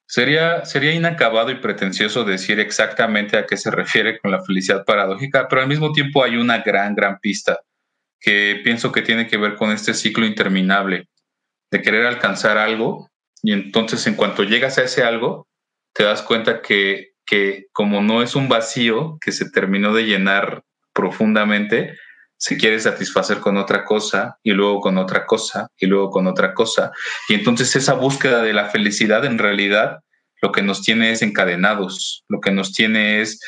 sería, 0.05 0.66
sería 0.66 0.93
inacabado 0.93 1.51
y 1.51 1.55
pretencioso 1.55 2.24
decir 2.24 2.61
exactamente 2.61 3.39
a 3.39 3.47
qué 3.47 3.57
se 3.57 3.70
refiere 3.70 4.18
con 4.18 4.31
la 4.31 4.45
felicidad 4.45 4.85
paradójica, 4.85 5.49
pero 5.49 5.62
al 5.62 5.68
mismo 5.68 5.91
tiempo 5.93 6.22
hay 6.22 6.37
una 6.37 6.59
gran, 6.59 6.95
gran 6.95 7.18
pista 7.18 7.61
que 8.20 8.61
pienso 8.62 8.93
que 8.93 9.01
tiene 9.01 9.26
que 9.26 9.39
ver 9.39 9.55
con 9.57 9.70
este 9.70 9.95
ciclo 9.95 10.26
interminable 10.26 11.09
de 11.70 11.81
querer 11.81 12.05
alcanzar 12.05 12.59
algo 12.59 13.09
y 13.43 13.53
entonces 13.53 14.07
en 14.07 14.16
cuanto 14.16 14.43
llegas 14.43 14.76
a 14.76 14.83
ese 14.83 15.03
algo, 15.03 15.49
te 15.95 16.05
das 16.05 16.20
cuenta 16.20 16.61
que, 16.61 17.14
que 17.24 17.68
como 17.72 18.03
no 18.03 18.22
es 18.22 18.35
un 18.37 18.51
vacío 18.51 19.16
que 19.18 19.33
se 19.33 19.49
terminó 19.49 19.95
de 19.95 20.03
llenar 20.03 20.62
profundamente, 20.93 21.97
se 22.36 22.57
quiere 22.57 22.80
satisfacer 22.80 23.38
con 23.41 23.59
otra 23.59 23.84
cosa 23.84 24.38
y 24.43 24.53
luego 24.53 24.80
con 24.80 24.97
otra 24.97 25.26
cosa 25.26 25.68
y 25.76 25.86
luego 25.86 26.11
con 26.11 26.26
otra 26.26 26.55
cosa. 26.55 26.91
Y 27.28 27.34
entonces 27.34 27.76
esa 27.76 27.95
búsqueda 27.95 28.43
de 28.43 28.55
la 28.55 28.70
felicidad 28.70 29.24
en 29.26 29.38
realidad 29.38 30.01
lo 30.41 30.53
que 30.53 30.62
nos 30.62 30.82
tiene 30.82 31.12
es 31.12 31.20
encadenados, 31.20 32.24
lo 32.28 32.41
que 32.41 32.51
nos 32.51 32.72
tiene 32.72 33.20
es 33.20 33.41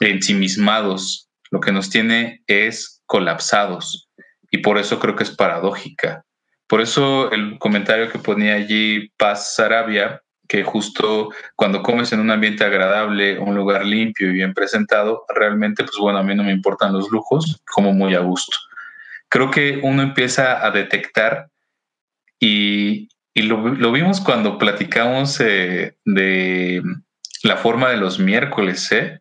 ensimismados, 0.00 1.28
lo 1.52 1.60
que 1.60 1.70
nos 1.70 1.88
tiene 1.88 2.42
es 2.48 3.00
colapsados. 3.06 4.08
Y 4.50 4.58
por 4.58 4.78
eso 4.78 4.98
creo 4.98 5.14
que 5.14 5.22
es 5.22 5.30
paradójica. 5.30 6.24
Por 6.66 6.80
eso 6.80 7.30
el 7.30 7.58
comentario 7.58 8.10
que 8.10 8.18
ponía 8.18 8.54
allí 8.54 9.08
Paz 9.18 9.54
Sarabia 9.54 10.20
que 10.52 10.64
justo 10.64 11.30
cuando 11.56 11.82
comes 11.82 12.12
en 12.12 12.20
un 12.20 12.30
ambiente 12.30 12.62
agradable, 12.62 13.38
un 13.38 13.54
lugar 13.54 13.86
limpio 13.86 14.28
y 14.28 14.34
bien 14.34 14.52
presentado, 14.52 15.24
realmente, 15.34 15.82
pues 15.82 15.96
bueno, 15.98 16.18
a 16.18 16.22
mí 16.22 16.34
no 16.34 16.44
me 16.44 16.52
importan 16.52 16.92
los 16.92 17.10
lujos, 17.10 17.62
como 17.72 17.94
muy 17.94 18.14
a 18.14 18.18
gusto. 18.18 18.54
Creo 19.30 19.50
que 19.50 19.80
uno 19.82 20.02
empieza 20.02 20.62
a 20.62 20.70
detectar 20.70 21.48
y, 22.38 23.08
lo, 23.34 23.92
vimos 23.92 24.20
cuando 24.20 24.58
platicamos 24.58 25.40
eh, 25.40 25.96
de 26.04 26.82
la 27.44 27.56
forma 27.56 27.88
de 27.88 27.96
los 27.96 28.18
miércoles, 28.18 28.92
¿eh? 28.92 29.20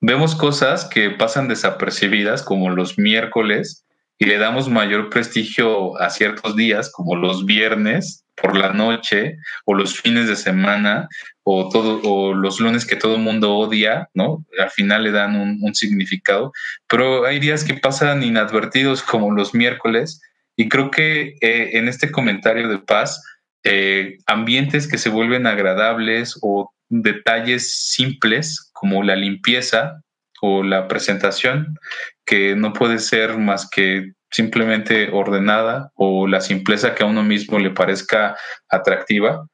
Vemos 0.00 0.34
cosas 0.34 0.86
que 0.86 1.10
pasan 1.10 1.46
desapercibidas 1.46 2.42
como 2.42 2.70
los 2.70 2.98
miércoles 2.98 3.86
y 4.18 4.24
le 4.24 4.38
damos 4.38 4.68
mayor 4.68 5.08
prestigio 5.08 5.96
a 6.00 6.10
ciertos 6.10 6.56
días 6.56 6.90
como 6.90 7.14
los 7.14 7.46
viernes 7.46 8.24
por 8.40 8.56
la 8.56 8.72
noche 8.72 9.36
o 9.64 9.74
los 9.74 10.00
fines 10.00 10.28
de 10.28 10.36
semana 10.36 11.08
o 11.42 11.68
todo 11.68 12.00
o 12.02 12.34
los 12.34 12.60
lunes 12.60 12.84
que 12.84 12.96
todo 12.96 13.16
el 13.16 13.22
mundo 13.22 13.56
odia, 13.56 14.08
¿no? 14.14 14.44
Al 14.58 14.70
final 14.70 15.04
le 15.04 15.12
dan 15.12 15.36
un, 15.36 15.74
significado, 15.74 16.52
pero 16.88 17.26
hay 17.26 17.38
días 17.40 17.64
que 17.64 17.74
pasan 17.74 18.22
inadvertidos 18.22 19.02
como 19.02 19.30
los 19.30 19.54
miércoles 19.54 20.20
y 20.56 20.68
creo 20.68 20.90
que 20.90 21.36
eh, 21.40 21.70
en 21.74 21.88
este 21.88 22.10
comentario 22.10 22.68
de 22.68 22.78
paz 22.78 23.22
eh, 23.64 24.18
ambientes 24.26 24.88
que 24.88 24.98
se 24.98 25.08
vuelven 25.08 25.46
agradables 25.46 26.38
o 26.42 26.70
detalles 26.88 27.90
simples 27.90 28.70
como 28.72 29.02
la 29.02 29.16
limpieza 29.16 30.02
o 30.40 30.62
la 30.62 30.88
presentación 30.88 31.78
que 32.24 32.54
no 32.54 32.72
puede 32.72 32.98
ser 32.98 33.38
más 33.38 33.68
que 33.68 34.12
simplemente 34.30 35.10
ordenada 35.10 35.90
o 35.94 36.26
la 36.26 36.40
simpleza 36.40 36.94
que 36.94 37.02
a 37.02 37.06
uno 37.06 37.22
mismo 37.22 37.58
le 37.58 37.70
parezca 37.70 38.36
atractiva, 38.68 39.46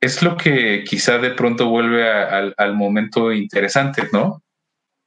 es 0.00 0.22
lo 0.22 0.36
que 0.36 0.82
quizá 0.84 1.18
de 1.18 1.30
pronto 1.30 1.68
vuelve 1.68 2.10
al 2.10 2.74
momento 2.74 3.32
interesante, 3.32 4.08
¿no? 4.12 4.42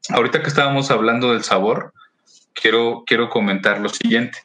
Ahorita 0.09 0.41
que 0.41 0.47
estábamos 0.47 0.89
hablando 0.89 1.33
del 1.33 1.43
sabor, 1.43 1.91
quiero, 2.53 3.03
quiero 3.05 3.29
comentar 3.29 3.81
lo 3.81 3.89
siguiente. 3.89 4.39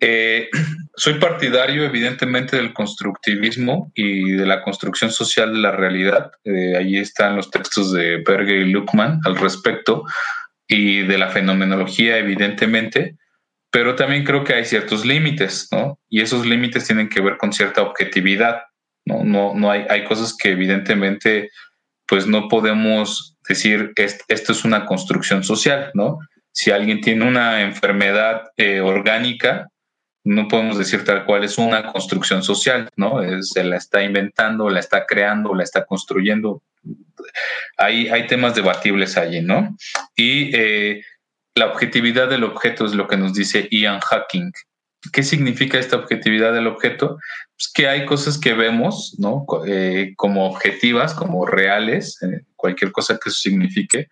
Eh, 0.00 0.48
soy 0.96 1.14
partidario, 1.14 1.84
evidentemente, 1.84 2.56
del 2.56 2.72
constructivismo 2.72 3.92
y 3.94 4.32
de 4.32 4.46
la 4.46 4.62
construcción 4.62 5.10
social 5.10 5.52
de 5.52 5.60
la 5.60 5.72
realidad. 5.72 6.32
Eh, 6.44 6.74
ahí 6.76 6.96
están 6.96 7.36
los 7.36 7.50
textos 7.50 7.92
de 7.92 8.22
Berger 8.26 8.66
y 8.66 8.70
Luckman 8.70 9.20
al 9.26 9.36
respecto, 9.36 10.04
y 10.66 11.02
de 11.02 11.18
la 11.18 11.28
fenomenología, 11.28 12.16
evidentemente 12.18 13.17
pero 13.70 13.94
también 13.94 14.24
creo 14.24 14.44
que 14.44 14.54
hay 14.54 14.64
ciertos 14.64 15.04
límites, 15.04 15.68
¿no? 15.72 15.98
Y 16.08 16.20
esos 16.20 16.46
límites 16.46 16.86
tienen 16.86 17.08
que 17.08 17.20
ver 17.20 17.36
con 17.36 17.52
cierta 17.52 17.82
objetividad, 17.82 18.62
¿no? 19.04 19.24
No, 19.24 19.54
no 19.54 19.70
hay, 19.70 19.84
hay 19.88 20.04
cosas 20.04 20.36
que 20.36 20.50
evidentemente 20.50 21.50
pues 22.06 22.26
no 22.26 22.48
podemos 22.48 23.36
decir, 23.46 23.92
esto 23.96 24.52
es 24.52 24.64
una 24.64 24.86
construcción 24.86 25.44
social, 25.44 25.90
¿no? 25.92 26.18
Si 26.52 26.70
alguien 26.70 27.02
tiene 27.02 27.26
una 27.26 27.60
enfermedad 27.60 28.44
eh, 28.56 28.80
orgánica, 28.80 29.68
no 30.24 30.48
podemos 30.48 30.78
decir 30.78 31.04
tal 31.04 31.24
cual 31.24 31.44
es 31.44 31.58
una 31.58 31.92
construcción 31.92 32.42
social, 32.42 32.88
¿no? 32.96 33.20
se 33.42 33.64
la 33.64 33.76
está 33.76 34.02
inventando, 34.02 34.68
la 34.68 34.80
está 34.80 35.06
creando, 35.06 35.54
la 35.54 35.62
está 35.62 35.86
construyendo. 35.86 36.62
Hay, 37.76 38.08
hay 38.08 38.26
temas 38.26 38.54
debatibles 38.54 39.16
allí, 39.16 39.40
¿no? 39.40 39.76
Y 40.16 40.50
eh, 40.54 41.02
la 41.58 41.66
objetividad 41.66 42.28
del 42.28 42.44
objeto 42.44 42.86
es 42.86 42.94
lo 42.94 43.08
que 43.08 43.16
nos 43.16 43.34
dice 43.34 43.68
Ian 43.70 44.00
Hacking. 44.00 44.52
¿Qué 45.12 45.22
significa 45.22 45.78
esta 45.78 45.96
objetividad 45.96 46.52
del 46.52 46.66
objeto? 46.66 47.18
Pues 47.56 47.70
que 47.72 47.88
hay 47.88 48.06
cosas 48.06 48.38
que 48.38 48.54
vemos, 48.54 49.16
¿no? 49.18 49.44
Eh, 49.66 50.14
como 50.16 50.46
objetivas, 50.46 51.14
como 51.14 51.46
reales, 51.46 52.18
cualquier 52.56 52.92
cosa 52.92 53.18
que 53.22 53.30
eso 53.30 53.38
signifique, 53.38 54.08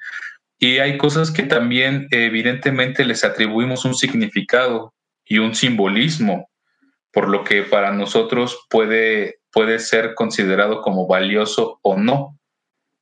y 0.59 0.79
hay 0.79 0.97
cosas 0.97 1.31
que 1.31 1.43
también 1.43 2.09
evidentemente 2.11 3.05
les 3.05 3.25
atribuimos 3.25 3.85
un 3.85 3.95
significado 3.95 4.95
y 5.25 5.39
un 5.39 5.55
simbolismo, 5.55 6.49
por 7.13 7.29
lo 7.29 7.45
que 7.45 7.63
para 7.63 7.93
nosotros 7.93 8.67
puede, 8.71 9.41
puede 9.53 9.79
ser 9.81 10.15
considerado 10.15 10.83
como 10.83 11.07
valioso 11.07 11.79
o 11.83 11.97
no. 11.97 12.39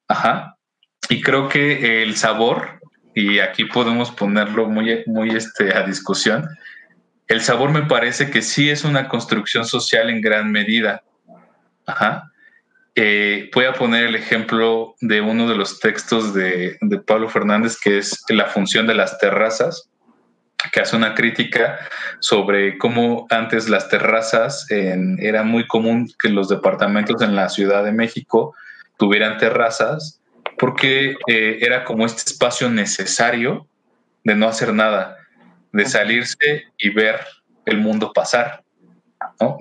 Ajá. 0.08 0.56
Y 1.08 1.20
creo 1.20 1.48
que 1.48 2.02
el 2.02 2.16
sabor, 2.16 2.80
y 3.14 3.38
aquí 3.38 3.64
podemos 3.64 4.10
ponerlo 4.10 4.68
muy, 4.68 5.04
muy 5.06 5.30
este, 5.30 5.74
a 5.76 5.82
discusión, 5.84 6.48
el 7.28 7.40
sabor 7.40 7.70
me 7.70 7.82
parece 7.82 8.30
que 8.30 8.42
sí 8.42 8.70
es 8.70 8.84
una 8.84 9.08
construcción 9.08 9.64
social 9.64 10.10
en 10.10 10.20
gran 10.20 10.50
medida. 10.50 11.02
Ajá. 11.86 12.30
Eh, 12.96 13.50
voy 13.52 13.64
a 13.64 13.72
poner 13.72 14.04
el 14.04 14.14
ejemplo 14.14 14.94
de 15.00 15.20
uno 15.20 15.48
de 15.48 15.56
los 15.56 15.80
textos 15.80 16.34
de, 16.34 16.78
Pablo 17.06 17.28
Fernández, 17.28 17.76
que 17.82 17.98
es 17.98 18.22
la 18.28 18.46
función 18.46 18.86
de 18.86 18.94
las 18.94 19.18
terrazas, 19.18 19.88
que 20.72 20.80
hace 20.80 20.96
una 20.96 21.14
crítica 21.14 21.78
sobre 22.20 22.78
cómo 22.78 23.26
antes 23.30 23.68
las 23.68 23.88
terrazas 23.88 24.66
era 24.70 25.42
muy 25.42 25.66
común 25.66 26.08
que 26.18 26.28
los 26.30 26.48
departamentos 26.48 27.20
en 27.20 27.34
la 27.34 27.48
Ciudad 27.48 27.84
de 27.84 27.92
México 27.92 28.54
tuvieran 28.96 29.38
terrazas, 29.38 30.20
porque 30.58 31.16
eh, 31.26 31.58
era 31.60 31.84
como 31.84 32.06
este 32.06 32.22
espacio 32.26 32.68
necesario 32.68 33.66
de 34.22 34.34
no 34.34 34.48
hacer 34.48 34.72
nada, 34.72 35.16
de 35.72 35.86
salirse 35.86 36.64
y 36.78 36.90
ver 36.90 37.20
el 37.66 37.78
mundo 37.78 38.12
pasar, 38.12 38.62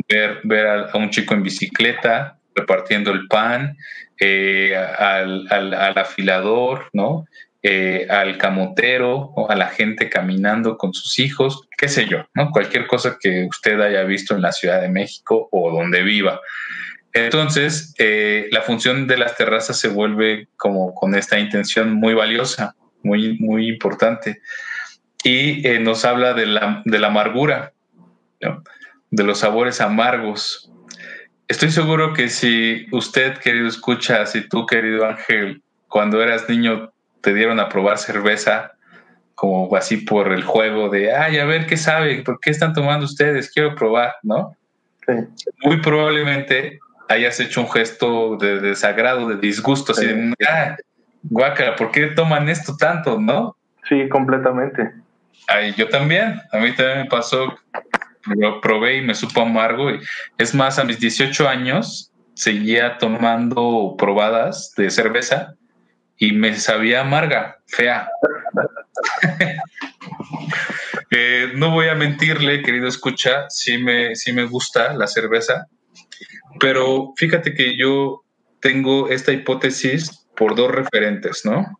ver, 0.07 0.41
ver 0.43 0.67
a 0.91 0.97
un 0.97 1.09
chico 1.09 1.33
en 1.33 1.43
bicicleta, 1.43 2.37
repartiendo 2.55 3.11
el 3.11 3.27
pan, 3.27 3.77
eh, 4.19 4.75
al, 4.75 5.97
afilador, 5.97 6.89
¿no? 6.93 7.25
Eh, 7.61 8.07
al 8.09 8.37
camotero, 8.37 9.31
o 9.35 9.49
a 9.49 9.55
la 9.55 9.67
gente 9.67 10.09
caminando 10.09 10.77
con 10.77 10.93
sus 10.93 11.17
hijos, 11.19 11.67
qué 11.77 11.87
sé 11.87 12.05
yo, 12.07 12.25
¿no? 12.33 12.51
Cualquier 12.51 12.87
cosa 12.87 13.17
que 13.19 13.47
usted 13.49 13.79
haya 13.79 14.03
visto 14.03 14.35
en 14.35 14.41
la 14.41 14.51
Ciudad 14.51 14.81
de 14.81 14.89
México 14.89 15.47
o 15.51 15.71
donde 15.71 16.03
viva. 16.03 16.41
Entonces, 17.13 17.93
eh, 17.97 18.47
la 18.51 18.61
función 18.61 19.07
de 19.07 19.17
las 19.17 19.37
terrazas 19.37 19.79
se 19.79 19.87
vuelve 19.87 20.47
como 20.57 20.93
con 20.95 21.15
esta 21.15 21.39
intención 21.39 21.93
muy 21.93 22.13
valiosa, 22.13 22.75
muy, 23.03 23.37
muy 23.39 23.69
importante. 23.69 24.41
Y 25.23 25.63
nos 25.79 26.03
habla 26.03 26.33
de 26.33 26.47
la, 26.47 26.81
de 26.83 26.99
la 26.99 27.07
amargura, 27.07 27.71
de 29.09 29.23
los 29.23 29.39
sabores 29.39 29.79
amargos, 29.79 30.73
Estoy 31.53 31.71
seguro 31.71 32.13
que 32.13 32.29
si 32.29 32.87
usted, 32.91 33.37
querido 33.37 33.67
escucha, 33.67 34.25
si 34.25 34.47
tú, 34.47 34.65
querido 34.65 35.05
Ángel, 35.05 35.61
cuando 35.87 36.23
eras 36.23 36.49
niño 36.49 36.91
te 37.21 37.33
dieron 37.33 37.59
a 37.59 37.69
probar 37.69 37.97
cerveza, 37.97 38.71
como 39.35 39.75
así 39.75 39.97
por 39.97 40.31
el 40.31 40.43
juego 40.43 40.89
de, 40.89 41.13
ay, 41.13 41.37
a 41.37 41.45
ver 41.45 41.67
qué 41.67 41.75
sabe, 41.75 42.23
por 42.23 42.39
qué 42.39 42.49
están 42.49 42.73
tomando 42.73 43.05
ustedes, 43.05 43.51
quiero 43.51 43.75
probar, 43.75 44.15
¿no? 44.23 44.55
Muy 45.63 45.81
probablemente 45.81 46.79
hayas 47.13 47.39
hecho 47.39 47.61
un 47.61 47.71
gesto 47.71 48.37
de 48.37 48.59
desagrado, 48.59 49.29
de 49.29 49.37
disgusto, 49.37 49.91
así 49.91 50.05
de, 50.05 50.33
ah, 50.49 50.75
guácara, 51.23 51.75
¿por 51.75 51.91
qué 51.91 52.07
toman 52.07 52.49
esto 52.49 52.75
tanto, 52.77 53.19
no? 53.19 53.55
Sí, 53.87 54.07
completamente. 54.09 54.91
Ay, 55.47 55.73
yo 55.77 55.89
también, 55.89 56.41
a 56.51 56.57
mí 56.57 56.73
también 56.75 56.99
me 56.99 57.05
pasó 57.05 57.57
lo 58.25 58.61
probé 58.61 58.97
y 58.97 59.01
me 59.01 59.15
supo 59.15 59.41
amargo. 59.41 59.89
Es 60.37 60.55
más, 60.55 60.79
a 60.79 60.83
mis 60.83 60.99
18 60.99 61.47
años 61.47 62.11
seguía 62.35 62.97
tomando 62.97 63.95
probadas 63.97 64.73
de 64.77 64.89
cerveza 64.89 65.55
y 66.17 66.31
me 66.31 66.55
sabía 66.55 67.01
amarga, 67.01 67.57
fea. 67.67 68.07
Eh, 71.15 71.51
no 71.53 71.69
voy 71.69 71.89
a 71.89 71.93
mentirle, 71.93 72.63
querido 72.63 72.87
escucha, 72.87 73.47
sí 73.47 73.77
me, 73.77 74.15
sí 74.15 74.33
me 74.33 74.45
gusta 74.45 74.95
la 74.95 75.05
cerveza, 75.05 75.67
pero 76.59 77.13
fíjate 77.17 77.53
que 77.53 77.77
yo 77.77 78.23
tengo 78.59 79.09
esta 79.09 79.31
hipótesis 79.31 80.27
por 80.35 80.55
dos 80.55 80.71
referentes, 80.71 81.45
¿no? 81.45 81.79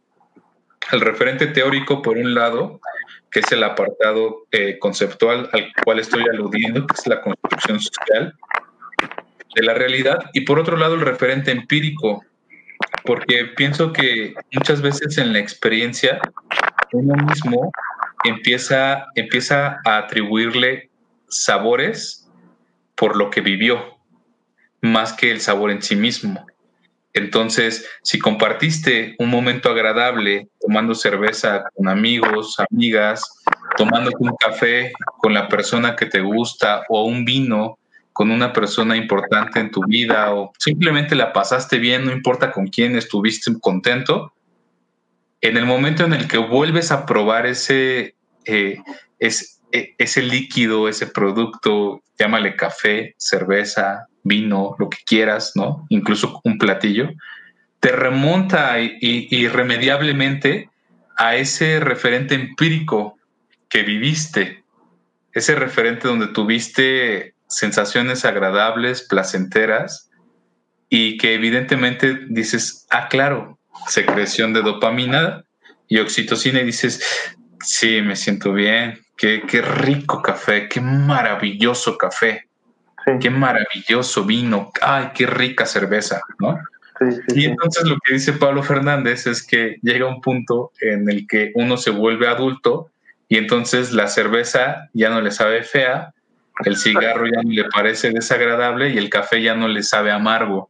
El 0.92 1.02
referente 1.02 1.48
teórico, 1.48 2.02
por 2.02 2.18
un 2.18 2.34
lado, 2.34 2.82
que 3.32 3.40
es 3.40 3.52
el 3.52 3.64
apartado 3.64 4.46
eh, 4.52 4.78
conceptual 4.80 5.50
al 5.54 5.72
cual 5.84 6.00
estoy 6.00 6.24
aludiendo, 6.32 6.86
que 6.86 6.96
es 7.00 7.08
la 7.08 7.22
construcción 7.22 7.80
social 7.80 8.34
de 9.56 9.64
la 9.64 9.74
realidad, 9.74 10.30
y 10.34 10.42
por 10.42 10.60
otro 10.60 10.78
lado 10.78 10.96
el 10.96 11.02
referente 11.02 11.52
empírico, 11.52 12.24
porque 13.06 13.46
pienso 13.56 13.94
que 13.94 14.34
muchas 14.52 14.82
veces 14.82 15.18
en 15.18 15.34
la 15.34 15.40
experiencia 15.40 16.20
uno 16.92 17.16
mismo 17.26 17.72
empieza, 18.24 19.08
empieza 19.16 19.80
a 19.86 19.98
atribuirle 19.98 20.90
sabores 21.28 22.30
por 22.96 23.16
lo 23.16 23.30
que 23.30 23.42
vivió, 23.42 23.93
más 24.84 25.14
que 25.14 25.32
el 25.32 25.40
sabor 25.40 25.72
en 25.72 25.82
sí 25.82 25.96
mismo. 25.96 26.46
Entonces, 27.14 27.88
si 28.04 28.20
compartiste 28.20 29.16
un 29.18 29.30
momento 29.30 29.70
agradable 29.70 30.50
tomando 30.60 30.94
cerveza 30.94 31.64
con 31.74 31.88
amigos, 31.88 32.58
amigas, 32.70 33.24
tomando 33.78 34.12
un 34.20 34.36
café 34.36 34.92
con 35.20 35.34
la 35.34 35.48
persona 35.48 35.96
que 35.96 36.08
te 36.08 36.20
gusta 36.20 36.84
o 36.90 37.06
un 37.06 37.24
vino 37.24 37.80
con 38.12 38.30
una 38.30 38.52
persona 38.52 38.98
importante 38.98 39.60
en 39.60 39.72
tu 39.72 39.82
vida 39.88 40.34
o 40.34 40.52
simplemente 40.60 41.16
la 41.16 41.34
pasaste 41.34 41.80
bien, 41.80 42.06
no 42.06 42.12
importa 42.12 42.52
con 42.52 42.68
quién 42.68 42.96
estuviste 42.96 43.52
contento, 43.60 44.34
en 45.42 45.58
el 45.58 45.66
momento 45.66 46.04
en 46.04 46.14
el 46.14 46.28
que 46.28 46.38
vuelves 46.38 46.92
a 46.92 47.06
probar 47.06 47.46
ese, 47.46 48.16
eh, 48.46 48.78
e, 49.20 49.96
ese 49.98 50.22
líquido, 50.22 50.88
ese 50.88 51.08
producto, 51.08 52.02
llámale 52.20 52.56
café, 52.56 53.16
cerveza, 53.18 54.08
vino, 54.24 54.76
lo 54.80 54.90
que 54.90 55.00
quieras, 55.06 55.54
¿no? 55.56 55.86
Incluso 55.90 56.42
un 56.44 56.58
platillo, 56.58 57.10
te 57.80 57.92
remonta 57.92 58.80
irremediablemente 58.80 60.70
a 61.18 61.36
ese 61.36 61.80
referente 61.80 62.34
empírico 62.34 63.18
que 63.70 63.84
viviste, 63.84 64.64
ese 65.34 65.56
referente 65.56 66.08
donde 66.08 66.28
tuviste 66.28 67.34
sensaciones 67.48 68.24
agradables, 68.26 69.02
placenteras, 69.02 70.10
y 70.90 71.18
que 71.18 71.34
evidentemente 71.34 72.20
dices, 72.30 72.86
ah, 72.90 73.08
claro, 73.10 73.58
secreción 73.88 74.54
de 74.54 74.62
dopamina 74.62 75.44
y 75.88 75.98
oxitocina, 75.98 76.62
y 76.62 76.66
dices, 76.66 77.36
sí, 77.62 78.02
me 78.02 78.16
siento 78.16 78.54
bien, 78.54 79.02
qué, 79.18 79.44
qué 79.48 79.62
rico 79.62 80.22
café, 80.22 80.70
qué 80.70 80.82
maravilloso 80.82 81.98
café. 81.98 82.48
Qué 83.20 83.30
maravilloso 83.30 84.24
vino, 84.24 84.72
ay, 84.82 85.12
qué 85.14 85.26
rica 85.26 85.66
cerveza, 85.66 86.22
¿no? 86.40 86.60
y 87.36 87.46
entonces 87.46 87.86
lo 87.86 87.98
que 88.04 88.14
dice 88.14 88.34
Pablo 88.34 88.64
Fernández 88.64 89.28
es 89.28 89.46
que 89.46 89.78
llega 89.82 90.06
un 90.06 90.22
punto 90.22 90.72
en 90.80 91.10
el 91.10 91.28
que 91.28 91.52
uno 91.56 91.76
se 91.76 91.90
vuelve 91.90 92.28
adulto 92.28 92.92
y 93.28 93.38
entonces 93.38 93.92
la 93.92 94.08
cerveza 94.08 94.90
ya 94.94 95.10
no 95.10 95.20
le 95.20 95.32
sabe 95.32 95.64
fea, 95.64 96.14
el 96.66 96.78
cigarro 96.78 97.26
ya 97.26 97.42
no 97.42 97.50
le 97.50 97.66
parece 97.66 98.12
desagradable 98.12 98.90
y 98.90 98.98
el 98.98 99.10
café 99.10 99.42
ya 99.42 99.56
no 99.56 99.68
le 99.68 99.84
sabe 99.84 100.12
amargo. 100.12 100.70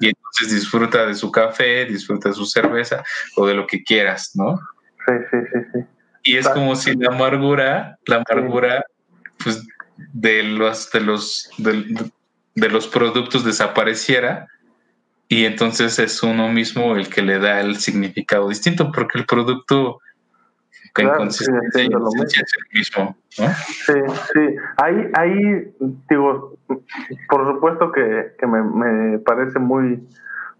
Y 0.00 0.08
entonces 0.08 0.52
disfruta 0.52 1.06
de 1.06 1.14
su 1.14 1.30
café, 1.30 1.84
disfruta 1.84 2.30
de 2.30 2.34
su 2.34 2.46
cerveza 2.46 3.04
o 3.36 3.46
de 3.46 3.54
lo 3.54 3.66
que 3.66 3.84
quieras, 3.84 4.32
¿no? 4.34 4.58
Sí, 5.06 5.12
sí, 5.30 5.36
sí, 5.52 5.58
sí. 5.72 5.84
Y 6.24 6.36
es 6.36 6.48
como 6.48 6.74
si 6.74 6.96
la 6.96 7.14
amargura, 7.14 7.98
la 8.06 8.22
amargura, 8.26 8.84
pues 9.42 9.64
de 10.12 10.42
los, 10.42 10.90
de 10.90 11.00
los, 11.00 11.50
de, 11.58 12.68
los 12.68 12.86
productos 12.86 13.44
desapareciera 13.44 14.48
y 15.28 15.44
entonces 15.44 15.98
es 15.98 16.22
uno 16.22 16.48
mismo 16.48 16.96
el 16.96 17.08
que 17.08 17.22
le 17.22 17.38
da 17.38 17.60
el 17.60 17.76
significado 17.76 18.48
distinto 18.48 18.90
porque 18.92 19.18
el 19.18 19.26
producto 19.26 20.00
en 20.96 21.08
consistencia 21.08 21.82
es 21.82 22.52
el 22.58 22.78
mismo. 22.78 23.16
Sí, 23.30 23.94
sí. 24.34 24.56
Ahí, 24.76 25.10
ahí 25.14 25.74
digo, 26.10 26.58
por 27.28 27.54
supuesto 27.54 27.92
que, 27.92 28.32
me, 28.46 28.62
me, 28.62 29.18
parece 29.20 29.58
muy, 29.58 30.06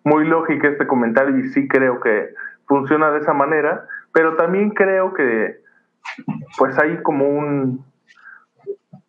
muy 0.05 0.27
lógico 0.27 0.67
este 0.67 0.87
comentario 0.87 1.39
y 1.39 1.51
sí 1.51 1.69
creo 1.69 2.01
que 2.01 2.31
funciona 2.67 3.11
de 3.11 3.19
esa 3.19 3.35
manera, 3.35 3.87
pero 4.13 4.37
también 4.37 4.71
creo 4.71 5.13
que 5.13 5.61
pues 6.59 6.79
hay 6.79 7.03
como 7.03 7.29
un, 7.29 7.85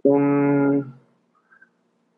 un 0.04 0.94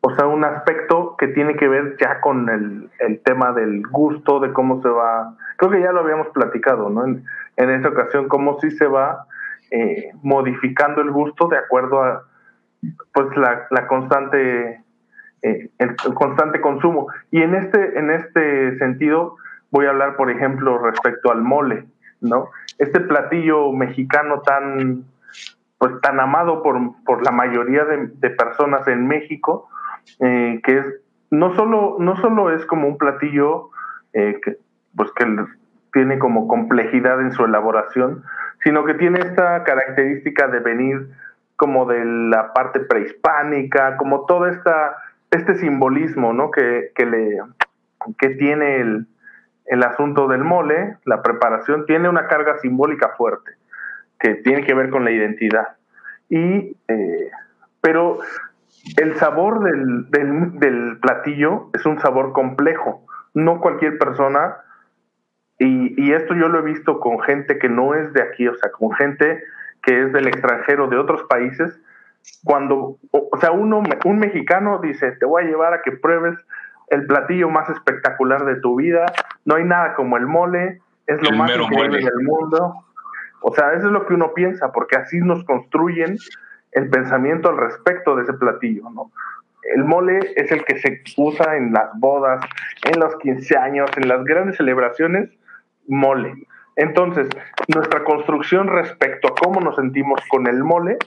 o 0.02 0.14
sea, 0.14 0.26
un 0.26 0.44
aspecto 0.44 1.16
que 1.18 1.26
tiene 1.28 1.56
que 1.56 1.66
ver 1.66 1.96
ya 1.98 2.20
con 2.20 2.48
el, 2.48 2.90
el, 3.00 3.20
tema 3.22 3.52
del 3.52 3.82
gusto, 3.88 4.38
de 4.38 4.52
cómo 4.52 4.80
se 4.80 4.88
va, 4.88 5.34
creo 5.56 5.72
que 5.72 5.80
ya 5.80 5.90
lo 5.90 6.00
habíamos 6.00 6.28
platicado, 6.28 6.90
¿no? 6.90 7.04
En, 7.04 7.24
en 7.56 7.70
esa 7.70 7.88
ocasión, 7.88 8.28
cómo 8.28 8.60
sí 8.60 8.70
se 8.70 8.86
va 8.86 9.26
eh, 9.72 10.12
modificando 10.22 11.00
el 11.00 11.10
gusto 11.10 11.48
de 11.48 11.58
acuerdo 11.58 12.02
a 12.04 12.22
pues 13.12 13.36
la, 13.36 13.66
la 13.70 13.88
constante 13.88 14.80
eh, 15.42 15.70
el, 15.78 15.96
constante 16.14 16.60
consumo 16.60 17.08
y 17.32 17.42
en 17.42 17.56
este 17.56 17.98
en 17.98 18.12
este 18.12 18.78
sentido 18.78 19.34
voy 19.72 19.86
a 19.86 19.90
hablar 19.90 20.14
por 20.14 20.30
ejemplo 20.30 20.78
respecto 20.78 21.32
al 21.32 21.42
mole 21.42 21.84
no 22.20 22.50
este 22.78 23.00
platillo 23.00 23.72
mexicano 23.72 24.40
tan 24.42 25.04
pues 25.78 26.00
tan 26.00 26.20
amado 26.20 26.62
por, 26.62 26.78
por 27.04 27.24
la 27.24 27.32
mayoría 27.32 27.84
de, 27.84 28.30
personas 28.30 28.86
en 28.88 29.06
México 29.06 29.68
eh, 30.20 30.60
que 30.62 30.78
es 30.78 30.86
no 31.30 31.54
solo 31.54 31.96
no 31.98 32.16
solo 32.16 32.50
es 32.50 32.64
como 32.66 32.88
un 32.88 32.98
platillo 32.98 33.70
eh, 34.12 34.40
que 34.42 34.56
pues 34.96 35.10
que 35.12 35.26
tiene 35.92 36.18
como 36.18 36.48
complejidad 36.48 37.20
en 37.20 37.32
su 37.32 37.44
elaboración 37.44 38.22
sino 38.62 38.84
que 38.84 38.94
tiene 38.94 39.20
esta 39.20 39.64
característica 39.64 40.48
de 40.48 40.60
venir 40.60 41.08
como 41.56 41.86
de 41.86 42.04
la 42.04 42.52
parte 42.52 42.80
prehispánica, 42.80 43.96
como 43.96 44.26
todo 44.26 44.46
esta, 44.46 44.96
este 45.30 45.56
simbolismo 45.56 46.32
¿no? 46.32 46.50
que, 46.50 46.92
que, 46.94 47.06
le, 47.06 47.40
que 48.18 48.30
tiene 48.30 48.80
el, 48.80 49.06
el 49.66 49.82
asunto 49.82 50.28
del 50.28 50.44
mole, 50.44 50.98
la 51.04 51.22
preparación, 51.22 51.86
tiene 51.86 52.08
una 52.08 52.28
carga 52.28 52.58
simbólica 52.58 53.14
fuerte, 53.16 53.52
que 54.18 54.34
tiene 54.36 54.64
que 54.64 54.74
ver 54.74 54.90
con 54.90 55.04
la 55.04 55.10
identidad. 55.10 55.76
Y, 56.28 56.76
eh, 56.88 57.30
pero 57.80 58.18
el 58.96 59.16
sabor 59.16 59.62
del, 59.64 60.10
del, 60.10 60.58
del, 60.58 60.98
platillo 61.00 61.70
es 61.74 61.84
un 61.86 62.00
sabor 62.00 62.32
complejo. 62.32 63.04
No 63.34 63.60
cualquier 63.60 63.98
persona 63.98 64.56
y, 65.58 65.94
y, 66.02 66.12
esto 66.12 66.34
yo 66.34 66.48
lo 66.48 66.58
he 66.58 66.62
visto 66.62 67.00
con 67.00 67.20
gente 67.20 67.58
que 67.58 67.68
no 67.68 67.94
es 67.94 68.12
de 68.12 68.22
aquí, 68.22 68.46
o 68.46 68.54
sea, 68.56 68.70
con 68.72 68.92
gente 68.92 69.42
que 69.82 70.02
es 70.02 70.12
del 70.12 70.26
extranjero, 70.26 70.88
de 70.88 70.98
otros 70.98 71.22
países. 71.24 71.80
Cuando, 72.44 72.98
o 73.12 73.38
sea, 73.40 73.52
uno, 73.52 73.82
un 74.04 74.18
mexicano 74.18 74.80
dice, 74.82 75.12
te 75.12 75.24
voy 75.24 75.44
a 75.44 75.46
llevar 75.46 75.72
a 75.72 75.82
que 75.82 75.92
pruebes 75.92 76.36
el 76.88 77.06
platillo 77.06 77.48
más 77.48 77.70
espectacular 77.70 78.44
de 78.44 78.56
tu 78.56 78.76
vida, 78.76 79.06
no 79.44 79.54
hay 79.54 79.64
nada 79.64 79.94
como 79.94 80.16
el 80.16 80.26
mole, 80.26 80.80
es 81.06 81.22
lo 81.22 81.36
más 81.36 81.50
increíble 81.56 81.98
del 81.98 82.22
mundo. 82.22 82.85
O 83.48 83.54
sea, 83.54 83.74
eso 83.74 83.86
es 83.86 83.92
lo 83.92 84.04
que 84.06 84.14
uno 84.14 84.34
piensa, 84.34 84.72
porque 84.72 84.96
así 84.96 85.20
nos 85.20 85.44
construyen 85.44 86.18
el 86.72 86.90
pensamiento 86.90 87.48
al 87.48 87.56
respecto 87.56 88.16
de 88.16 88.24
ese 88.24 88.32
platillo, 88.32 88.90
¿no? 88.90 89.12
El 89.72 89.84
mole 89.84 90.18
es 90.34 90.50
el 90.50 90.64
que 90.64 90.80
se 90.80 91.00
usa 91.16 91.56
en 91.56 91.72
las 91.72 91.90
bodas, 91.94 92.44
en 92.82 92.98
los 92.98 93.14
15 93.18 93.56
años, 93.56 93.88
en 93.98 94.08
las 94.08 94.24
grandes 94.24 94.56
celebraciones, 94.56 95.30
mole. 95.86 96.34
Entonces, 96.74 97.28
nuestra 97.72 98.02
construcción 98.02 98.66
respecto 98.66 99.28
a 99.28 99.34
cómo 99.40 99.60
nos 99.60 99.76
sentimos 99.76 100.20
con 100.28 100.48
el 100.48 100.64
mole, 100.64 100.98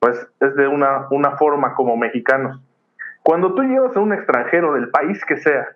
pues 0.00 0.26
es 0.40 0.56
de 0.56 0.66
una, 0.66 1.06
una 1.12 1.36
forma 1.36 1.74
como 1.74 1.96
mexicanos. 1.96 2.60
Cuando 3.22 3.54
tú 3.54 3.62
llevas 3.62 3.96
a 3.96 4.00
un 4.00 4.12
extranjero 4.12 4.72
del 4.72 4.90
país 4.90 5.24
que 5.24 5.36
sea 5.36 5.68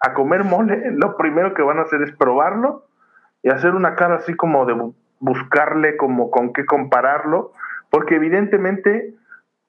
a 0.00 0.14
comer 0.14 0.42
mole, 0.42 0.90
lo 0.92 1.18
primero 1.18 1.52
que 1.52 1.60
van 1.60 1.80
a 1.80 1.82
hacer 1.82 2.00
es 2.00 2.12
probarlo 2.16 2.86
y 3.42 3.50
hacer 3.50 3.74
una 3.74 3.94
cara 3.94 4.16
así 4.16 4.34
como 4.34 4.64
de 4.64 4.72
buscarle 5.20 5.96
como 5.96 6.30
con 6.30 6.52
qué 6.52 6.66
compararlo, 6.66 7.52
porque 7.90 8.16
evidentemente 8.16 9.14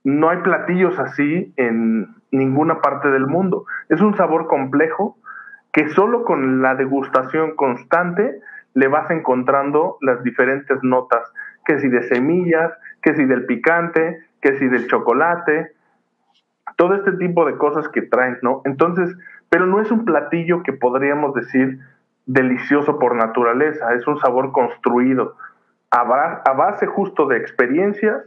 no 0.04 0.30
hay 0.30 0.38
platillos 0.38 0.98
así 0.98 1.54
en 1.58 2.16
ninguna 2.32 2.82
parte 2.82 3.12
del 3.12 3.28
mundo. 3.28 3.66
Es 3.90 4.02
un 4.02 4.16
sabor 4.16 4.48
complejo 4.48 5.18
que 5.72 5.90
solo 5.90 6.24
con 6.24 6.62
la 6.62 6.76
degustación 6.76 7.56
constante 7.56 8.40
le 8.74 8.88
vas 8.88 9.12
encontrando 9.12 9.98
las 10.02 10.24
diferentes 10.24 10.82
notas, 10.82 11.22
que 11.66 11.80
si 11.80 11.90
de 11.90 12.04
semillas, 12.04 12.72
que 13.02 13.14
si 13.16 13.26
del 13.26 13.46
picante, 13.46 14.26
que 14.42 14.58
si 14.58 14.68
del 14.68 14.88
chocolate, 14.88 15.74
todo 16.78 16.96
este 16.96 17.12
tipo 17.14 17.46
de 17.46 17.58
cosas 17.58 17.88
que 17.90 18.02
traen, 18.02 18.38
¿no? 18.42 18.62
Entonces, 18.66 19.16
pero 19.50 19.66
no 19.66 19.82
es 19.82 19.92
un 19.92 20.06
platillo 20.06 20.64
que 20.64 20.74
podríamos 20.74 21.34
decir 21.34 21.80
delicioso 22.26 23.00
por 23.00 23.16
naturaleza, 23.16 23.94
es 23.94 24.08
un 24.08 24.18
sabor 24.20 24.52
construido 24.52 25.36
a 25.92 26.54
base 26.54 26.88
justo 26.88 27.28
de 27.28 27.38
experiencias, 27.38 28.24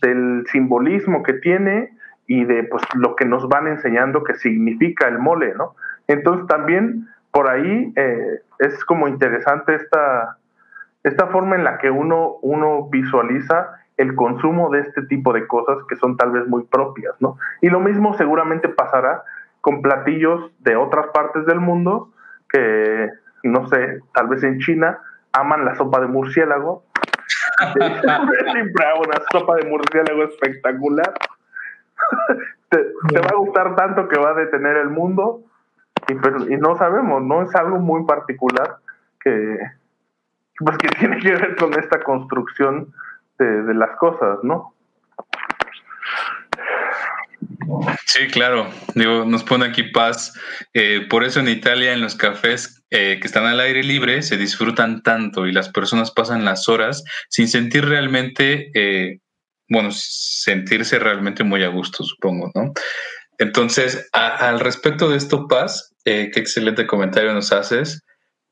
del 0.00 0.46
simbolismo 0.46 1.22
que 1.22 1.34
tiene 1.34 1.90
y 2.26 2.44
de 2.44 2.62
pues 2.64 2.82
lo 2.94 3.16
que 3.16 3.24
nos 3.24 3.48
van 3.48 3.66
enseñando 3.66 4.22
que 4.22 4.34
significa 4.34 5.08
el 5.08 5.18
mole, 5.18 5.54
¿no? 5.54 5.74
Entonces 6.06 6.46
también 6.46 7.08
por 7.32 7.48
ahí 7.48 7.92
eh, 7.96 8.40
es 8.60 8.84
como 8.84 9.08
interesante 9.08 9.74
esta, 9.74 10.38
esta 11.02 11.26
forma 11.26 11.56
en 11.56 11.64
la 11.64 11.78
que 11.78 11.90
uno, 11.90 12.36
uno 12.42 12.88
visualiza 12.88 13.80
el 13.96 14.14
consumo 14.14 14.70
de 14.70 14.80
este 14.80 15.02
tipo 15.02 15.32
de 15.32 15.46
cosas 15.46 15.78
que 15.88 15.96
son 15.96 16.16
tal 16.16 16.30
vez 16.30 16.46
muy 16.46 16.64
propias, 16.64 17.14
¿no? 17.20 17.36
Y 17.60 17.68
lo 17.68 17.80
mismo 17.80 18.14
seguramente 18.14 18.68
pasará 18.68 19.22
con 19.60 19.82
platillos 19.82 20.52
de 20.60 20.76
otras 20.76 21.08
partes 21.08 21.44
del 21.46 21.60
mundo 21.60 22.10
que, 22.48 23.10
no 23.48 23.68
sé, 23.68 24.00
tal 24.14 24.28
vez 24.28 24.42
en 24.42 24.58
China 24.58 24.98
aman 25.32 25.64
la 25.64 25.74
sopa 25.76 26.00
de 26.00 26.06
murciélago. 26.06 26.84
Una 27.60 29.22
sopa 29.30 29.56
de 29.56 29.68
murciélago 29.68 30.24
espectacular. 30.24 31.12
te, 32.70 33.20
va 33.20 33.28
a 33.28 33.36
gustar 33.36 33.76
tanto 33.76 34.08
que 34.08 34.18
va 34.18 34.30
a 34.30 34.34
detener 34.34 34.76
el 34.76 34.90
mundo 34.90 35.42
y, 36.08 36.56
no 36.56 36.76
sabemos, 36.76 37.22
¿no? 37.22 37.42
Es 37.42 37.54
algo 37.54 37.78
muy 37.78 38.04
particular 38.04 38.76
que, 39.22 39.58
pues, 40.58 40.78
que 40.78 40.88
tiene 40.88 41.18
que 41.20 41.32
ver 41.32 41.56
con 41.56 41.78
esta 41.78 42.02
construcción 42.02 42.92
de, 43.38 43.74
las 43.74 43.96
cosas, 43.96 44.38
¿no? 44.42 44.74
Sí, 48.06 48.28
claro. 48.28 48.66
Digo, 48.94 49.24
nos 49.24 49.44
pone 49.44 49.66
aquí 49.66 49.84
paz. 49.84 50.38
Eh, 50.74 51.06
por 51.08 51.24
eso 51.24 51.40
en 51.40 51.48
Italia, 51.48 51.92
en 51.92 52.00
los 52.00 52.16
cafés 52.16 52.79
eh, 52.90 53.18
que 53.20 53.26
están 53.28 53.46
al 53.46 53.60
aire 53.60 53.84
libre, 53.84 54.20
se 54.22 54.36
disfrutan 54.36 55.02
tanto 55.02 55.46
y 55.46 55.52
las 55.52 55.68
personas 55.68 56.10
pasan 56.10 56.44
las 56.44 56.68
horas 56.68 57.04
sin 57.28 57.46
sentir 57.46 57.84
realmente, 57.84 58.70
eh, 58.74 59.20
bueno, 59.68 59.90
sentirse 59.92 60.98
realmente 60.98 61.44
muy 61.44 61.62
a 61.62 61.68
gusto, 61.68 62.02
supongo, 62.02 62.50
¿no? 62.54 62.72
Entonces, 63.38 64.08
al 64.12 64.58
respecto 64.58 65.08
de 65.08 65.16
esto, 65.16 65.46
Paz, 65.46 65.94
eh, 66.04 66.30
qué 66.34 66.40
excelente 66.40 66.86
comentario 66.86 67.32
nos 67.32 67.52
haces. 67.52 68.02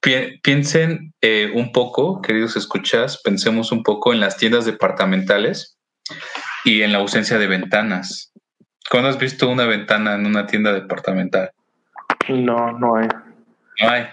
piensen 0.01 1.13
un 1.55 1.73
poco, 1.73 2.23
queridos 2.23 2.57
escuchas, 2.57 3.21
pensemos 3.23 3.73
un 3.73 3.83
poco 3.83 4.13
en 4.13 4.21
las 4.21 4.37
tiendas 4.37 4.65
departamentales 4.65 5.77
y 6.65 6.83
en 6.83 6.93
la 6.93 6.99
ausencia 6.99 7.39
de 7.39 7.49
ventanas. 7.49 8.33
¿Cuándo 8.89 9.09
has 9.11 9.19
visto 9.19 9.49
una 9.49 9.67
ventana 9.67 10.15
en 10.15 10.27
una 10.27 10.47
tienda 10.47 10.73
departamental? 10.73 11.51
No, 12.29 12.79
no 12.79 12.97
hay. 12.97 13.09
Hay. 13.79 14.07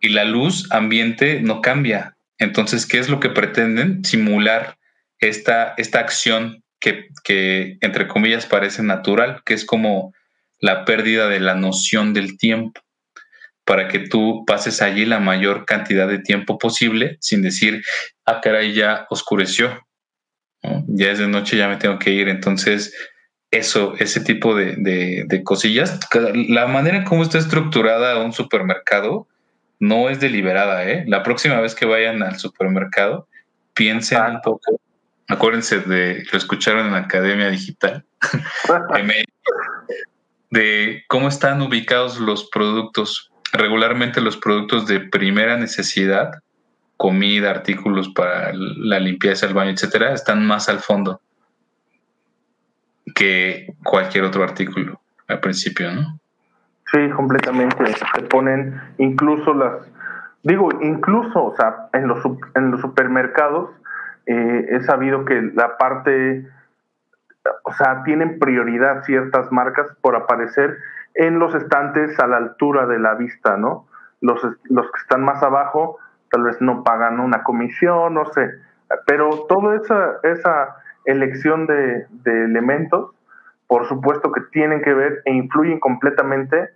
Y 0.00 0.10
la 0.10 0.24
luz 0.24 0.70
ambiente 0.70 1.40
no 1.40 1.60
cambia. 1.60 2.16
Entonces, 2.38 2.86
¿qué 2.86 2.98
es 2.98 3.08
lo 3.08 3.20
que 3.20 3.28
pretenden? 3.28 4.04
Simular 4.04 4.78
esta, 5.18 5.74
esta 5.76 5.98
acción 6.00 6.62
que, 6.80 7.76
entre 7.82 8.08
comillas, 8.08 8.46
parece 8.46 8.82
natural, 8.82 9.42
que 9.44 9.54
es 9.54 9.64
como 9.64 10.14
la 10.58 10.84
pérdida 10.84 11.28
de 11.28 11.40
la 11.40 11.54
noción 11.54 12.14
del 12.14 12.38
tiempo, 12.38 12.80
para 13.64 13.88
que 13.88 14.00
tú 14.00 14.44
pases 14.46 14.82
allí 14.82 15.04
la 15.04 15.20
mayor 15.20 15.66
cantidad 15.66 16.08
de 16.08 16.18
tiempo 16.18 16.58
posible 16.58 17.18
sin 17.20 17.42
decir, 17.42 17.82
ah, 18.24 18.40
caray, 18.40 18.72
ya 18.72 19.06
oscureció, 19.10 19.86
ya 20.88 21.10
es 21.10 21.18
de 21.18 21.28
noche, 21.28 21.56
ya 21.56 21.68
me 21.68 21.76
tengo 21.76 21.98
que 21.98 22.10
ir. 22.10 22.28
Entonces, 22.28 22.94
eso, 23.50 23.94
ese 23.98 24.20
tipo 24.20 24.54
de, 24.54 24.76
de, 24.76 25.42
cosillas, 25.42 25.98
la 26.34 26.66
manera 26.66 26.98
en 26.98 27.04
cómo 27.04 27.22
está 27.22 27.38
estructurada 27.38 28.18
un 28.18 28.32
supermercado 28.32 29.26
no 29.80 30.08
es 30.08 30.20
deliberada. 30.20 30.88
¿eh? 30.88 31.04
La 31.08 31.22
próxima 31.22 31.60
vez 31.60 31.74
que 31.74 31.86
vayan 31.86 32.22
al 32.22 32.38
supermercado, 32.38 33.26
piensen 33.74 34.22
un 34.22 34.40
poco 34.40 34.80
acuérdense 35.30 35.80
de, 35.80 36.24
lo 36.30 36.38
escucharon 36.38 36.86
en 36.86 36.92
la 36.92 36.98
Academia 36.98 37.48
Digital, 37.48 38.04
de 40.50 41.04
cómo 41.08 41.28
están 41.28 41.62
ubicados 41.62 42.18
los 42.18 42.48
productos. 42.50 43.30
Regularmente 43.52 44.20
los 44.20 44.36
productos 44.36 44.86
de 44.86 45.00
primera 45.00 45.56
necesidad, 45.56 46.30
comida, 46.96 47.50
artículos 47.50 48.08
para 48.10 48.52
la 48.52 49.00
limpieza, 49.00 49.46
el 49.46 49.54
baño, 49.54 49.70
etcétera, 49.70 50.12
están 50.12 50.46
más 50.46 50.68
al 50.68 50.80
fondo 50.80 51.20
que 53.14 53.74
cualquier 53.82 54.24
otro 54.24 54.42
artículo 54.42 55.00
al 55.28 55.40
principio, 55.40 55.92
¿no? 55.92 56.18
Sí, 56.92 57.08
completamente. 57.10 57.84
Se 57.86 58.22
ponen 58.22 58.80
incluso 58.98 59.54
las 59.54 59.90
digo, 60.42 60.70
incluso, 60.80 61.44
o 61.44 61.56
sea, 61.56 61.88
en 61.92 62.08
los, 62.08 62.18
en 62.54 62.70
los 62.70 62.80
supermercados 62.80 63.70
eh, 64.26 64.66
he 64.70 64.80
sabido 64.82 65.24
que 65.24 65.40
la 65.54 65.76
parte, 65.76 66.46
o 67.64 67.72
sea, 67.74 68.02
tienen 68.04 68.38
prioridad 68.38 69.04
ciertas 69.04 69.50
marcas 69.52 69.88
por 70.00 70.16
aparecer 70.16 70.78
en 71.14 71.38
los 71.38 71.54
estantes 71.54 72.18
a 72.20 72.26
la 72.26 72.36
altura 72.36 72.86
de 72.86 72.98
la 72.98 73.14
vista, 73.14 73.56
¿no? 73.56 73.86
Los, 74.20 74.40
los 74.64 74.86
que 74.86 75.00
están 75.00 75.22
más 75.22 75.42
abajo 75.42 75.98
tal 76.30 76.44
vez 76.44 76.60
no 76.60 76.84
pagan 76.84 77.18
una 77.18 77.42
comisión, 77.42 78.14
no 78.14 78.26
sé, 78.26 78.50
pero 79.06 79.46
toda 79.48 79.76
esa, 79.76 80.18
esa 80.22 80.76
elección 81.10 81.66
de, 81.66 82.06
elementos, 82.24 83.10
por 83.66 83.88
supuesto 83.88 84.32
que 84.32 84.40
tienen 84.52 84.82
que 84.82 84.92
ver 84.94 85.22
e 85.24 85.32
influyen 85.32 85.80
completamente 85.80 86.70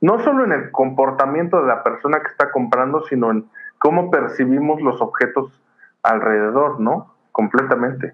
no 0.00 0.22
solo 0.22 0.44
en 0.44 0.52
el 0.52 0.70
comportamiento 0.70 1.60
de 1.60 1.68
la 1.68 1.82
persona 1.82 2.20
que 2.20 2.28
está 2.28 2.52
comprando, 2.52 3.02
sino 3.08 3.30
en 3.30 3.46
cómo 3.78 4.10
percibimos 4.10 4.80
los 4.82 5.00
objetos 5.00 5.50
alrededor, 6.02 6.80
¿no? 6.80 7.14
Completamente. 7.32 8.12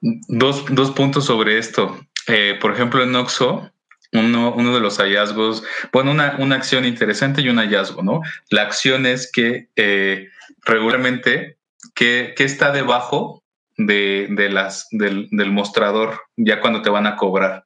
Dos, 0.00 0.66
dos 0.70 0.90
puntos 0.90 1.24
sobre 1.24 1.58
esto. 1.58 1.96
Eh, 2.28 2.58
por 2.60 2.72
ejemplo, 2.72 3.02
en 3.02 3.14
Oxo, 3.16 3.70
uno, 4.12 4.52
uno, 4.54 4.74
de 4.74 4.80
los 4.80 4.98
hallazgos, 4.98 5.64
bueno, 5.92 6.10
una, 6.10 6.36
una, 6.38 6.56
acción 6.56 6.84
interesante 6.84 7.40
y 7.40 7.48
un 7.48 7.56
hallazgo, 7.56 8.02
¿no? 8.02 8.20
La 8.50 8.62
acción 8.62 9.06
es 9.06 9.30
que 9.32 9.68
eh, 9.76 10.28
regularmente, 10.64 11.58
¿qué, 11.94 12.34
está 12.38 12.72
debajo 12.72 13.42
de, 13.76 14.28
de 14.30 14.48
las, 14.50 14.88
del, 14.90 15.28
del, 15.30 15.52
mostrador 15.52 16.20
ya 16.36 16.60
cuando 16.60 16.82
te 16.82 16.90
van 16.90 17.06
a 17.06 17.16
cobrar? 17.16 17.64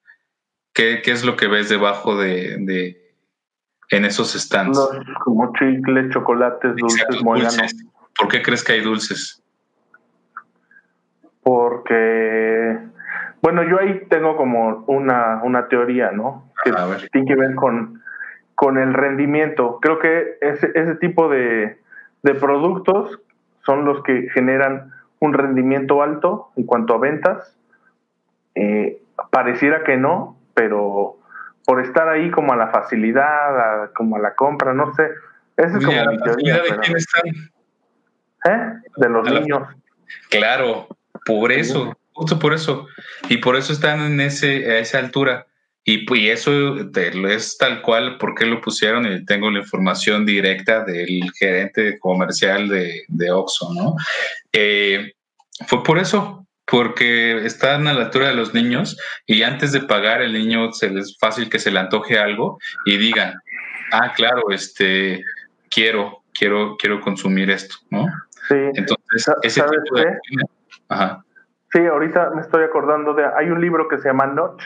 ¿Qué, 0.72 1.02
qué 1.02 1.10
es 1.12 1.24
lo 1.24 1.36
que 1.36 1.48
ves 1.48 1.68
debajo 1.68 2.16
de, 2.16 2.96
en 3.90 4.04
esos 4.04 4.32
stands? 4.32 4.78
como 5.24 5.52
chicles, 5.54 6.10
chocolates, 6.12 6.76
dulces, 6.76 7.76
¿Por 8.16 8.28
qué 8.28 8.42
crees 8.42 8.62
que 8.62 8.72
hay 8.72 8.80
dulces? 8.80 9.42
Porque, 11.42 12.78
bueno, 13.40 13.62
yo 13.68 13.80
ahí 13.80 14.02
tengo 14.08 14.36
como 14.36 14.84
una, 14.86 15.40
una 15.42 15.68
teoría, 15.68 16.10
¿no? 16.12 16.52
Que 16.64 16.72
tiene 17.12 17.26
que 17.26 17.34
ver 17.34 17.54
con, 17.54 18.02
con 18.54 18.76
el 18.76 18.92
rendimiento. 18.92 19.78
Creo 19.80 19.98
que 19.98 20.36
ese, 20.40 20.70
ese 20.74 20.96
tipo 20.96 21.28
de, 21.28 21.78
de 22.22 22.34
productos 22.34 23.18
son 23.64 23.84
los 23.84 24.02
que 24.02 24.28
generan 24.34 24.92
un 25.20 25.34
rendimiento 25.34 26.02
alto 26.02 26.50
en 26.56 26.64
cuanto 26.64 26.94
a 26.94 26.98
ventas. 26.98 27.56
Eh, 28.54 29.00
pareciera 29.30 29.84
que 29.84 29.96
no, 29.96 30.36
pero 30.54 31.18
por 31.64 31.80
estar 31.80 32.08
ahí 32.08 32.30
como 32.30 32.52
a 32.52 32.56
la 32.56 32.68
facilidad, 32.68 33.92
como 33.94 34.16
a 34.16 34.18
la 34.18 34.34
compra, 34.34 34.74
no 34.74 34.92
sé. 34.94 35.08
Esa 35.56 35.78
es 35.78 35.84
como 35.84 36.04
mi 36.06 36.18
teoría. 36.18 36.54
¿De 36.56 36.78
quién 36.82 36.96
están? 36.96 37.22
¿Eh? 38.44 38.80
De 38.96 39.08
los 39.08 39.30
niños. 39.30 39.68
Claro, 40.30 40.88
por 41.24 41.52
eso, 41.52 41.96
justo 42.12 42.38
por 42.38 42.54
eso. 42.54 42.86
Y 43.28 43.36
por 43.38 43.56
eso 43.56 43.72
están 43.72 44.00
en 44.00 44.20
ese, 44.20 44.70
a 44.70 44.78
esa 44.78 44.98
altura. 44.98 45.46
Y, 45.84 46.04
pues, 46.06 46.22
eso 46.24 46.76
es 47.28 47.58
tal 47.58 47.82
cual 47.82 48.18
porque 48.18 48.44
lo 48.44 48.60
pusieron 48.60 49.06
y 49.06 49.24
tengo 49.24 49.50
la 49.50 49.60
información 49.60 50.26
directa 50.26 50.84
del 50.84 51.30
gerente 51.38 51.98
comercial 51.98 52.68
de, 52.68 53.02
de 53.08 53.30
Oxxo, 53.30 53.72
¿no? 53.74 53.94
Eh, 54.52 55.12
fue 55.66 55.82
por 55.82 55.98
eso, 55.98 56.46
porque 56.66 57.44
están 57.44 57.88
a 57.88 57.94
la 57.94 58.04
altura 58.04 58.28
de 58.28 58.34
los 58.34 58.54
niños 58.54 58.96
y 59.26 59.42
antes 59.42 59.72
de 59.72 59.80
pagar 59.80 60.22
el 60.22 60.32
niño 60.32 60.72
se 60.72 60.90
les 60.90 61.18
fácil 61.18 61.50
que 61.50 61.58
se 61.58 61.70
le 61.70 61.80
antoje 61.80 62.18
algo 62.18 62.58
y 62.84 62.96
digan, 62.96 63.34
ah, 63.92 64.12
claro, 64.14 64.50
este, 64.50 65.24
quiero, 65.70 66.22
quiero, 66.32 66.76
quiero 66.78 67.00
consumir 67.00 67.50
esto, 67.50 67.74
¿no? 67.90 68.06
Sí. 68.48 68.56
Entonces, 68.74 69.32
ese 69.42 69.62
tipo 69.62 69.98
de... 69.98 70.16
Ajá. 70.88 71.24
Sí, 71.72 71.86
ahorita 71.86 72.30
me 72.30 72.40
estoy 72.40 72.64
acordando 72.64 73.14
de, 73.14 73.24
hay 73.24 73.48
un 73.50 73.60
libro 73.60 73.88
que 73.88 73.98
se 73.98 74.08
llama 74.08 74.26
Notch, 74.26 74.62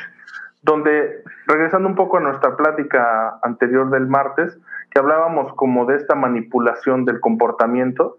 donde, 0.64 1.22
regresando 1.46 1.88
un 1.88 1.94
poco 1.94 2.16
a 2.16 2.20
nuestra 2.20 2.56
plática 2.56 3.38
anterior 3.42 3.90
del 3.90 4.06
martes, 4.06 4.58
que 4.90 4.98
hablábamos 4.98 5.52
como 5.54 5.84
de 5.84 5.96
esta 5.96 6.14
manipulación 6.14 7.04
del 7.04 7.20
comportamiento, 7.20 8.16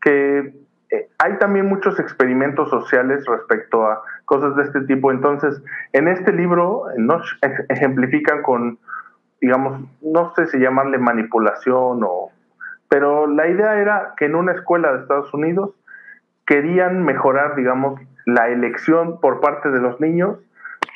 que 0.00 0.54
eh, 0.90 1.08
hay 1.18 1.38
también 1.38 1.66
muchos 1.66 1.98
experimentos 1.98 2.70
sociales 2.70 3.26
respecto 3.26 3.84
a 3.84 4.02
cosas 4.26 4.54
de 4.54 4.62
este 4.62 4.82
tipo. 4.82 5.10
Entonces, 5.10 5.60
en 5.92 6.06
este 6.06 6.32
libro 6.32 6.84
nos 6.96 7.36
ejemplifican 7.68 8.42
con, 8.42 8.78
digamos, 9.40 9.82
no 10.00 10.32
sé 10.34 10.46
si 10.46 10.58
llamarle 10.58 10.98
manipulación 10.98 12.02
o... 12.04 12.30
Pero 12.88 13.26
la 13.26 13.48
idea 13.48 13.78
era 13.80 14.14
que 14.16 14.26
en 14.26 14.34
una 14.36 14.52
escuela 14.52 14.92
de 14.92 15.00
Estados 15.00 15.34
Unidos 15.34 15.72
querían 16.46 17.04
mejorar, 17.04 17.56
digamos, 17.56 18.00
la 18.24 18.48
elección 18.48 19.20
por 19.20 19.40
parte 19.40 19.70
de 19.70 19.80
los 19.80 20.00
niños 20.00 20.38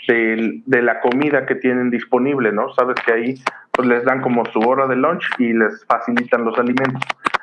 de, 0.09 0.63
de, 0.67 0.83
la 0.83 1.01
comida 1.01 1.47
que 1.47 1.55
tienen 1.55 1.91
disponible, 1.91 2.53
¿no? 2.53 2.73
Sabes 2.75 2.97
que 3.05 3.13
ahí 3.13 3.35
pues 3.71 3.89
les 3.89 4.05
dan 4.05 4.21
como 4.21 4.45
su 4.47 4.61
hora 4.61 4.87
de 4.87 4.97
lunch 4.97 5.25
y 5.39 5.53
les 5.53 5.85
facilitan 5.87 6.45
los 6.45 6.59
alimentos. 6.59 7.03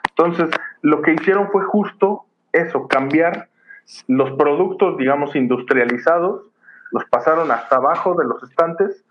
Entonces, 0.10 0.50
lo 0.82 1.02
que 1.02 1.14
hicieron 1.14 1.50
fue 1.52 1.64
justo 1.64 2.26
eso, 2.52 2.88
cambiar 2.88 3.48
los 4.08 4.32
productos, 4.32 4.98
digamos, 4.98 5.36
industrializados, 5.36 6.44
los 6.92 7.06
pasaron 7.06 7.52
hasta 7.52 7.78
abajo 7.78 8.16
de 8.16 8.26
los 8.26 8.44
estantes 8.44 9.04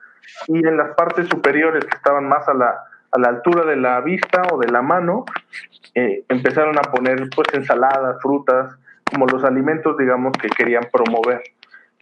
y 0.47 0.59
en 0.67 0.77
las 0.77 0.95
partes 0.95 1.29
superiores 1.29 1.85
que 1.85 1.97
estaban 1.97 2.29
más 2.29 2.49
a 2.49 2.55
la, 2.55 2.75
a 3.13 3.19
la 3.19 3.29
altura 3.29 3.65
de 3.65 3.77
la 3.77 4.01
vista 4.01 4.43
o 4.53 4.59
de 4.59 4.71
la 4.71 4.83
mano, 4.83 5.25
eh, 5.95 6.25
empezaron 6.29 6.79
a 6.79 6.83
poner 6.83 7.29
pues 7.35 7.49
ensaladas, 7.55 8.21
frutas, 8.21 8.77
como 9.11 9.27
los 9.27 9.43
alimentos, 9.45 9.97
digamos, 9.97 10.33
que 10.33 10.49
querían 10.49 10.87
promover. 10.93 11.43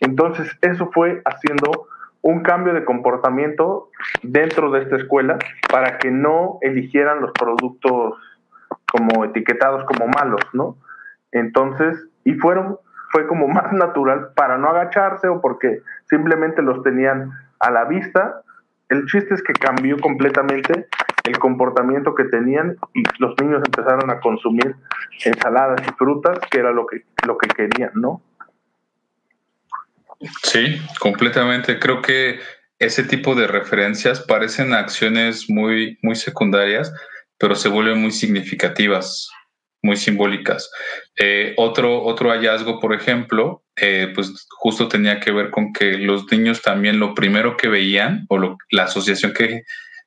Entonces, 0.01 0.57
eso 0.63 0.91
fue 0.93 1.23
haciendo 1.25 1.89
un 2.23 2.43
cambio 2.43 2.75
de 2.75 2.85
comportamiento 2.85 3.91
dentro 4.23 4.71
de 4.73 4.83
esta 4.83 4.97
escuela 4.97 5.39
para 5.71 5.99
que 5.99 6.11
no 6.11 6.59
eligieran 6.61 7.21
los 7.21 7.31
productos 7.33 8.15
como 8.91 9.25
etiquetados 9.25 9.85
como 9.85 10.09
malos, 10.09 10.41
¿no? 10.53 10.77
Entonces, 11.33 12.09
y 12.25 12.35
fueron, 12.35 12.79
fue 13.11 13.27
como 13.27 13.47
más 13.49 13.73
natural 13.73 14.31
para 14.35 14.59
no 14.59 14.69
agacharse 14.69 15.29
o 15.29 15.41
porque 15.41 15.83
simplemente 16.09 16.63
los 16.63 16.83
tenían 16.83 17.31
a 17.61 17.71
la 17.71 17.85
vista. 17.85 18.43
El 18.89 19.07
chiste 19.07 19.35
es 19.35 19.43
que 19.43 19.53
cambió 19.53 19.97
completamente 19.99 20.89
el 21.25 21.39
comportamiento 21.39 22.15
que 22.15 22.25
tenían 22.25 22.77
y 22.95 23.03
los 23.19 23.35
niños 23.41 23.63
empezaron 23.65 24.11
a 24.11 24.21
consumir 24.21 24.77
ensaladas 25.25 25.81
y 25.87 25.93
frutas, 25.93 26.39
que 26.51 26.59
era 26.59 26.73
lo 26.73 26.87
que, 26.87 27.05
lo 27.27 27.37
que 27.39 27.49
querían, 27.49 27.91
¿no? 27.95 28.21
Sí, 30.43 30.81
completamente. 30.99 31.79
Creo 31.79 32.03
que 32.03 32.41
ese 32.79 33.05
tipo 33.05 33.35
de 33.35 33.47
referencias 33.47 34.21
parecen 34.21 34.75
acciones 34.75 35.49
muy, 35.49 35.99
muy 36.03 36.17
secundarias, 36.17 36.93
pero 37.39 37.55
se 37.55 37.69
vuelven 37.69 38.01
muy 38.01 38.12
significativas 38.12 39.29
muy 39.87 39.97
simbólicas. 39.97 40.71
Eh, 41.19 41.55
otro, 41.57 42.03
otro 42.03 42.31
hallazgo, 42.31 42.81
por 42.81 42.95
ejemplo, 42.95 43.62
eh, 43.77 44.12
pues 44.14 44.47
justo 44.51 44.89
tenía 44.89 45.21
que 45.21 45.31
ver 45.31 45.51
con 45.51 45.73
que 45.73 45.97
los 45.99 46.31
niños 46.31 46.61
también 46.61 46.99
lo 46.99 47.14
primero 47.14 47.57
que 47.57 47.69
veían 47.69 48.27
o 48.29 48.57
la 48.71 48.85
asociación 48.85 49.33
que, 49.33 49.62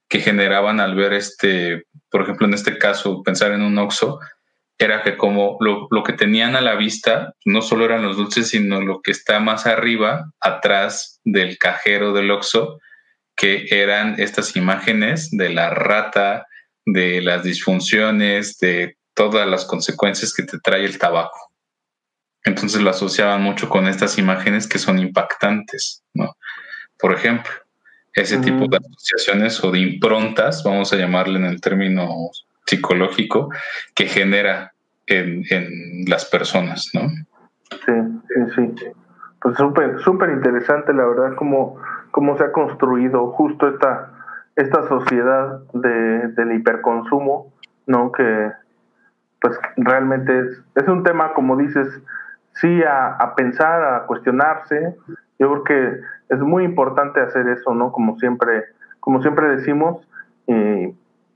que, 0.08 0.20
generaban 0.20 0.80
al 0.80 0.96
ver 0.96 1.14
este, 1.14 1.86
por 2.12 2.24
ejemplo, 2.24 2.46
en 2.46 2.54
este 2.54 2.78
caso, 2.78 3.24
pensar 3.24 3.52
en 3.52 3.62
un 3.62 3.78
oxo, 3.78 4.20
era 4.80 5.04
que 5.04 5.18
como 5.18 5.58
lo, 5.60 5.88
lo, 5.92 6.04
que 6.04 6.14
tenían 6.14 6.56
a 6.56 6.62
la 6.62 6.76
vista 6.76 7.36
no 7.46 7.62
solo 7.62 7.86
eran 7.86 8.02
los 8.02 8.16
dulces, 8.16 8.48
sino 8.50 8.82
lo 8.82 9.02
que 9.02 9.12
está 9.12 9.40
más 9.42 9.68
arriba, 9.68 10.32
atrás 10.40 11.20
del 11.26 11.58
cajero 11.58 12.14
del 12.14 12.32
oxo, 12.32 12.80
que 13.36 13.68
eran 13.70 14.16
estas 14.20 14.56
imágenes 14.56 15.32
de 15.32 15.50
la 15.50 15.70
rata, 15.70 16.48
de 16.86 17.22
las 17.22 17.44
disfunciones, 17.44 18.58
de 18.60 18.98
todas 19.14 19.48
las 19.48 19.66
consecuencias 19.66 20.34
que 20.34 20.44
te 20.44 20.60
trae 20.60 20.86
el 20.86 20.98
tabaco. 20.98 21.52
Entonces 22.46 22.82
lo 22.82 22.90
asociaban 22.90 23.42
mucho 23.42 23.68
con 23.68 23.88
estas 23.88 24.18
imágenes 24.18 24.66
que 24.66 24.80
son 24.80 24.98
impactantes, 24.98 26.04
¿no? 26.14 26.38
Por 26.98 27.14
ejemplo, 27.14 27.52
ese 28.14 28.38
tipo 28.38 28.68
de 28.68 28.78
asociaciones 28.78 29.62
o 29.64 29.72
de 29.72 29.80
improntas, 29.80 30.64
vamos 30.64 30.92
a 30.92 30.96
llamarle 30.96 31.38
en 31.38 31.46
el 31.46 31.62
término 31.62 32.30
psicológico, 32.70 33.50
que 33.96 34.06
genera 34.06 34.74
en, 35.08 35.44
las 36.08 36.26
personas, 36.26 36.92
¿no? 36.94 37.02
Sí, 37.86 37.94
sí, 38.56 38.74
sí. 38.78 38.92
Pues 39.42 39.58
súper, 39.58 40.00
súper 40.02 40.30
interesante, 40.30 40.94
la 40.94 41.06
verdad, 41.06 41.36
cómo, 41.36 41.78
cómo 42.12 42.38
se 42.38 42.44
ha 42.44 42.52
construido 42.52 43.32
justo 43.32 43.70
esta, 43.70 44.12
esta 44.56 44.88
sociedad 44.88 45.62
de, 45.74 46.28
del 46.30 46.54
hiperconsumo, 46.54 47.52
¿no? 47.88 48.12
Que, 48.12 48.52
pues 49.42 49.58
realmente 49.78 50.38
es, 50.40 50.64
es 50.76 50.88
un 50.88 51.04
tema, 51.04 51.34
como 51.34 51.56
dices, 51.56 51.88
sí 52.54 52.82
a, 52.84 53.34
pensar, 53.36 53.82
a 53.84 54.06
cuestionarse. 54.06 54.96
Yo 55.40 55.50
creo 55.52 55.64
que 55.64 56.02
es 56.30 56.40
muy 56.40 56.64
importante 56.66 57.22
hacer 57.22 57.48
eso, 57.48 57.74
¿no? 57.74 57.92
Como 57.92 58.18
siempre, 58.18 58.66
como 59.00 59.22
siempre 59.22 59.48
decimos, 59.56 60.06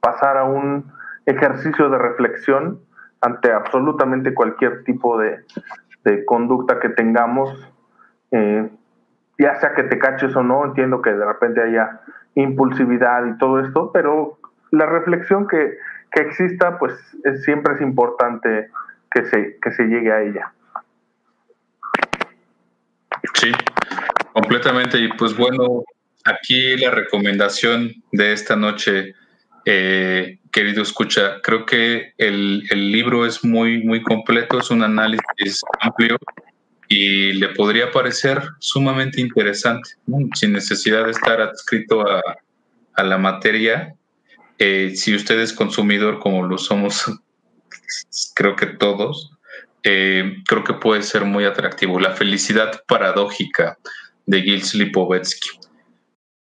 pasar 0.01 0.37
a 0.37 0.43
un 0.43 0.91
ejercicio 1.25 1.89
de 1.89 1.97
reflexión 1.97 2.79
ante 3.21 3.51
absolutamente 3.51 4.33
cualquier 4.33 4.83
tipo 4.83 5.17
de, 5.17 5.43
conducta 6.25 6.79
que 6.79 6.89
tengamos, 6.89 7.49
eh, 8.31 8.69
ya 9.39 9.55
sea 9.55 9.73
que 9.73 9.83
te 9.83 9.97
caches 9.97 10.35
o 10.35 10.43
no, 10.43 10.65
entiendo 10.65 11.01
que 11.01 11.13
de 11.13 11.25
repente 11.25 11.61
haya 11.61 12.01
impulsividad 12.35 13.25
y 13.25 13.37
todo 13.37 13.59
esto, 13.59 13.91
pero 13.93 14.37
la 14.71 14.85
reflexión 14.85 15.47
que, 15.47 15.77
que 16.11 16.21
exista, 16.21 16.77
pues 16.77 16.93
siempre 17.43 17.75
es 17.75 17.81
importante 17.81 18.69
que 19.09 19.25
se, 19.25 19.57
que 19.61 19.71
se 19.71 19.83
llegue 19.83 20.11
a 20.11 20.21
ella. 20.21 20.51
Sí, 23.33 23.51
completamente. 24.33 24.97
Y 24.97 25.09
pues 25.13 25.35
bueno, 25.37 25.83
aquí 26.25 26.77
la 26.77 26.91
recomendación 26.91 27.91
de 28.11 28.33
esta 28.33 28.55
noche, 28.55 29.13
eh, 29.65 30.39
querido 30.51 30.83
escucha, 30.83 31.41
creo 31.41 31.65
que 31.65 32.13
el, 32.17 32.63
el, 32.69 32.91
libro 32.91 33.25
es 33.25 33.43
muy, 33.43 33.83
muy 33.83 34.01
completo, 34.01 34.59
es 34.59 34.69
un 34.71 34.83
análisis 34.83 35.61
amplio 35.79 36.17
y 36.89 37.33
le 37.33 37.49
podría 37.49 37.91
parecer 37.91 38.41
sumamente 38.59 39.21
interesante, 39.21 39.91
sin 40.35 40.53
necesidad 40.53 41.05
de 41.05 41.11
estar 41.11 41.41
adscrito 41.41 42.07
a, 42.07 42.21
a 42.95 43.03
la 43.03 43.17
materia. 43.17 43.95
Eh, 44.59 44.93
si 44.95 45.15
usted 45.15 45.39
es 45.39 45.53
consumidor 45.53 46.19
como 46.19 46.43
lo 46.43 46.57
somos, 46.57 47.05
creo 48.35 48.55
que 48.55 48.67
todos, 48.67 49.31
eh, 49.83 50.37
creo 50.47 50.63
que 50.63 50.73
puede 50.73 51.03
ser 51.03 51.25
muy 51.25 51.45
atractivo. 51.45 51.99
La 51.99 52.11
felicidad 52.11 52.83
paradójica 52.87 53.77
de 54.25 54.41
Gil 54.41 54.63
Lipovetsky. 54.73 55.49